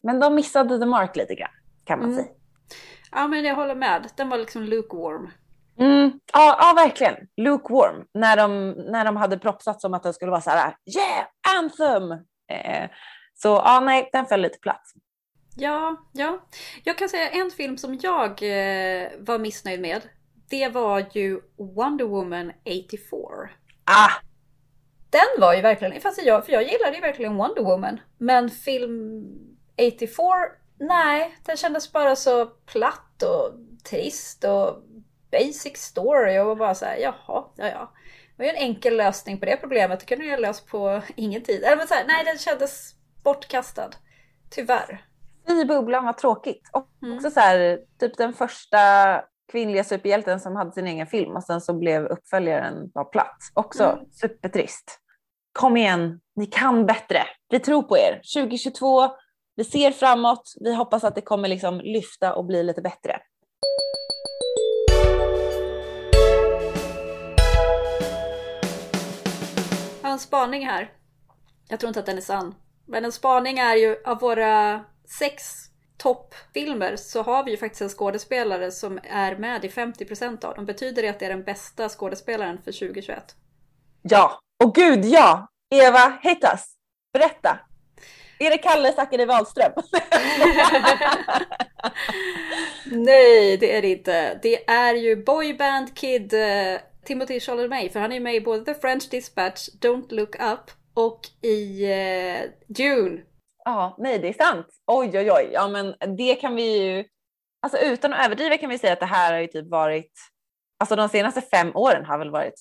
men 0.02 0.20
de 0.20 0.34
missade 0.34 0.78
the 0.78 0.86
mark 0.86 1.16
lite 1.16 1.34
grann 1.34 1.50
kan 1.84 1.98
man 1.98 2.08
mm. 2.08 2.22
säga. 2.22 2.34
Ja, 3.12 3.28
men 3.28 3.44
jag 3.44 3.54
håller 3.54 3.74
med. 3.74 4.10
Den 4.16 4.28
var 4.28 4.38
liksom 4.38 4.62
lukewarm. 4.62 5.30
Mm, 5.78 6.20
ja, 6.32 6.56
ja, 6.60 6.72
verkligen. 6.76 7.14
Lukewarm. 7.36 8.04
När 8.14 8.36
de, 8.36 8.70
när 8.70 9.04
de 9.04 9.16
hade 9.16 9.38
propsat 9.38 9.80
som 9.80 9.94
att 9.94 10.02
det 10.02 10.12
skulle 10.12 10.30
vara 10.30 10.40
så 10.40 10.50
här, 10.50 10.76
yeah, 10.96 11.26
anthem! 11.58 12.12
Eh, 12.50 12.90
så 13.34 13.48
ja, 13.48 13.80
nej, 13.80 14.10
den 14.12 14.26
föll 14.26 14.40
lite 14.40 14.58
platt. 14.58 14.82
Ja, 15.56 15.96
ja. 16.12 16.46
Jag 16.84 16.98
kan 16.98 17.08
säga 17.08 17.30
en 17.30 17.50
film 17.50 17.78
som 17.78 17.98
jag 18.02 18.30
eh, 18.30 19.08
var 19.18 19.38
missnöjd 19.38 19.80
med. 19.80 20.02
Det 20.48 20.68
var 20.68 21.06
ju 21.12 21.40
Wonder 21.56 22.04
Woman 22.04 22.52
84. 22.64 23.50
Ah! 23.84 24.10
Den 25.10 25.40
var 25.40 25.54
ju 25.54 25.60
verkligen, 25.60 26.00
fast 26.00 26.22
jag, 26.22 26.46
för 26.46 26.52
jag 26.52 26.62
gillade 26.62 26.94
ju 26.94 27.00
verkligen 27.00 27.36
Wonder 27.36 27.62
Woman. 27.62 28.00
Men 28.18 28.50
film 28.50 29.24
84, 29.76 30.26
nej, 30.78 31.36
den 31.42 31.56
kändes 31.56 31.92
bara 31.92 32.16
så 32.16 32.46
platt 32.46 33.22
och 33.22 33.52
trist 33.90 34.44
och 34.44 34.82
basic 35.30 35.76
story 35.76 36.38
och 36.38 36.56
bara 36.56 36.74
så 36.74 36.84
här, 36.84 36.96
jaha, 36.96 37.44
ja 37.56 37.66
ja. 37.66 37.92
Det 38.36 38.42
var 38.42 38.44
ju 38.44 38.50
en 38.50 38.62
enkel 38.62 38.96
lösning 38.96 39.40
på 39.40 39.46
det 39.46 39.56
problemet. 39.56 40.00
Det 40.00 40.06
kunde 40.06 40.26
jag 40.26 40.40
löst 40.40 40.66
på 40.66 41.02
ingen 41.16 41.42
tid. 41.42 41.64
Eller 41.64 41.76
men 41.76 41.88
så 41.88 41.94
här, 41.94 42.04
nej, 42.06 42.24
den 42.24 42.38
kändes 42.38 42.94
bortkastad. 43.24 43.90
Tyvärr. 44.50 45.06
I 45.48 45.64
bubblan 45.64 46.04
var 46.04 46.12
tråkigt. 46.12 46.70
Och 46.72 46.88
mm. 47.02 47.16
också 47.16 47.30
så 47.30 47.40
här, 47.40 47.80
typ 48.00 48.16
den 48.16 48.32
första 48.32 48.78
kvinnliga 49.52 49.84
superhjälten 49.84 50.40
som 50.40 50.56
hade 50.56 50.72
sin 50.72 50.86
egen 50.86 51.06
film 51.06 51.36
och 51.36 51.44
sen 51.44 51.60
så 51.60 51.74
blev 51.74 52.06
uppföljaren 52.06 52.90
bara 52.90 53.04
platt. 53.04 53.38
Också 53.54 53.84
mm. 53.84 54.04
supertrist. 54.10 55.00
Kom 55.52 55.76
igen, 55.76 56.20
ni 56.36 56.46
kan 56.46 56.86
bättre. 56.86 57.22
Vi 57.48 57.58
tror 57.58 57.82
på 57.82 57.98
er. 57.98 58.20
2022, 58.34 59.08
vi 59.56 59.64
ser 59.64 59.90
framåt. 59.90 60.54
Vi 60.60 60.74
hoppas 60.74 61.04
att 61.04 61.14
det 61.14 61.20
kommer 61.20 61.48
liksom 61.48 61.80
lyfta 61.80 62.34
och 62.34 62.44
bli 62.44 62.62
lite 62.62 62.82
bättre. 62.82 63.20
en 70.16 70.20
spaning 70.20 70.66
här. 70.66 70.92
Jag 71.68 71.80
tror 71.80 71.88
inte 71.88 72.00
att 72.00 72.06
den 72.06 72.16
är 72.16 72.20
sann. 72.20 72.54
Men 72.86 73.04
en 73.04 73.12
spaning 73.12 73.58
är 73.58 73.76
ju 73.76 74.02
av 74.04 74.20
våra 74.20 74.84
sex 75.18 75.42
toppfilmer 75.96 76.96
så 76.96 77.22
har 77.22 77.44
vi 77.44 77.50
ju 77.50 77.56
faktiskt 77.56 77.82
en 77.82 77.88
skådespelare 77.88 78.70
som 78.70 78.98
är 79.02 79.36
med 79.36 79.64
i 79.64 79.68
50% 79.68 80.44
av 80.44 80.54
dem. 80.54 80.66
Betyder 80.66 81.02
det 81.02 81.08
att 81.08 81.18
det 81.18 81.26
är 81.26 81.30
den 81.30 81.44
bästa 81.44 81.88
skådespelaren 81.88 82.62
för 82.62 82.72
2021? 82.72 83.36
Ja, 84.02 84.40
och 84.64 84.74
gud 84.74 85.04
ja! 85.04 85.48
Eva, 85.74 86.18
hit 86.22 86.44
us! 86.52 86.64
Berätta! 87.12 87.58
Är 88.38 88.50
det 88.50 88.58
Kalle 88.58 88.92
Zackari 88.92 89.24
Wahlström? 89.24 89.72
Nej, 92.86 93.56
det 93.56 93.76
är 93.76 93.82
det 93.82 93.88
inte. 93.88 94.38
Det 94.42 94.70
är 94.70 94.94
ju 94.94 95.24
Boyband 95.24 95.96
Kid 95.96 96.34
eh, 96.34 96.80
Timothy 97.04 97.40
Chalamet, 97.40 97.92
för 97.92 98.00
han 98.00 98.12
är 98.12 98.20
med 98.20 98.34
i 98.34 98.40
både 98.40 98.64
The 98.64 98.74
French 98.74 99.10
Dispatch, 99.10 99.68
Don't 99.80 100.14
Look 100.14 100.34
Up 100.34 100.70
och 100.94 101.20
i 101.42 101.84
eh, 101.84 102.50
Dune. 102.66 103.22
Ja, 103.66 103.94
nej 103.98 104.18
det 104.18 104.28
är 104.28 104.32
sant. 104.32 104.66
Oj, 104.86 105.10
oj, 105.14 105.32
oj. 105.32 105.50
Ja, 105.52 105.68
men 105.68 105.94
det 106.16 106.34
kan 106.34 106.54
vi 106.54 106.82
ju... 106.82 107.04
Alltså 107.62 107.78
utan 107.78 108.12
att 108.12 108.26
överdriva 108.26 108.56
kan 108.56 108.70
vi 108.70 108.78
säga 108.78 108.92
att 108.92 109.00
det 109.00 109.06
här 109.06 109.32
har 109.32 109.40
ju 109.40 109.46
typ 109.46 109.70
varit... 109.70 110.12
Alltså 110.80 110.96
de 110.96 111.08
senaste 111.08 111.40
fem 111.40 111.76
åren 111.76 112.04
har 112.04 112.18
väl 112.18 112.30
varit 112.30 112.54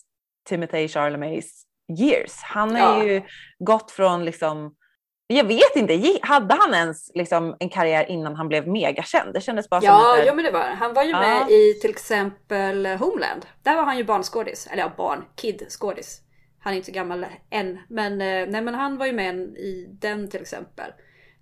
Timothy 0.50 0.88
Charlemagne's 0.88 1.50
years. 2.00 2.42
Han 2.42 2.76
har 2.76 2.98
ja. 2.98 3.04
ju 3.04 3.22
gått 3.60 3.92
från 3.92 4.26
liksom 4.26 4.76
jag 5.28 5.44
vet 5.44 5.76
inte, 5.76 6.20
hade 6.22 6.56
han 6.56 6.74
ens 6.74 7.12
liksom 7.14 7.56
en 7.60 7.70
karriär 7.70 8.12
innan 8.12 8.36
han 8.36 8.48
blev 8.48 8.68
megakänd? 8.68 9.34
Det 9.34 9.42
kändes 9.42 9.70
bara 9.70 9.84
ja, 9.84 10.16
som 10.18 10.26
Ja, 10.26 10.34
men 10.34 10.46
det 10.46 10.52
var 10.52 10.64
Han 10.64 10.94
var 10.94 11.04
ju 11.04 11.10
ja. 11.10 11.20
med 11.20 11.52
i 11.52 11.74
till 11.82 11.90
exempel 11.90 12.86
Homeland. 12.86 13.46
Där 13.64 13.76
var 13.76 13.84
han 13.84 13.98
ju 13.98 14.04
barnskådis. 14.04 14.68
Eller 14.68 14.84
ja, 14.84 14.92
barn, 14.98 15.26
kid-skådis. 15.36 16.22
Han 16.66 16.74
är 16.74 16.78
inte 16.78 16.86
så 16.86 16.92
gammal 16.92 17.26
än. 17.50 17.80
Men, 17.88 18.12
eh, 18.12 18.48
nej, 18.48 18.62
men 18.62 18.74
han 18.74 18.98
var 18.98 19.06
ju 19.06 19.14
med 19.14 19.36
i 19.40 19.88
den 19.90 20.30
till 20.30 20.42
exempel. 20.42 20.92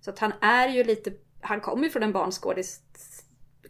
Så 0.00 0.10
att 0.10 0.18
han 0.18 0.32
är 0.40 0.68
ju 0.68 0.84
lite, 0.84 1.12
han 1.40 1.60
kommer 1.60 1.84
ju 1.84 1.90
från 1.90 2.02
en 2.02 2.12
barnskådis 2.12 2.80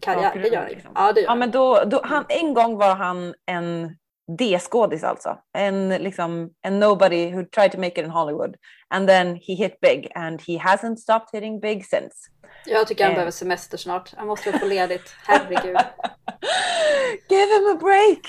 karriär. 0.00 0.40
Det 0.42 0.48
gör 0.48 0.61
han 0.61 0.68
liksom. 0.70 0.92
Ja, 0.94 1.12
det 1.12 1.20
gör 1.20 1.28
ja, 1.28 1.34
men 1.34 1.50
då, 1.50 1.84
då, 1.86 2.00
han, 2.05 2.24
en 2.28 2.55
gång 2.55 2.76
var 2.76 2.94
han 2.94 3.34
en 3.46 3.96
D-skådis 4.38 5.05
alltså. 5.05 5.38
En, 5.59 5.88
liksom, 5.88 6.50
en 6.62 6.80
nobody 6.80 7.30
who 7.32 7.44
tried 7.44 7.72
to 7.72 7.78
make 7.78 8.00
it 8.00 8.05
in 8.05 8.11
Hollywood. 8.11 8.57
And 8.88 9.09
then 9.09 9.36
he 9.36 9.55
hit 9.55 9.80
big 9.80 10.12
and 10.14 10.40
he 10.40 10.59
hasn't 10.59 10.96
stopped 10.96 11.28
hitting 11.32 11.61
big 11.61 11.86
since. 11.86 12.30
Jag 12.66 12.86
tycker 12.86 13.05
han 13.05 13.12
eh. 13.12 13.14
behöver 13.14 13.32
semester 13.32 13.78
snart. 13.78 14.14
Han 14.16 14.26
måste 14.26 14.59
få 14.59 14.66
ledigt. 14.66 15.14
Herregud. 15.26 15.76
Give 17.28 17.46
him 17.46 17.76
a 17.76 17.78
break! 17.80 18.26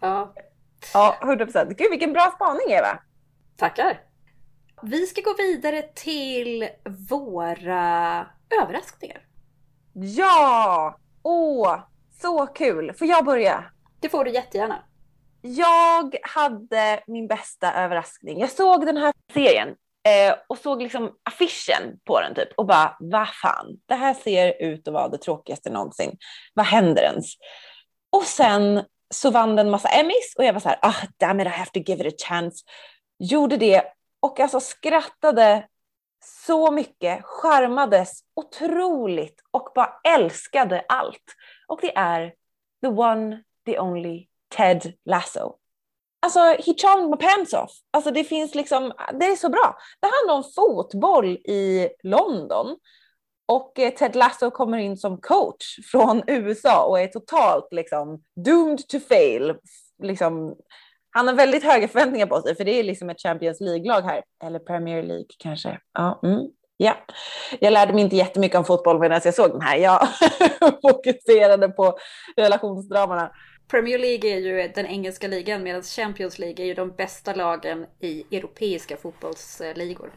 Ja. 0.00 0.34
Ja, 0.94 1.18
100 1.22 1.44
procent. 1.44 1.78
Gud 1.78 1.90
vilken 1.90 2.12
bra 2.12 2.32
spaning 2.34 2.70
Eva! 2.70 2.98
Tackar! 3.56 4.00
Vi 4.82 5.06
ska 5.06 5.20
gå 5.20 5.34
vidare 5.38 5.82
till 5.82 6.68
våra 7.10 8.26
överraskningar. 8.62 9.20
Ja! 9.92 10.98
Åh, 11.22 11.80
så 12.20 12.46
kul! 12.46 12.92
Får 12.92 13.06
jag 13.06 13.24
börja? 13.24 13.64
Det 14.00 14.08
får 14.08 14.24
du 14.24 14.30
jättegärna. 14.30 14.84
Jag 15.40 16.16
hade 16.22 17.00
min 17.06 17.26
bästa 17.26 17.72
överraskning. 17.72 18.40
Jag 18.40 18.50
såg 18.50 18.86
den 18.86 18.96
här 18.96 19.12
serien 19.34 19.68
eh, 20.08 20.34
och 20.46 20.58
såg 20.58 20.82
liksom 20.82 21.12
affischen 21.22 21.98
på 22.04 22.20
den 22.20 22.34
typ 22.34 22.48
och 22.56 22.66
bara, 22.66 22.96
vad 23.00 23.28
fan, 23.28 23.66
det 23.86 23.94
här 23.94 24.14
ser 24.14 24.62
ut 24.62 24.88
att 24.88 24.94
vara 24.94 25.08
det 25.08 25.18
tråkigaste 25.18 25.70
någonsin. 25.70 26.16
Vad 26.54 26.66
händer 26.66 27.02
ens? 27.02 27.24
Och 28.10 28.24
sen 28.24 28.84
så 29.14 29.30
vann 29.30 29.56
den 29.56 29.70
massa 29.70 29.88
Emmys 29.88 30.34
och 30.36 30.44
jag 30.44 30.52
var 30.52 30.60
så 30.60 30.68
här, 30.68 30.78
ah, 30.82 31.06
damn 31.16 31.40
it, 31.40 31.46
I 31.46 31.50
have 31.50 31.70
to 31.70 31.80
give 31.80 32.08
it 32.08 32.14
a 32.14 32.16
chance. 32.28 32.64
Gjorde 33.18 33.56
det 33.56 33.84
och 34.20 34.40
alltså 34.40 34.60
skrattade 34.60 35.66
så 36.46 36.70
mycket, 36.70 37.24
charmades 37.24 38.20
otroligt 38.34 39.40
och 39.50 39.68
bara 39.74 39.92
älskade 40.08 40.84
allt. 40.88 41.34
Och 41.66 41.78
det 41.82 41.96
är 41.96 42.34
the 42.82 42.88
one, 42.88 43.42
the 43.66 43.78
only 43.80 44.26
Ted 44.56 44.92
Lasso. 45.04 45.54
Alltså, 46.20 46.40
he 46.40 46.74
charmed 46.78 47.10
my 47.10 47.16
pants 47.16 47.52
off. 47.52 47.70
Alltså 47.90 48.10
det 48.10 48.24
finns 48.24 48.54
liksom, 48.54 48.92
det 49.20 49.24
är 49.24 49.36
så 49.36 49.48
bra. 49.48 49.78
Det 50.00 50.06
handlar 50.06 50.34
om 50.34 50.52
fotboll 50.56 51.26
i 51.28 51.88
London. 52.02 52.76
Och 53.48 53.78
eh, 53.78 53.94
Ted 53.94 54.16
Lasso 54.16 54.50
kommer 54.50 54.78
in 54.78 54.96
som 54.96 55.20
coach 55.20 55.78
från 55.90 56.22
USA 56.26 56.84
och 56.84 57.00
är 57.00 57.06
totalt 57.06 57.68
liksom 57.70 58.22
doomed 58.44 58.88
to 58.88 59.00
fail. 59.00 59.54
Liksom, 60.02 60.56
han 61.10 61.28
har 61.28 61.34
väldigt 61.34 61.64
höga 61.64 61.88
förväntningar 61.88 62.26
på 62.26 62.42
sig 62.42 62.56
för 62.56 62.64
det 62.64 62.72
är 62.72 62.84
liksom 62.84 63.10
ett 63.10 63.22
Champions 63.22 63.60
League-lag 63.60 64.02
här. 64.02 64.22
Eller 64.44 64.58
Premier 64.58 65.02
League 65.02 65.26
kanske. 65.38 65.80
Ja, 65.92 66.20
mm. 66.22 66.46
Ja, 66.76 66.96
jag 67.60 67.72
lärde 67.72 67.92
mig 67.92 68.02
inte 68.04 68.16
jättemycket 68.16 68.58
om 68.58 68.64
fotboll 68.64 69.00
medan 69.00 69.20
jag 69.24 69.34
såg 69.34 69.50
den 69.50 69.60
här. 69.60 69.76
Jag 69.76 70.08
fokuserade 70.82 71.68
på 71.68 71.98
relationsdramarna. 72.36 73.32
Premier 73.70 73.98
League 73.98 74.30
är 74.30 74.38
ju 74.38 74.68
den 74.74 74.86
engelska 74.86 75.28
ligan 75.28 75.62
medan 75.62 75.82
Champions 75.82 76.38
League 76.38 76.64
är 76.64 76.66
ju 76.66 76.74
de 76.74 76.90
bästa 76.90 77.34
lagen 77.34 77.86
i 78.00 78.36
europeiska 78.36 78.96
fotbollsligor. 78.96 80.10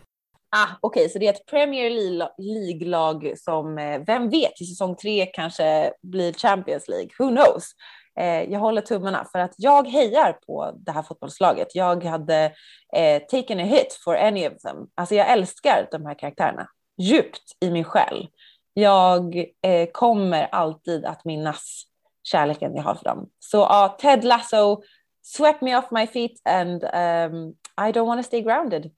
Ah, 0.55 0.67
Okej, 0.81 1.01
okay, 1.01 1.09
så 1.09 1.19
det 1.19 1.27
är 1.27 1.33
ett 1.33 1.45
Premier 1.45 1.89
League-lag 2.37 3.33
som, 3.37 3.77
eh, 3.77 4.01
vem 4.07 4.29
vet, 4.29 4.61
i 4.61 4.65
säsong 4.65 4.95
tre 4.95 5.25
kanske 5.25 5.93
blir 6.01 6.33
Champions 6.33 6.87
League. 6.87 7.09
Who 7.19 7.29
knows? 7.29 7.71
Eh, 8.19 8.43
jag 8.51 8.59
håller 8.59 8.81
tummarna 8.81 9.25
för 9.31 9.39
att 9.39 9.53
jag 9.57 9.87
hejar 9.87 10.33
på 10.33 10.71
det 10.75 10.91
här 10.91 11.03
fotbollslaget. 11.03 11.75
Jag 11.75 12.03
hade 12.03 12.51
eh, 12.95 13.21
taken 13.21 13.59
a 13.59 13.63
hit 13.63 13.99
for 14.03 14.15
any 14.15 14.47
of 14.47 14.61
them. 14.61 14.87
Alltså 14.95 15.15
jag 15.15 15.29
älskar 15.29 15.87
de 15.91 16.05
här 16.05 16.19
karaktärerna 16.19 16.67
djupt 16.97 17.43
i 17.59 17.69
min 17.71 17.83
själ. 17.83 18.27
Jag 18.73 19.37
eh, 19.37 19.89
kommer 19.91 20.43
alltid 20.51 21.05
att 21.05 21.25
minnas 21.25 21.83
kärleken 22.23 22.75
jag 22.75 22.83
har 22.83 22.95
för 22.95 23.03
dem. 23.03 23.29
Så 23.39 23.57
ja, 23.57 23.97
Ted 23.99 24.23
Lasso 24.23 24.83
swept 25.21 25.61
me 25.61 25.77
off 25.77 25.91
my 25.91 26.07
feet 26.07 26.31
and 26.49 26.83
um, 26.83 27.55
I 27.87 27.91
don't 27.91 28.05
want 28.05 28.23
to 28.23 28.27
stay 28.27 28.41
grounded. 28.41 28.91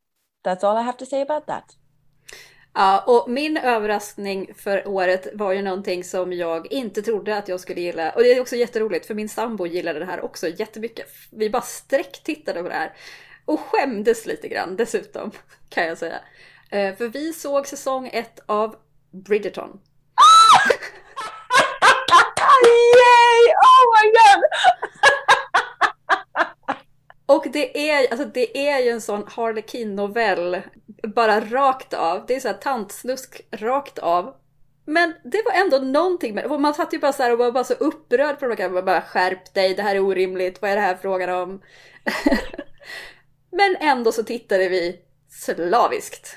That's 0.43 0.63
all 0.63 0.77
I 0.77 0.81
have 0.81 0.97
to 0.97 1.05
say 1.05 1.21
about 1.21 1.45
that. 1.45 1.77
Ja, 2.73 3.03
och 3.07 3.29
min 3.29 3.57
överraskning 3.57 4.53
för 4.57 4.87
året 4.87 5.27
var 5.33 5.51
ju 5.51 5.61
någonting 5.61 6.03
som 6.03 6.33
jag 6.33 6.71
inte 6.71 7.01
trodde 7.01 7.37
att 7.37 7.47
jag 7.47 7.59
skulle 7.59 7.81
gilla. 7.81 8.11
Och 8.11 8.23
det 8.23 8.33
är 8.33 8.41
också 8.41 8.55
jätteroligt 8.55 9.05
för 9.05 9.13
min 9.13 9.29
sambo 9.29 9.65
gillade 9.65 9.99
det 9.99 10.05
här 10.05 10.25
också 10.25 10.47
jättemycket. 10.47 11.07
Vi 11.31 11.49
bara 11.49 11.61
sträcktittade 11.61 12.63
på 12.63 12.69
det 12.69 12.75
här. 12.75 12.93
Och 13.45 13.59
skämdes 13.59 14.25
lite 14.25 14.47
grann 14.47 14.75
dessutom, 14.75 15.31
kan 15.69 15.85
jag 15.85 15.97
säga. 15.97 16.19
Eh, 16.69 16.95
för 16.95 17.07
vi 17.07 17.33
såg 17.33 17.67
säsong 17.67 18.09
ett 18.13 18.39
av 18.45 18.75
Bridgerton. 19.11 19.69
Yay! 22.63 23.53
Oh 23.63 23.85
my 23.93 24.11
god! 24.11 24.43
Och 27.25 27.45
det 27.53 27.89
är, 27.89 28.11
alltså 28.11 28.25
det 28.25 28.67
är 28.69 28.79
ju 28.79 28.89
en 28.89 29.01
sån 29.01 29.23
Harlequin-novell, 29.27 30.61
bara 31.15 31.39
rakt 31.39 31.93
av. 31.93 32.25
Det 32.25 32.35
är 32.35 32.39
så 32.39 32.47
här 32.47 32.55
tantsnusk 32.55 33.41
rakt 33.51 33.99
av. 33.99 34.35
Men 34.85 35.13
det 35.23 35.41
var 35.45 35.51
ändå 35.53 35.77
någonting 35.77 36.35
med 36.35 36.49
Man 36.49 36.73
satt 36.73 36.93
ju 36.93 36.99
bara 36.99 37.13
så 37.13 37.23
här 37.23 37.31
och 37.31 37.37
var 37.37 37.51
bara 37.51 37.63
så 37.63 37.73
upprörd 37.73 38.39
på 38.39 38.47
de 38.47 38.63
här 38.63 38.81
bara 38.81 39.01
skärp 39.01 39.53
dig, 39.53 39.75
det 39.75 39.81
här 39.81 39.95
är 39.95 39.99
orimligt, 39.99 40.61
vad 40.61 40.71
är 40.71 40.75
det 40.75 40.81
här 40.81 40.97
frågan 41.01 41.29
om? 41.29 41.61
Men 43.51 43.75
ändå 43.75 44.11
så 44.11 44.23
tittade 44.23 44.69
vi 44.69 44.99
slaviskt. 45.29 46.35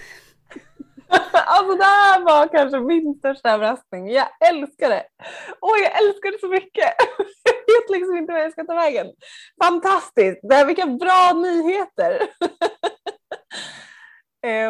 Alltså 1.33 1.75
det 1.77 1.85
här 1.85 2.21
var 2.21 2.49
kanske 2.49 2.81
min 2.81 3.15
största 3.15 3.51
överraskning. 3.51 4.11
Jag 4.11 4.29
älskar 4.51 4.89
det. 4.89 5.07
Åh, 5.61 5.79
jag 5.83 6.03
älskar 6.03 6.33
det 6.33 6.39
så 6.41 6.49
mycket. 6.49 6.95
Vet 7.87 7.99
liksom 7.99 8.17
inte 8.17 8.33
vad 8.33 8.43
jag 8.43 8.53
ska 8.53 8.65
ta 8.65 8.75
vägen. 8.75 9.07
Fantastiskt. 9.65 10.41
Det 10.43 10.55
här, 10.55 10.65
vilka 10.65 10.87
bra 10.87 11.33
nyheter. 11.33 12.23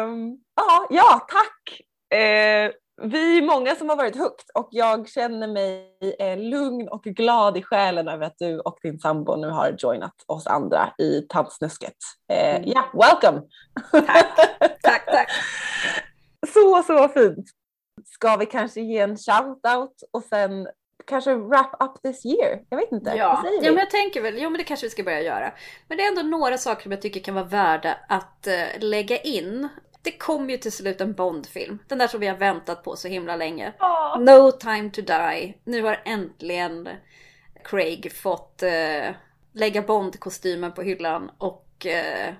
um, 0.03 0.37
ja, 0.55 0.87
ja, 0.89 1.27
tack. 1.29 1.81
Uh, 2.13 2.71
vi 3.01 3.37
är 3.37 3.41
många 3.41 3.75
som 3.75 3.89
har 3.89 3.95
varit 3.95 4.15
högt 4.15 4.49
och 4.53 4.69
jag 4.71 5.09
känner 5.09 5.47
mig 5.47 5.97
eh, 6.19 6.37
lugn 6.37 6.87
och 6.87 7.03
glad 7.03 7.57
i 7.57 7.63
själen 7.63 8.07
över 8.07 8.25
att 8.25 8.35
du 8.37 8.59
och 8.59 8.77
din 8.83 8.99
sambo 8.99 9.35
nu 9.35 9.49
har 9.49 9.75
joinat 9.79 10.13
oss 10.25 10.47
andra 10.47 10.93
i 10.97 11.21
tantsnusket. 11.21 11.95
Eh, 12.33 12.55
mm. 12.55 12.69
Ja, 12.69 12.83
welcome! 12.93 13.41
Tack, 13.91 14.35
tack, 14.81 15.05
tack. 15.05 15.29
Så, 16.53 16.83
så 16.83 17.09
fint. 17.09 17.45
Ska 18.05 18.35
vi 18.35 18.45
kanske 18.45 18.81
ge 18.81 18.97
en 18.97 19.15
shout-out 19.15 20.03
och 20.11 20.23
sen 20.23 20.67
kanske 21.07 21.35
wrap 21.35 21.75
up 21.79 22.01
this 22.01 22.25
year? 22.25 22.59
Jag 22.69 22.77
vet 22.77 22.91
inte. 22.91 23.09
Ja, 23.09 23.43
ja 23.61 23.71
men 23.71 23.77
jag 23.77 23.89
tänker 23.89 24.21
väl, 24.21 24.37
jo 24.37 24.49
men 24.49 24.57
det 24.57 24.63
kanske 24.63 24.85
vi 24.85 24.89
ska 24.89 25.03
börja 25.03 25.21
göra. 25.21 25.53
Men 25.87 25.97
det 25.97 26.03
är 26.03 26.07
ändå 26.07 26.21
några 26.21 26.57
saker 26.57 26.83
som 26.83 26.91
jag 26.91 27.01
tycker 27.01 27.19
kan 27.19 27.35
vara 27.35 27.45
värda 27.45 27.97
att 28.09 28.47
uh, 28.47 28.79
lägga 28.79 29.17
in. 29.17 29.67
Det 30.01 30.11
kom 30.11 30.49
ju 30.49 30.57
till 30.57 30.71
slut 30.71 31.01
en 31.01 31.13
Bondfilm. 31.13 31.79
Den 31.87 31.97
där 31.97 32.07
som 32.07 32.19
vi 32.19 32.27
har 32.27 32.35
väntat 32.35 32.83
på 32.83 32.95
så 32.95 33.07
himla 33.07 33.35
länge. 33.35 33.73
Oh. 33.79 34.19
No 34.19 34.51
time 34.51 34.89
to 34.89 35.01
die. 35.01 35.53
Nu 35.63 35.83
har 35.83 36.01
äntligen 36.05 36.89
Craig 37.63 38.13
fått 38.13 38.63
uh, 38.63 39.15
lägga 39.53 39.81
Bond-kostymen 39.81 40.71
på 40.71 40.81
hyllan 40.81 41.31
och 41.37 41.85
uh, 41.85 42.33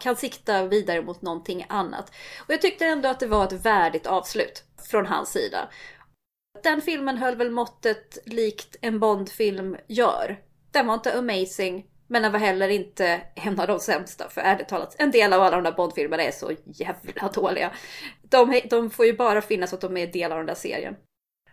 kan 0.00 0.16
sikta 0.16 0.66
vidare 0.66 1.02
mot 1.02 1.22
någonting 1.22 1.66
annat. 1.68 2.12
Och 2.38 2.50
jag 2.50 2.60
tyckte 2.60 2.86
ändå 2.86 3.08
att 3.08 3.20
det 3.20 3.26
var 3.26 3.44
ett 3.44 3.64
värdigt 3.64 4.06
avslut 4.06 4.64
från 4.90 5.06
hans 5.06 5.32
sida. 5.32 5.68
Den 6.62 6.80
filmen 6.80 7.18
höll 7.18 7.36
väl 7.36 7.50
måttet 7.50 8.18
likt 8.24 8.76
en 8.80 9.00
Bond-film 9.00 9.76
gör. 9.86 10.38
Den 10.70 10.86
var 10.86 10.94
inte 10.94 11.18
amazing, 11.18 11.86
men 12.06 12.22
den 12.22 12.32
var 12.32 12.38
heller 12.38 12.68
inte 12.68 13.20
en 13.34 13.60
av 13.60 13.66
de 13.66 13.80
sämsta. 13.80 14.28
För 14.28 14.40
ärligt 14.40 14.68
talat, 14.68 14.96
en 14.98 15.10
del 15.10 15.32
av 15.32 15.42
alla 15.42 15.56
de 15.56 15.64
där 15.64 15.72
Bond-filmerna 15.72 16.22
är 16.22 16.30
så 16.30 16.50
jävla 16.64 17.28
dåliga. 17.28 17.72
De, 18.22 18.60
de 18.70 18.90
får 18.90 19.06
ju 19.06 19.16
bara 19.16 19.42
finnas 19.42 19.70
för 19.70 19.76
att 19.76 19.80
de 19.80 19.96
är 19.96 20.06
del 20.06 20.32
av 20.32 20.38
den 20.38 20.46
där 20.46 20.54
serien. 20.54 20.94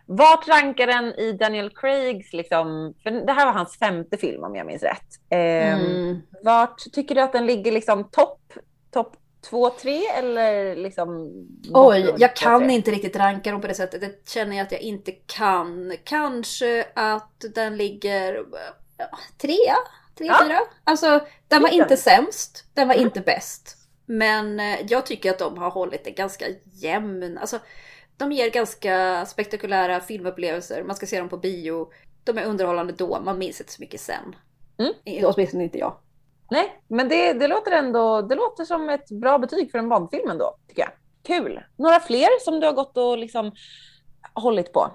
Vart 0.06 0.48
rankar 0.48 0.86
den 0.86 1.04
i 1.04 1.32
Daniel 1.32 1.70
Craigs, 1.70 2.32
liksom, 2.32 2.94
för 3.02 3.10
det 3.10 3.32
här 3.32 3.46
var 3.46 3.52
hans 3.52 3.78
femte 3.78 4.16
film 4.16 4.44
om 4.44 4.56
jag 4.56 4.66
minns 4.66 4.82
rätt. 4.82 5.08
Eh, 5.30 5.80
mm. 5.80 6.20
Vart 6.42 6.78
tycker 6.92 7.14
du 7.14 7.20
att 7.20 7.32
den 7.32 7.46
ligger 7.46 7.72
liksom 7.72 8.10
topp 8.10 8.52
top 8.90 9.16
två, 9.40 9.70
tre 9.70 10.06
eller 10.06 10.76
liksom? 10.76 11.30
Oj, 11.72 12.14
jag 12.18 12.36
kan 12.36 12.60
tre? 12.60 12.72
inte 12.72 12.90
riktigt 12.90 13.16
ranka 13.16 13.50
dem 13.50 13.60
på 13.60 13.66
det 13.66 13.74
sättet. 13.74 14.00
Det 14.00 14.28
känner 14.28 14.56
jag 14.56 14.64
att 14.64 14.72
jag 14.72 14.80
inte 14.80 15.12
kan. 15.12 15.94
Kanske 16.04 16.86
att 16.94 17.44
den 17.54 17.76
ligger 17.76 18.44
trea, 19.38 19.76
tre, 20.18 20.26
ja. 20.26 20.40
fyra. 20.44 20.60
Alltså, 20.84 21.26
den 21.48 21.62
var 21.62 21.68
inte 21.68 21.96
sämst, 21.96 22.64
den 22.74 22.88
var 22.88 22.94
inte 22.94 23.20
bäst. 23.20 23.76
Men 24.06 24.60
eh, 24.60 24.78
jag 24.88 25.06
tycker 25.06 25.30
att 25.30 25.38
de 25.38 25.58
har 25.58 25.70
hållit 25.70 26.04
det 26.04 26.10
ganska 26.10 26.46
jämn. 26.64 27.38
Alltså, 27.38 27.58
de 28.16 28.32
ger 28.32 28.50
ganska 28.50 29.26
spektakulära 29.26 30.00
filmupplevelser. 30.00 30.82
Man 30.82 30.96
ska 30.96 31.06
se 31.06 31.18
dem 31.18 31.28
på 31.28 31.36
bio. 31.36 31.92
De 32.24 32.38
är 32.38 32.44
underhållande 32.44 32.92
då, 32.92 33.20
man 33.20 33.38
minns 33.38 33.60
inte 33.60 33.72
så 33.72 33.82
mycket 33.82 34.00
sen. 34.00 34.36
Mm. 34.78 35.24
Åtminstone 35.24 35.64
inte 35.64 35.78
jag. 35.78 35.96
Nej, 36.50 36.80
men 36.88 37.08
det, 37.08 37.32
det 37.32 37.48
låter 37.48 37.72
ändå 37.72 38.22
det 38.22 38.34
låter 38.34 38.64
som 38.64 38.90
ett 38.90 39.10
bra 39.10 39.38
betyg 39.38 39.70
för 39.70 39.78
en 39.78 39.88
Bondfilm 39.88 40.30
ändå, 40.30 40.56
tycker 40.68 40.82
jag. 40.82 40.90
Kul! 41.26 41.60
Några 41.76 42.00
fler 42.00 42.40
som 42.40 42.60
du 42.60 42.66
har 42.66 42.72
gått 42.74 42.96
och 42.96 43.18
liksom 43.18 43.52
hållit 44.34 44.72
på? 44.72 44.90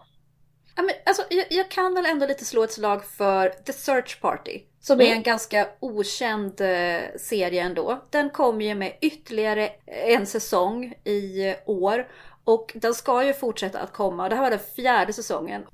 Ja, 0.76 0.84
men 0.84 0.95
alltså, 1.06 1.24
jag, 1.30 1.45
jag, 1.49 1.72
kan 1.72 1.93
väl 1.93 2.06
ändå 2.06 2.26
lite 2.28 2.45
slå 2.45 2.64
ett 2.64 2.72
slag 2.72 3.06
för 3.06 3.49
The 3.49 3.74
Search 3.74 4.22
Party. 4.22 4.62
Som 4.80 4.99
Mm. 4.99 5.12
är 5.12 5.16
en 5.16 5.24
ganska 5.24 5.68
okänd 5.80 6.62
eh, 6.62 7.01
serie 7.20 7.62
ändå. 7.62 8.01
Den 8.10 8.30
kommer 8.30 8.66
ju 8.66 8.76
med 8.76 8.97
ytterligare 9.01 9.68
en 9.86 10.26
säsong 10.28 10.93
i 11.03 11.56
år. 11.66 12.08
Och 12.43 12.72
den 12.76 12.93
ska 12.93 13.24
ju 13.26 13.34
fortsätta 13.34 13.80
att 13.80 13.93
komma. 13.93 14.30
Det 14.30 14.36
här 14.36 14.43
var 14.43 14.49
den 14.49 14.60
fjärde 14.76 15.14
säsongen. 15.14 15.66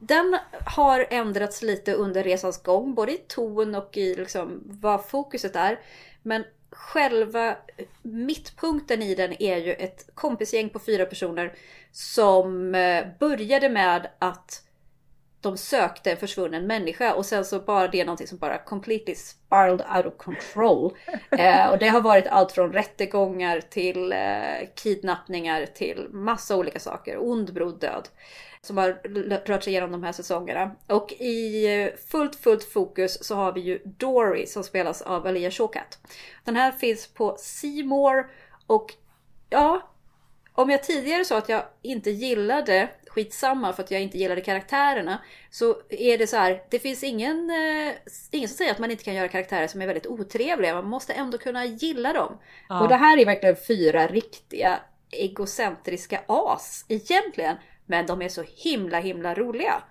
Den 0.00 0.38
har 0.66 1.06
ändrats 1.10 1.62
lite 1.62 1.94
under 1.94 2.22
resans 2.24 2.62
gång, 2.62 2.94
både 2.94 3.12
i 3.12 3.16
ton 3.16 3.74
och 3.74 3.96
i 3.96 4.14
liksom 4.14 4.62
vad 4.64 5.06
fokuset 5.06 5.56
är. 5.56 5.80
Men 6.22 6.44
själva 6.70 7.56
mittpunkten 8.02 9.02
i 9.02 9.14
den 9.14 9.42
är 9.42 9.56
ju 9.56 9.72
ett 9.72 10.10
kompisgäng 10.14 10.68
på 10.68 10.78
fyra 10.78 11.06
personer 11.06 11.52
som 11.92 12.74
eh, 12.74 13.06
började 13.18 13.68
med 13.68 14.10
att 14.18 14.62
de 15.42 15.56
sökte 15.56 16.10
en 16.10 16.16
försvunnen 16.16 16.66
människa 16.66 17.14
och 17.14 17.26
sen 17.26 17.44
så 17.44 17.60
bara 17.60 17.88
det 17.88 18.00
är 18.00 18.04
någonting 18.04 18.26
som 18.26 18.38
bara 18.38 18.58
completely 18.58 19.14
spiraled 19.14 19.82
out 19.96 20.06
of 20.06 20.16
control. 20.16 20.96
Eh, 21.38 21.70
och 21.70 21.78
det 21.78 21.88
har 21.88 22.00
varit 22.00 22.26
allt 22.26 22.52
från 22.52 22.72
rättegångar 22.72 23.60
till 23.60 24.12
eh, 24.12 24.68
kidnappningar 24.74 25.66
till 25.66 26.08
massa 26.10 26.56
olika 26.56 26.80
saker. 26.80 27.16
Ond 27.30 27.52
bror 27.52 27.78
död. 27.80 28.08
Som 28.66 28.76
har 28.76 28.92
rört 29.46 29.62
sig 29.62 29.72
igenom 29.72 29.92
de 29.92 30.02
här 30.02 30.12
säsongerna. 30.12 30.76
Och 30.86 31.12
i 31.12 31.66
eh, 31.66 31.98
fullt, 32.08 32.36
fullt 32.36 32.64
fokus 32.64 33.24
så 33.24 33.34
har 33.34 33.52
vi 33.52 33.60
ju 33.60 33.80
Dory 33.84 34.46
som 34.46 34.64
spelas 34.64 35.02
av 35.02 35.26
Alia 35.26 35.50
Shawkat. 35.50 35.98
Den 36.44 36.56
här 36.56 36.72
finns 36.72 37.06
på 37.06 37.36
More 37.84 38.24
och 38.66 38.94
ja, 39.50 39.92
om 40.52 40.70
jag 40.70 40.82
tidigare 40.82 41.24
sa 41.24 41.38
att 41.38 41.48
jag 41.48 41.62
inte 41.82 42.10
gillade 42.10 42.88
skitsamma 43.06 43.72
för 43.72 43.82
att 43.82 43.90
jag 43.90 44.00
inte 44.00 44.18
gillade 44.18 44.40
karaktärerna. 44.40 45.18
Så 45.50 45.76
är 45.88 46.18
det 46.18 46.26
så 46.26 46.36
här, 46.36 46.62
det 46.70 46.78
finns 46.78 47.04
ingen, 47.04 47.50
eh, 47.50 47.92
ingen 48.30 48.48
som 48.48 48.56
säger 48.56 48.70
att 48.70 48.78
man 48.78 48.90
inte 48.90 49.04
kan 49.04 49.14
göra 49.14 49.28
karaktärer 49.28 49.66
som 49.66 49.82
är 49.82 49.86
väldigt 49.86 50.06
otrevliga. 50.06 50.74
Man 50.74 50.86
måste 50.86 51.12
ändå 51.12 51.38
kunna 51.38 51.64
gilla 51.64 52.12
dem. 52.12 52.38
Och 52.68 52.88
det 52.88 52.94
här 52.94 53.18
är 53.18 53.26
verkligen 53.26 53.56
fyra 53.56 54.06
riktiga 54.06 54.80
egocentriska 55.10 56.20
as 56.26 56.84
egentligen. 56.88 57.56
Men 57.86 58.06
de 58.06 58.22
är 58.22 58.28
så 58.28 58.44
himla 58.56 58.98
himla 59.00 59.34
roliga. 59.34 59.82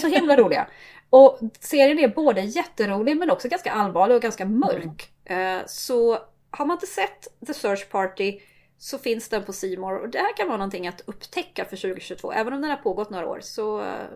Så 0.00 0.06
himla 0.06 0.36
roliga. 0.36 0.68
Och 1.10 1.38
serien 1.60 1.98
är 1.98 2.08
både 2.08 2.40
jätterolig 2.40 3.16
men 3.16 3.30
också 3.30 3.48
ganska 3.48 3.72
allvarlig 3.72 4.16
och 4.16 4.22
ganska 4.22 4.46
mörk. 4.46 5.12
Eh, 5.24 5.58
Så 5.66 6.18
har 6.50 6.66
man 6.66 6.74
inte 6.74 6.86
sett 6.86 7.46
The 7.46 7.54
Search 7.54 7.90
Party 7.90 8.40
så 8.78 8.98
finns 8.98 9.28
den 9.28 9.44
på 9.44 9.52
More 9.78 9.98
och 10.00 10.08
det 10.08 10.18
här 10.18 10.36
kan 10.36 10.46
vara 10.48 10.56
någonting 10.56 10.88
att 10.88 11.00
upptäcka 11.06 11.64
för 11.64 11.76
2022. 11.76 12.32
Även 12.32 12.52
om 12.52 12.60
den 12.60 12.70
har 12.70 12.76
pågått 12.76 13.10
några 13.10 13.26
år 13.28 13.40
så 13.40 13.80
eh, 13.82 14.10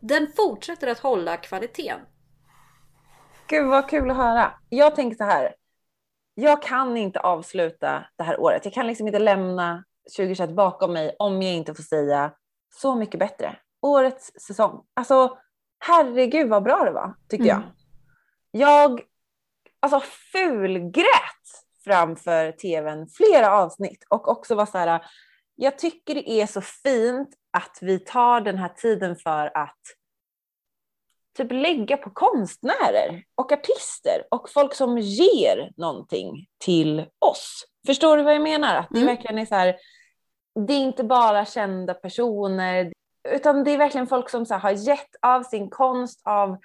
den 0.00 0.28
fortsätter 0.36 0.86
att 0.88 0.98
hålla 0.98 1.36
kvaliteten. 1.36 2.00
Gud 3.46 3.66
vad 3.66 3.88
kul 3.88 4.10
att 4.10 4.16
höra. 4.16 4.52
Jag 4.68 4.96
tänker 4.96 5.16
så 5.16 5.24
här. 5.24 5.54
Jag 6.34 6.62
kan 6.62 6.96
inte 6.96 7.20
avsluta 7.20 8.06
det 8.16 8.24
här 8.24 8.40
året. 8.40 8.64
Jag 8.64 8.74
kan 8.74 8.86
liksom 8.86 9.06
inte 9.06 9.18
lämna 9.18 9.84
2021 10.16 10.50
bakom 10.50 10.92
mig 10.92 11.16
om 11.18 11.42
jag 11.42 11.54
inte 11.54 11.74
får 11.74 11.82
säga 11.82 12.32
så 12.74 12.94
mycket 12.94 13.20
bättre. 13.20 13.56
Årets 13.82 14.32
säsong. 14.46 14.84
Alltså 14.94 15.38
herregud 15.78 16.48
vad 16.48 16.62
bra 16.62 16.84
det 16.84 16.90
var 16.90 17.14
tyckte 17.28 17.48
jag. 17.48 17.56
Mm. 17.56 17.68
Jag 18.50 19.00
alltså 19.80 20.00
fulgrät 20.32 21.64
framför 21.84 22.52
tvn 22.52 23.06
flera 23.08 23.52
avsnitt 23.52 24.06
och 24.08 24.28
också 24.28 24.54
var 24.54 24.66
så 24.66 24.78
här. 24.78 25.06
Jag 25.54 25.78
tycker 25.78 26.14
det 26.14 26.30
är 26.30 26.46
så 26.46 26.60
fint 26.60 27.28
att 27.50 27.78
vi 27.80 27.98
tar 27.98 28.40
den 28.40 28.58
här 28.58 28.68
tiden 28.68 29.16
för 29.16 29.56
att 29.56 29.80
typ 31.36 31.52
lägga 31.52 31.96
på 31.96 32.10
konstnärer 32.10 33.24
och 33.34 33.52
artister 33.52 34.26
och 34.30 34.50
folk 34.50 34.74
som 34.74 34.98
ger 34.98 35.72
någonting 35.76 36.46
till 36.58 37.06
oss. 37.18 37.64
Förstår 37.86 38.16
du 38.16 38.22
vad 38.22 38.34
jag 38.34 38.42
menar? 38.42 38.76
Att 38.76 38.88
det 38.90 38.98
Mm. 38.98 39.06
verkligen 39.06 39.38
är 39.38 39.46
så 39.46 39.54
här, 39.54 39.76
det 40.54 40.72
är 40.72 40.80
inte 40.80 41.04
bara 41.04 41.44
kända 41.44 41.94
personer, 41.94 42.92
utan 43.28 43.64
det 43.64 43.70
är 43.70 43.78
verkligen 43.78 44.06
folk 44.06 44.30
som 44.30 44.46
så 44.46 44.54
här, 44.54 44.60
har 44.60 44.70
gett 44.70 45.16
av 45.22 45.42
sin 45.42 45.70
konst, 45.70 46.20
av 46.24 46.56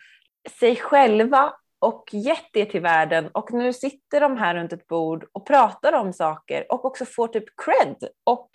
sig 0.60 0.76
själva 0.76 1.54
och 1.80 2.04
gett 2.12 2.50
det 2.54 2.66
till 2.66 2.82
världen 2.82 3.30
och 3.34 3.54
nu 3.54 3.74
sitter 3.74 4.22
de 4.22 4.38
här 4.38 4.56
runt 4.56 4.74
ett 4.74 4.88
bord 4.88 5.26
och 5.32 5.46
pratar 5.46 5.94
om 5.94 6.14
saker 6.14 6.72
och 6.72 6.86
också 6.86 7.06
får 7.06 7.28
typ 7.28 7.44
cred 7.66 8.10
och 8.24 8.50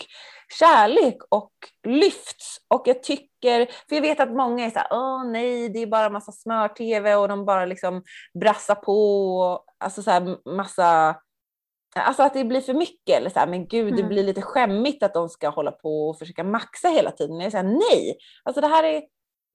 kärlek 0.58 1.16
och 1.28 1.52
lyfts. 1.86 2.58
Och 2.68 2.82
jag 2.86 3.02
tycker, 3.02 3.66
för 3.88 3.94
jag 3.94 4.02
vet 4.02 4.20
att 4.20 4.32
många 4.32 4.66
är 4.66 4.70
så 4.70 4.78
här, 4.78 4.88
åh 4.90 5.24
nej, 5.24 5.68
det 5.68 5.78
är 5.78 5.86
bara 5.86 6.10
massa 6.10 6.32
smör-tv 6.32 7.14
och 7.14 7.28
de 7.28 7.44
bara 7.44 7.64
liksom 7.64 8.02
brassar 8.40 8.74
på, 8.74 9.38
och, 9.40 9.64
alltså 9.78 10.02
så 10.02 10.10
här 10.10 10.48
massa, 10.56 11.16
alltså 11.94 12.22
att 12.22 12.34
det 12.34 12.44
blir 12.44 12.60
för 12.60 12.74
mycket 12.74 13.16
eller 13.16 13.30
så 13.30 13.38
här, 13.38 13.46
men 13.46 13.66
gud, 13.66 13.92
det 13.94 14.00
Mm. 14.00 14.08
blir 14.08 14.22
lite 14.24 14.42
skämmigt 14.42 15.02
att 15.02 15.14
de 15.14 15.28
ska 15.28 15.48
hålla 15.48 15.70
på 15.72 16.08
och 16.08 16.18
försöka 16.18 16.44
maxa 16.44 16.88
hela 16.88 17.10
tiden. 17.10 17.40
Jag 17.40 17.52
säger 17.52 17.64
nej, 17.64 18.16
alltså 18.42 18.60
det 18.60 18.66
här 18.68 18.84
är 18.84 19.02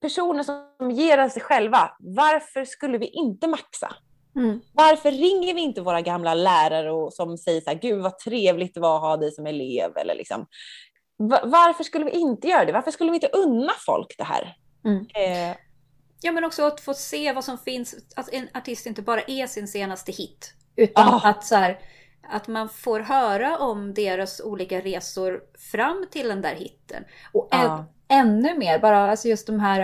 personer 0.02 0.42
som 0.42 0.90
ger 0.90 1.18
av 1.18 1.28
sig 1.28 1.42
själva. 1.42 1.96
Varför 1.98 2.64
skulle 2.64 2.98
vi 2.98 3.06
inte 3.06 3.46
maxa? 3.48 3.94
Mm. 4.36 4.60
Varför 4.72 5.10
ringer 5.10 5.54
vi 5.54 5.60
inte 5.60 5.80
våra 5.80 6.00
gamla 6.00 6.34
lärare 6.34 6.92
och 6.92 7.12
som 7.12 7.38
säger 7.38 7.60
så 7.60 7.70
här, 7.70 7.78
gud 7.78 8.02
vad 8.02 8.18
trevligt 8.18 8.74
det 8.74 8.80
var 8.80 8.96
att 8.96 9.02
ha 9.02 9.16
dig 9.16 9.32
som 9.32 9.46
elev 9.46 9.96
eller 9.96 10.14
liksom. 10.14 10.46
Va- 11.18 11.42
Varför 11.44 11.84
skulle 11.84 12.04
vi 12.04 12.10
inte 12.10 12.48
göra 12.48 12.64
det? 12.64 12.72
Varför 12.72 12.90
skulle 12.90 13.10
vi 13.10 13.16
inte 13.16 13.28
unna 13.32 13.72
folk 13.86 14.14
det 14.18 14.24
här? 14.24 14.56
Mm. 14.84 15.06
Eh, 15.14 15.56
Ja 16.22 16.32
men 16.32 16.44
också 16.44 16.62
att 16.64 16.80
få 16.80 16.94
se 16.94 17.32
vad 17.32 17.44
som 17.44 17.58
finns, 17.58 17.94
att 18.16 18.28
en 18.32 18.48
artist 18.54 18.86
inte 18.86 19.02
bara 19.02 19.20
är 19.22 19.46
sin 19.46 19.68
senaste 19.68 20.12
hit. 20.12 20.54
Utan 20.76 21.08
Ah. 21.08 21.20
att, 21.24 21.44
så 21.44 21.54
här, 21.54 21.78
att 22.22 22.48
man 22.48 22.68
får 22.68 23.00
höra 23.00 23.58
om 23.58 23.94
deras 23.94 24.40
olika 24.40 24.80
resor 24.80 25.40
fram 25.72 26.06
till 26.10 26.28
den 26.28 26.42
där 26.42 26.54
hitten. 26.54 27.04
Och 27.32 27.48
än, 27.54 27.60
Ja. 27.60 27.84
ännu 28.08 28.58
mer, 28.58 28.78
bara 28.78 29.10
alltså 29.10 29.28
just 29.28 29.46
de 29.46 29.60
här 29.60 29.80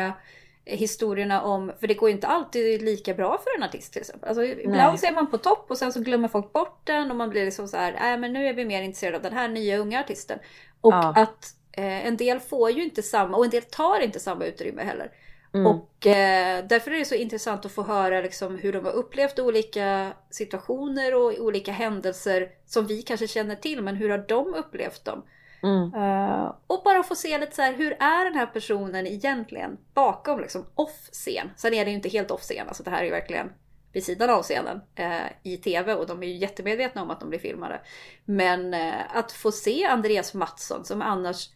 eh, 0.64 0.78
historierna 0.78 1.42
om, 1.42 1.72
för 1.80 1.86
det 1.86 1.94
går 1.94 2.08
ju 2.08 2.14
inte 2.14 2.26
alltid 2.26 2.82
lika 2.82 3.14
bra 3.14 3.38
för 3.38 3.56
en 3.58 3.62
artist 3.68 3.92
till 3.92 4.00
exempel. 4.02 4.28
Alltså, 4.28 4.44
ibland 4.44 5.00
så 5.00 5.06
är 5.06 5.12
man 5.12 5.30
på 5.30 5.38
topp 5.38 5.66
och 5.70 5.78
sen 5.78 5.92
så 5.92 6.00
glömmer 6.00 6.28
folk 6.28 6.52
bort 6.52 6.80
den 6.84 7.10
och 7.10 7.16
man 7.16 7.30
blir 7.30 7.44
liksom 7.44 7.68
så 7.68 7.76
här, 7.76 7.96
nej 8.00 8.18
men 8.18 8.32
nu 8.32 8.46
är 8.48 8.54
vi 8.54 8.64
mer 8.64 8.82
intresserade 8.82 9.16
av 9.16 9.22
den 9.22 9.32
här 9.32 9.48
nya 9.48 9.78
unga 9.78 10.00
artisten. 10.00 10.38
Och 10.80 10.92
Ja. 10.92 11.12
att 11.16 11.54
eh, 11.72 12.06
en 12.06 12.16
del 12.16 12.40
får 12.40 12.70
ju 12.70 12.84
inte 12.84 13.02
samma, 13.02 13.36
och 13.36 13.44
en 13.44 13.50
del 13.50 13.62
tar 13.62 14.00
inte 14.00 14.20
samma 14.20 14.44
utrymme 14.44 14.82
heller. 14.82 15.10
Mm. 15.56 15.66
Och 15.66 16.06
eh, 16.06 16.64
därför 16.68 16.90
är 16.90 16.98
det 16.98 17.04
så 17.04 17.14
intressant 17.14 17.64
att 17.64 17.72
få 17.72 17.82
höra 17.82 18.20
liksom, 18.20 18.58
hur 18.58 18.72
de 18.72 18.84
har 18.84 18.92
upplevt 18.92 19.38
olika 19.38 20.12
situationer 20.30 21.14
och 21.14 21.38
olika 21.38 21.72
händelser 21.72 22.48
som 22.66 22.86
vi 22.86 23.02
kanske 23.02 23.28
känner 23.28 23.54
till, 23.54 23.82
men 23.82 23.96
hur 23.96 24.10
har 24.10 24.24
de 24.28 24.54
upplevt 24.54 25.04
dem? 25.04 25.22
Mm. 25.62 25.94
Eh, 25.94 26.54
och 26.66 26.82
bara 26.84 27.02
få 27.02 27.14
se 27.14 27.38
lite 27.38 27.56
så 27.56 27.62
här, 27.62 27.72
hur 27.72 27.92
är 27.92 28.24
den 28.24 28.34
här 28.34 28.46
personen 28.46 29.06
egentligen 29.06 29.76
bakom 29.94 30.40
liksom 30.40 30.66
off-scen? 30.74 31.50
Sen 31.56 31.74
är 31.74 31.84
det 31.84 31.90
ju 31.90 31.96
inte 31.96 32.08
helt 32.08 32.30
off-scen, 32.30 32.68
alltså 32.68 32.82
det 32.82 32.90
här 32.90 33.00
är 33.00 33.04
ju 33.04 33.10
verkligen 33.10 33.50
vid 33.92 34.04
sidan 34.04 34.30
av 34.30 34.42
scenen 34.42 34.80
eh, 34.94 35.26
i 35.42 35.56
tv 35.56 35.94
och 35.94 36.06
de 36.06 36.22
är 36.22 36.26
ju 36.26 36.36
jättemedvetna 36.36 37.02
om 37.02 37.10
att 37.10 37.20
de 37.20 37.28
blir 37.28 37.38
filmade. 37.38 37.80
Men 38.24 38.74
eh, 38.74 39.16
att 39.16 39.32
få 39.32 39.52
se 39.52 39.84
Andreas 39.84 40.34
Mattsson 40.34 40.84
som 40.84 41.02
annars 41.02 41.48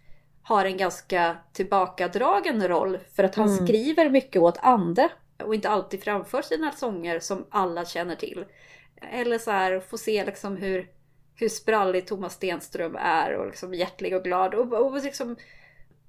har 0.42 0.64
en 0.64 0.76
ganska 0.76 1.36
tillbakadragen 1.52 2.68
roll 2.68 2.98
för 3.16 3.24
att 3.24 3.34
han 3.34 3.48
Mm. 3.48 3.66
skriver 3.66 4.10
mycket 4.10 4.42
åt 4.42 4.58
andra 4.62 5.10
och 5.44 5.54
inte 5.54 5.68
alltid 5.68 6.02
framför 6.02 6.42
sina 6.42 6.72
sånger 6.72 7.20
som 7.20 7.46
alla 7.50 7.84
känner 7.84 8.16
till. 8.16 8.44
Eller 9.12 9.38
så 9.38 9.50
här, 9.50 9.80
få 9.80 9.98
se 9.98 10.24
liksom 10.24 10.56
hur, 10.56 10.90
hur 11.34 11.48
sprallig 11.48 12.06
Thomas 12.06 12.34
Stenström 12.34 12.96
är 12.96 13.32
och 13.36 13.46
liksom 13.46 13.74
hjärtlig 13.74 14.16
och 14.16 14.24
glad. 14.24 14.54
Och, 14.54 14.72
och, 14.72 15.04
liksom, 15.04 15.36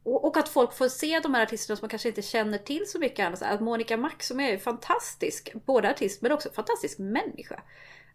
och, 0.04 0.26
och 0.26 0.38
att 0.38 0.50
folk 0.50 0.74
får 0.74 0.88
se 0.88 1.20
de 1.20 1.34
här 1.34 1.44
artisterna 1.44 1.78
som 1.78 1.84
man 1.84 1.90
kanske 1.90 2.08
inte 2.10 2.22
känner 2.22 2.58
till 2.58 2.84
så 2.88 3.00
mycket 3.00 3.26
annars. 3.26 3.42
Att 3.42 3.62
Monica 3.62 3.98
Max 3.98 4.28
som 4.28 4.40
är 4.40 4.58
fantastisk, 4.58 5.54
både 5.66 5.90
artist 5.90 6.22
men 6.22 6.32
också 6.32 6.50
fantastisk 6.50 7.00
människa. 7.00 7.62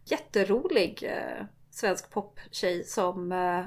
Jätterolig 0.04 1.02
eh, 1.02 1.44
svensk 1.70 2.10
poptjej 2.10 2.84
som, 2.84 3.32
eh, 3.32 3.64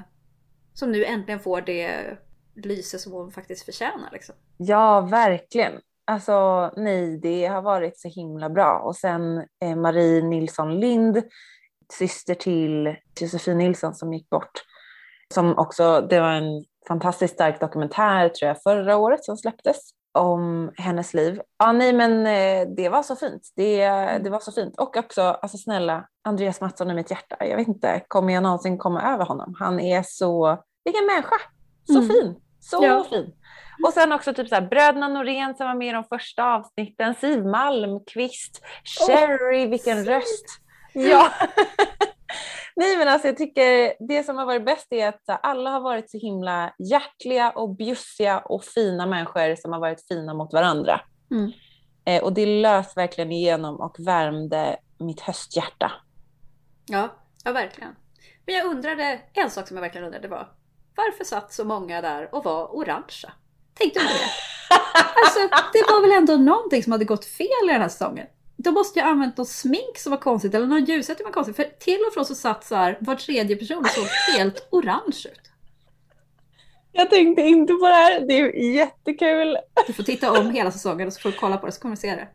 som 0.74 0.92
nu 0.92 1.04
äntligen 1.04 1.40
får 1.40 1.60
det 1.60 2.16
lyse 2.54 2.98
som 2.98 3.12
hon 3.12 3.30
faktiskt 3.30 3.64
förtjänar. 3.64 4.10
Liksom. 4.12 4.34
Ja, 4.56 5.00
verkligen. 5.00 5.72
Alltså 6.04 6.70
nej, 6.76 7.18
det 7.18 7.46
har 7.46 7.62
varit 7.62 7.98
så 7.98 8.08
himla 8.08 8.50
bra. 8.50 8.78
Och 8.78 8.96
sen 8.96 9.38
eh, 9.38 9.76
Marie 9.76 10.22
Nilsson 10.22 10.80
Lind 10.80 11.22
syster 11.92 12.34
till 12.34 12.96
Josefin 13.20 13.58
Nilsson 13.58 13.94
som 13.94 14.12
gick 14.12 14.30
bort. 14.30 14.52
Som 15.34 15.58
också, 15.58 16.00
det 16.00 16.20
var 16.20 16.32
en 16.32 16.64
fantastiskt 16.88 17.34
stark 17.34 17.60
dokumentär 17.60 18.28
tror 18.28 18.48
jag 18.48 18.62
förra 18.62 18.96
året 18.96 19.24
som 19.24 19.36
släpptes 19.36 19.90
om 20.12 20.72
hennes 20.76 21.14
liv. 21.14 21.40
Ja, 21.58 21.72
nej, 21.72 21.92
men 21.92 22.26
eh, 22.26 22.74
det 22.76 22.88
var 22.88 23.02
så 23.02 23.16
fint. 23.16 23.42
Det, 23.56 23.88
det 24.18 24.30
var 24.30 24.40
så 24.40 24.52
fint. 24.52 24.78
Och 24.78 24.96
också, 24.96 25.22
alltså 25.22 25.58
snälla, 25.58 26.08
Andreas 26.24 26.60
Mattsson 26.60 26.90
i 26.90 26.94
mitt 26.94 27.10
hjärta. 27.10 27.36
Jag 27.40 27.56
vet 27.56 27.68
inte, 27.68 28.02
kommer 28.08 28.32
jag 28.32 28.42
någonsin 28.42 28.78
komma 28.78 29.14
över 29.14 29.24
honom? 29.24 29.54
Han 29.58 29.80
är 29.80 30.02
så, 30.02 30.62
vilken 30.84 31.06
människa! 31.06 31.36
Så 31.92 31.98
mm. 31.98 32.08
fin! 32.08 32.34
Så 32.60 32.84
ja. 32.84 33.06
fin! 33.10 33.32
Och 33.86 33.92
sen 33.92 34.12
också 34.12 34.34
typ 34.34 34.48
så 34.48 34.54
här, 34.54 34.62
bröderna 34.62 35.08
Norén 35.08 35.54
som 35.54 35.66
var 35.66 35.74
med 35.74 35.88
i 35.88 35.92
de 35.92 36.04
första 36.04 36.44
avsnitten, 36.44 37.14
Siv 37.14 37.44
Malmqvist, 37.44 38.62
Sherry, 38.84 39.66
oh, 39.66 39.70
vilken 39.70 39.96
fint. 39.96 40.08
röst! 40.08 40.46
Ja. 40.92 41.30
Nej 42.76 42.96
men 42.96 43.08
alltså 43.08 43.28
jag 43.28 43.36
tycker 43.36 43.94
det 44.08 44.24
som 44.24 44.36
har 44.36 44.46
varit 44.46 44.64
bäst 44.64 44.86
är 44.90 45.08
att 45.08 45.22
alla 45.42 45.70
har 45.70 45.80
varit 45.80 46.10
så 46.10 46.18
himla 46.18 46.74
hjärtliga 46.78 47.50
och 47.50 47.76
bjussiga 47.76 48.38
och 48.38 48.64
fina 48.64 49.06
människor 49.06 49.56
som 49.56 49.72
har 49.72 49.80
varit 49.80 50.08
fina 50.08 50.34
mot 50.34 50.52
varandra. 50.52 51.00
Mm. 51.30 51.52
Eh, 52.04 52.22
och 52.22 52.32
det 52.32 52.46
lös 52.46 52.96
verkligen 52.96 53.32
igenom 53.32 53.80
och 53.80 53.96
värmde 53.98 54.76
mitt 54.98 55.20
hösthjärta. 55.20 55.92
Ja, 56.86 57.08
ja 57.44 57.52
verkligen. 57.52 57.96
Men 58.46 58.54
jag 58.54 58.66
undrade, 58.66 59.20
en 59.32 59.50
sak 59.50 59.68
som 59.68 59.76
jag 59.76 59.82
verkligen 59.82 60.06
undrade 60.06 60.28
var, 60.28 60.48
varför 60.96 61.24
satt 61.24 61.52
så 61.52 61.64
många 61.64 62.00
där 62.00 62.34
och 62.34 62.44
var 62.44 62.76
orangea? 62.76 63.32
Tänkte 63.74 64.00
du 64.00 64.06
på 64.06 64.12
det? 64.12 64.30
Alltså, 65.24 65.40
det 65.72 65.82
var 65.92 66.00
väl 66.00 66.12
ändå 66.12 66.36
någonting 66.36 66.82
som 66.82 66.92
hade 66.92 67.04
gått 67.04 67.24
fel 67.24 67.64
i 67.64 67.72
den 67.72 67.80
här 67.80 67.88
säsongen? 67.88 68.26
De 68.56 68.74
måste 68.74 68.98
ju 68.98 69.04
ha 69.04 69.10
använt 69.10 69.36
något 69.36 69.48
smink 69.48 69.98
som 69.98 70.10
var 70.10 70.18
konstigt 70.18 70.54
eller 70.54 70.66
någon 70.66 70.84
ljussättning 70.84 71.24
som 71.24 71.24
var 71.24 71.32
konstigt. 71.32 71.56
För 71.56 71.64
till 71.78 72.00
och 72.06 72.14
från 72.14 72.24
så 72.24 72.34
satt 72.34 72.64
så 72.64 72.74
här, 72.74 72.98
var 73.00 73.14
tredje 73.14 73.56
person 73.56 73.84
såg 73.84 74.06
helt 74.36 74.68
orange 74.70 75.26
ut. 75.32 75.50
Jag 76.92 77.10
tänkte 77.10 77.42
inte 77.42 77.72
på 77.72 77.86
det 77.86 77.94
här, 77.94 78.20
det 78.20 78.40
är 78.40 78.74
jättekul. 78.74 79.56
Du 79.86 79.92
får 79.92 80.02
titta 80.02 80.40
om 80.40 80.50
hela 80.50 80.70
säsongen 80.70 81.06
och 81.06 81.12
så 81.12 81.20
får 81.20 81.30
du 81.30 81.36
kolla 81.36 81.56
på 81.56 81.66
det 81.66 81.72
så 81.72 81.80
kommer 81.80 81.96
du 81.96 82.00
se 82.00 82.14
det. 82.14 82.28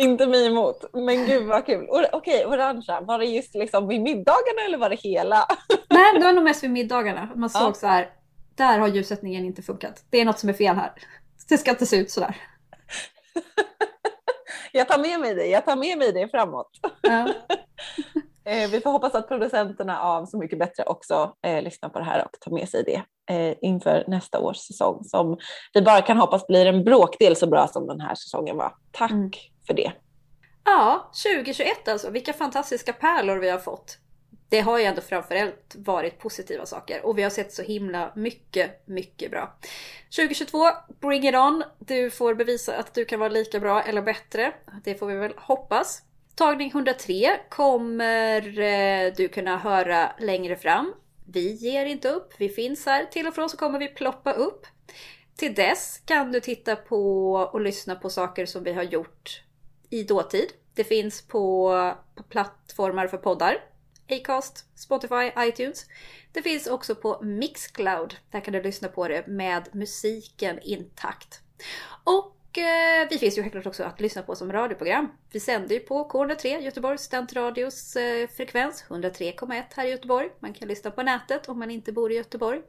Inte 0.00 0.26
mig 0.26 0.46
emot, 0.46 0.84
men 0.92 1.26
gud 1.26 1.46
vad 1.46 1.66
kul. 1.66 1.88
Okej, 1.90 2.10
okay, 2.12 2.44
orangea, 2.44 3.00
var 3.00 3.18
det 3.18 3.24
just 3.24 3.54
liksom 3.54 3.88
vid 3.88 4.00
middagarna 4.00 4.62
eller 4.66 4.78
var 4.78 4.90
det 4.90 4.96
hela? 4.96 5.46
Nej, 5.90 6.14
det 6.14 6.24
var 6.24 6.32
nog 6.32 6.44
mest 6.44 6.62
vid 6.62 6.70
middagarna. 6.70 7.28
Man 7.34 7.50
såg 7.50 7.68
ja. 7.68 7.74
så 7.74 7.86
här, 7.86 8.10
där 8.54 8.78
har 8.78 8.88
ljussättningen 8.88 9.44
inte 9.44 9.62
funkat. 9.62 10.04
Det 10.10 10.20
är 10.20 10.24
något 10.24 10.38
som 10.38 10.48
är 10.48 10.52
fel 10.52 10.76
här. 10.76 10.92
Det 11.48 11.58
ska 11.58 11.70
inte 11.70 11.86
se 11.86 11.96
ut 11.96 12.10
sådär. 12.10 12.36
jag 14.72 14.88
tar 14.88 14.98
med 14.98 15.20
mig 15.20 15.34
det, 15.34 15.46
jag 15.46 15.64
tar 15.64 15.76
med 15.76 15.98
mig 15.98 16.12
det 16.12 16.28
framåt. 16.28 16.70
Ja. 17.02 17.28
Eh, 18.44 18.70
vi 18.70 18.80
får 18.80 18.90
hoppas 18.90 19.14
att 19.14 19.28
producenterna 19.28 20.00
av 20.00 20.26
Så 20.26 20.38
mycket 20.38 20.58
bättre 20.58 20.84
också 20.84 21.36
eh, 21.42 21.62
lyssnar 21.62 21.88
på 21.88 21.98
det 21.98 22.04
här 22.04 22.24
och 22.24 22.40
tar 22.40 22.50
med 22.50 22.68
sig 22.68 22.84
det 22.84 23.02
eh, 23.28 23.54
inför 23.62 24.04
nästa 24.08 24.40
års 24.40 24.56
säsong 24.56 25.04
som 25.04 25.38
vi 25.74 25.82
bara 25.82 26.02
kan 26.02 26.16
hoppas 26.16 26.46
blir 26.46 26.66
en 26.66 26.84
bråkdel 26.84 27.36
så 27.36 27.46
bra 27.46 27.68
som 27.68 27.86
den 27.86 28.00
här 28.00 28.14
säsongen 28.14 28.56
var. 28.56 28.74
Tack 28.92 29.10
mm. 29.10 29.30
för 29.66 29.74
det. 29.74 29.92
Ja, 30.64 31.10
2021 31.24 31.88
alltså. 31.88 32.10
Vilka 32.10 32.32
fantastiska 32.32 32.92
pärlor 32.92 33.36
vi 33.36 33.50
har 33.50 33.58
fått 33.58 33.98
det 34.48 34.60
har 34.60 34.78
ju 34.78 34.84
ändå 34.84 35.00
framförallt 35.00 35.76
varit 35.76 36.18
positiva 36.18 36.66
saker 36.66 37.06
och 37.06 37.18
vi 37.18 37.22
har 37.22 37.30
sett 37.30 37.52
så 37.52 37.62
himla 37.62 38.12
mycket, 38.16 38.86
mycket 38.86 39.30
bra. 39.30 39.58
2022, 40.16 40.58
bring 41.00 41.28
it 41.28 41.34
on! 41.34 41.64
Du 41.78 42.10
får 42.10 42.34
bevisa 42.34 42.76
att 42.76 42.94
du 42.94 43.04
kan 43.04 43.20
vara 43.20 43.28
lika 43.28 43.60
bra 43.60 43.82
eller 43.82 44.02
bättre. 44.02 44.52
Det 44.84 44.94
får 44.94 45.06
vi 45.06 45.14
väl 45.14 45.32
hoppas. 45.36 46.02
Tagning 46.34 46.68
103 46.68 47.40
kommer 47.48 48.58
eh, 48.58 49.12
du 49.16 49.28
kunna 49.28 49.58
höra 49.58 50.10
längre 50.18 50.56
fram. 50.56 50.94
Vi 51.32 51.52
ger 51.52 51.86
inte 51.86 52.08
upp, 52.08 52.34
vi 52.38 52.48
finns 52.48 52.86
här. 52.86 53.04
Till 53.04 53.26
och 53.26 53.34
från 53.34 53.50
så 53.50 53.56
kommer 53.56 53.78
vi 53.78 53.88
ploppa 53.88 54.32
upp. 54.32 54.66
Till 55.36 55.54
dess 55.54 56.02
kan 56.04 56.32
du 56.32 56.40
titta 56.40 56.76
på 56.76 57.32
och 57.32 57.60
lyssna 57.60 57.94
på 57.94 58.10
saker 58.10 58.46
som 58.46 58.64
vi 58.64 58.72
har 58.72 58.82
gjort 58.82 59.42
i 59.90 60.02
dåtid. 60.02 60.48
Det 60.74 60.84
finns 60.84 61.22
på, 61.22 61.94
plattformar 62.28 63.06
för 63.06 63.16
poddar 63.16 63.56
Acast, 64.10 64.64
Spotify, 64.74 65.32
iTunes. 65.38 65.86
Det 66.32 66.42
finns 66.42 66.66
också 66.66 66.94
på 66.94 67.18
Mixcloud. 67.22 68.16
Där 68.30 68.40
kan 68.40 68.54
du 68.54 68.62
lyssna 68.62 68.88
på 68.88 69.08
det 69.08 69.26
med 69.26 69.68
musiken 69.72 70.58
intakt. 70.62 71.40
Och 72.04 72.37
vi 73.10 73.18
finns 73.18 73.38
ju 73.38 73.42
självklart 73.42 73.66
också 73.66 73.84
att 73.84 74.00
lyssna 74.00 74.22
på 74.22 74.36
som 74.36 74.52
radioprogram. 74.52 75.08
Vi 75.32 75.40
sänder 75.40 75.74
ju 75.74 75.80
på 75.80 76.08
K103, 76.08 76.60
Göteborgs 76.60 77.02
studentradios 77.02 77.96
eh, 77.96 78.28
frekvens, 78.28 78.84
103,1 78.88 79.62
här 79.76 79.86
i 79.86 79.90
Göteborg. 79.90 80.28
Man 80.40 80.52
kan 80.52 80.68
lyssna 80.68 80.90
på 80.90 81.02
nätet 81.02 81.48
om 81.48 81.58
man 81.58 81.70
inte 81.70 81.92
bor 81.92 82.12
i 82.12 82.16
Göteborg. 82.16 82.60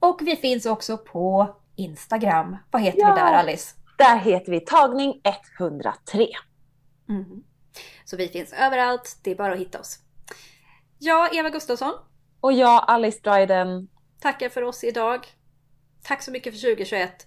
Och 0.00 0.20
vi 0.22 0.36
finns 0.36 0.66
också 0.66 0.98
på 0.98 1.56
Instagram. 1.76 2.56
Vad 2.70 2.82
heter 2.82 3.00
ja, 3.00 3.14
vi 3.14 3.20
där 3.20 3.32
Alice? 3.32 3.74
Där 3.98 4.18
heter 4.18 4.52
vi 4.52 4.60
tagning 4.60 5.20
103. 5.58 6.28
Mm. 7.08 7.42
Så 8.04 8.16
vi 8.16 8.28
finns 8.28 8.52
överallt, 8.52 9.18
det 9.22 9.30
är 9.30 9.34
bara 9.34 9.52
att 9.52 9.58
hitta 9.58 9.80
oss. 9.80 9.98
Jag, 10.98 11.36
Eva 11.36 11.50
Gustafsson. 11.50 11.92
Och 12.40 12.52
jag, 12.52 12.84
Alice 12.86 13.20
Dryden. 13.22 13.88
Tackar 14.20 14.48
för 14.48 14.62
oss 14.62 14.84
idag. 14.84 15.26
Tack 16.02 16.22
så 16.22 16.30
mycket 16.30 16.54
för 16.54 16.60
2021. 16.60 17.26